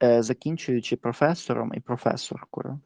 е, 0.03 0.23
закінчуючи 0.23 0.97
професором 0.97 1.75
і 1.75 1.81
професоркою. 1.81 2.81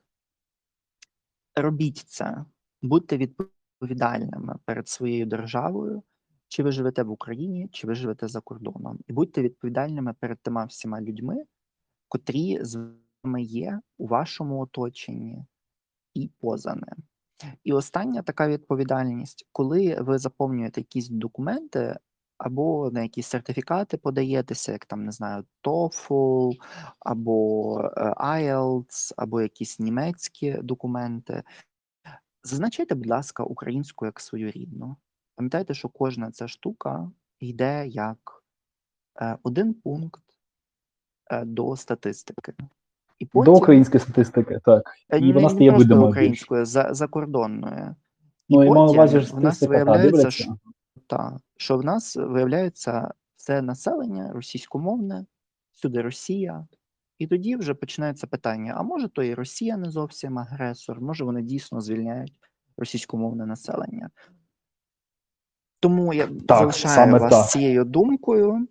Робіть 1.54 1.98
це, 1.98 2.44
будьте 2.82 3.16
відповідальними 3.16 4.58
перед 4.64 4.88
своєю 4.88 5.26
державою, 5.26 6.02
чи 6.48 6.62
ви 6.62 6.72
живете 6.72 7.02
в 7.02 7.10
Україні, 7.10 7.68
чи 7.72 7.86
ви 7.86 7.94
живете 7.94 8.28
за 8.28 8.40
кордоном. 8.40 8.98
І 9.06 9.12
будьте 9.12 9.42
відповідальними 9.42 10.14
перед 10.20 10.38
тима 10.38 10.64
всіма 10.64 11.00
людьми, 11.00 11.44
котрі 12.08 12.64
з 12.64 12.92
вами 13.24 13.42
є 13.42 13.80
у 13.98 14.06
вашому 14.06 14.60
оточенні 14.60 15.44
і 16.14 16.30
поза 16.40 16.74
ним. 16.74 17.04
І 17.64 17.72
остання 17.72 18.22
така 18.22 18.48
відповідальність, 18.48 19.48
коли 19.52 19.96
ви 20.00 20.18
заповнюєте 20.18 20.80
якісь 20.80 21.08
документи 21.08 21.96
або 22.38 22.90
на 22.90 23.02
якісь 23.02 23.26
сертифікати 23.26 23.96
подаєтеся, 23.96 24.72
як 24.72 24.86
там 24.86 25.04
не 25.04 25.12
знаю, 25.12 25.44
TOEFL, 25.64 26.52
або 27.00 27.80
е, 27.96 28.14
IELTS, 28.18 29.12
або 29.16 29.40
якісь 29.40 29.78
німецькі 29.78 30.52
документи. 30.62 31.42
Зазначайте, 32.42 32.94
будь 32.94 33.06
ласка, 33.06 33.42
українську 33.42 34.06
як 34.06 34.20
свою 34.20 34.50
рідну. 34.50 34.96
Пам'ятайте, 35.36 35.74
що 35.74 35.88
кожна 35.88 36.30
ця 36.30 36.48
штука 36.48 37.10
йде 37.40 37.86
як 37.88 38.42
е, 39.20 39.38
один 39.42 39.74
пункт 39.74 40.22
е, 41.30 41.44
до 41.44 41.76
статистики. 41.76 42.54
І 43.18 43.28
До 43.34 43.54
української 43.54 44.00
статистики, 44.00 44.60
так. 44.64 44.90
І 45.12 45.20
не- 45.20 45.32
вона 45.32 45.48
не 45.48 45.54
стає 45.54 45.70
просто 45.70 45.84
видимою 45.84 46.06
більш. 46.06 46.16
українською, 46.16 46.66
за, 46.66 46.94
закордонною. 46.94 47.94
Ну, 48.48 48.64
і 48.64 48.68
потім 48.68 48.82
увазі, 48.82 49.18
в 49.18 49.26
що 49.26 49.36
нас 49.36 49.62
виявляється, 49.62 50.30
що, 50.30 50.56
та, 51.06 51.38
що 51.56 51.78
в 51.78 51.84
нас 51.84 52.16
виявляється 52.16 53.10
все 53.36 53.62
населення 53.62 54.32
російськомовне, 54.32 55.26
всюди 55.72 56.02
Росія. 56.02 56.66
І 57.18 57.26
тоді 57.26 57.56
вже 57.56 57.74
починається 57.74 58.26
питання: 58.26 58.74
а 58.76 58.82
може, 58.82 59.08
то 59.08 59.22
і 59.22 59.34
Росія 59.34 59.76
не 59.76 59.90
зовсім 59.90 60.38
агресор, 60.38 61.00
може 61.00 61.24
вони 61.24 61.42
дійсно 61.42 61.80
звільняють 61.80 62.34
російськомовне 62.76 63.46
населення. 63.46 64.10
Тому 65.80 66.14
я 66.14 66.26
Так, 66.26 66.58
залишаю 66.58 66.94
саме 66.94 67.18
вас 67.18 67.30
так. 67.30 67.50
цією 67.50 67.84
думкою. 67.84 68.68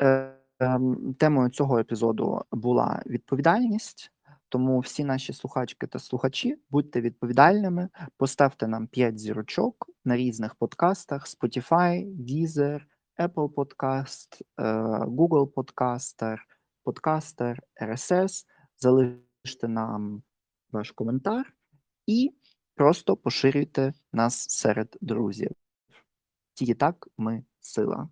Е, 0.00 0.34
ем, 0.58 1.14
Темою 1.18 1.50
цього 1.50 1.78
епізоду 1.78 2.44
була 2.52 3.02
відповідальність. 3.06 4.12
Тому 4.48 4.78
всі 4.78 5.04
наші 5.04 5.32
слухачки 5.32 5.86
та 5.86 5.98
слухачі 5.98 6.56
будьте 6.70 7.00
відповідальними, 7.00 7.88
поставте 8.16 8.66
нам 8.66 8.86
5 8.86 9.18
зірочок 9.18 9.90
на 10.04 10.16
різних 10.16 10.54
подкастах: 10.54 11.26
Spotify, 11.26 12.16
Deezer, 12.16 12.80
Apple 13.18 13.48
Podcast, 13.54 14.42
е, 14.58 14.62
Google 15.04 15.52
Podcaster, 15.52 16.38
Podcaster, 16.84 17.56
RSS. 17.82 18.44
Залиште 18.76 19.68
нам 19.68 20.22
ваш 20.72 20.90
коментар 20.90 21.54
і 22.06 22.34
просто 22.74 23.16
поширюйте 23.16 23.92
нас 24.12 24.48
серед 24.50 24.96
друзів. 25.00 25.50
Тільки 26.54 26.74
так 26.74 27.08
ми 27.16 27.44
сила. 27.60 28.08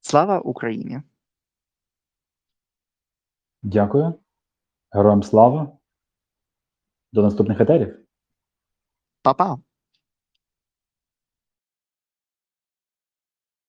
Слава 0.00 0.40
Україні! 0.40 1.02
Дякую. 3.62 4.23
Героям 4.94 5.22
слава. 5.22 5.78
До 7.12 7.22
наступних 7.22 7.60
етерів. 7.60 8.06
Па-па! 9.22 9.58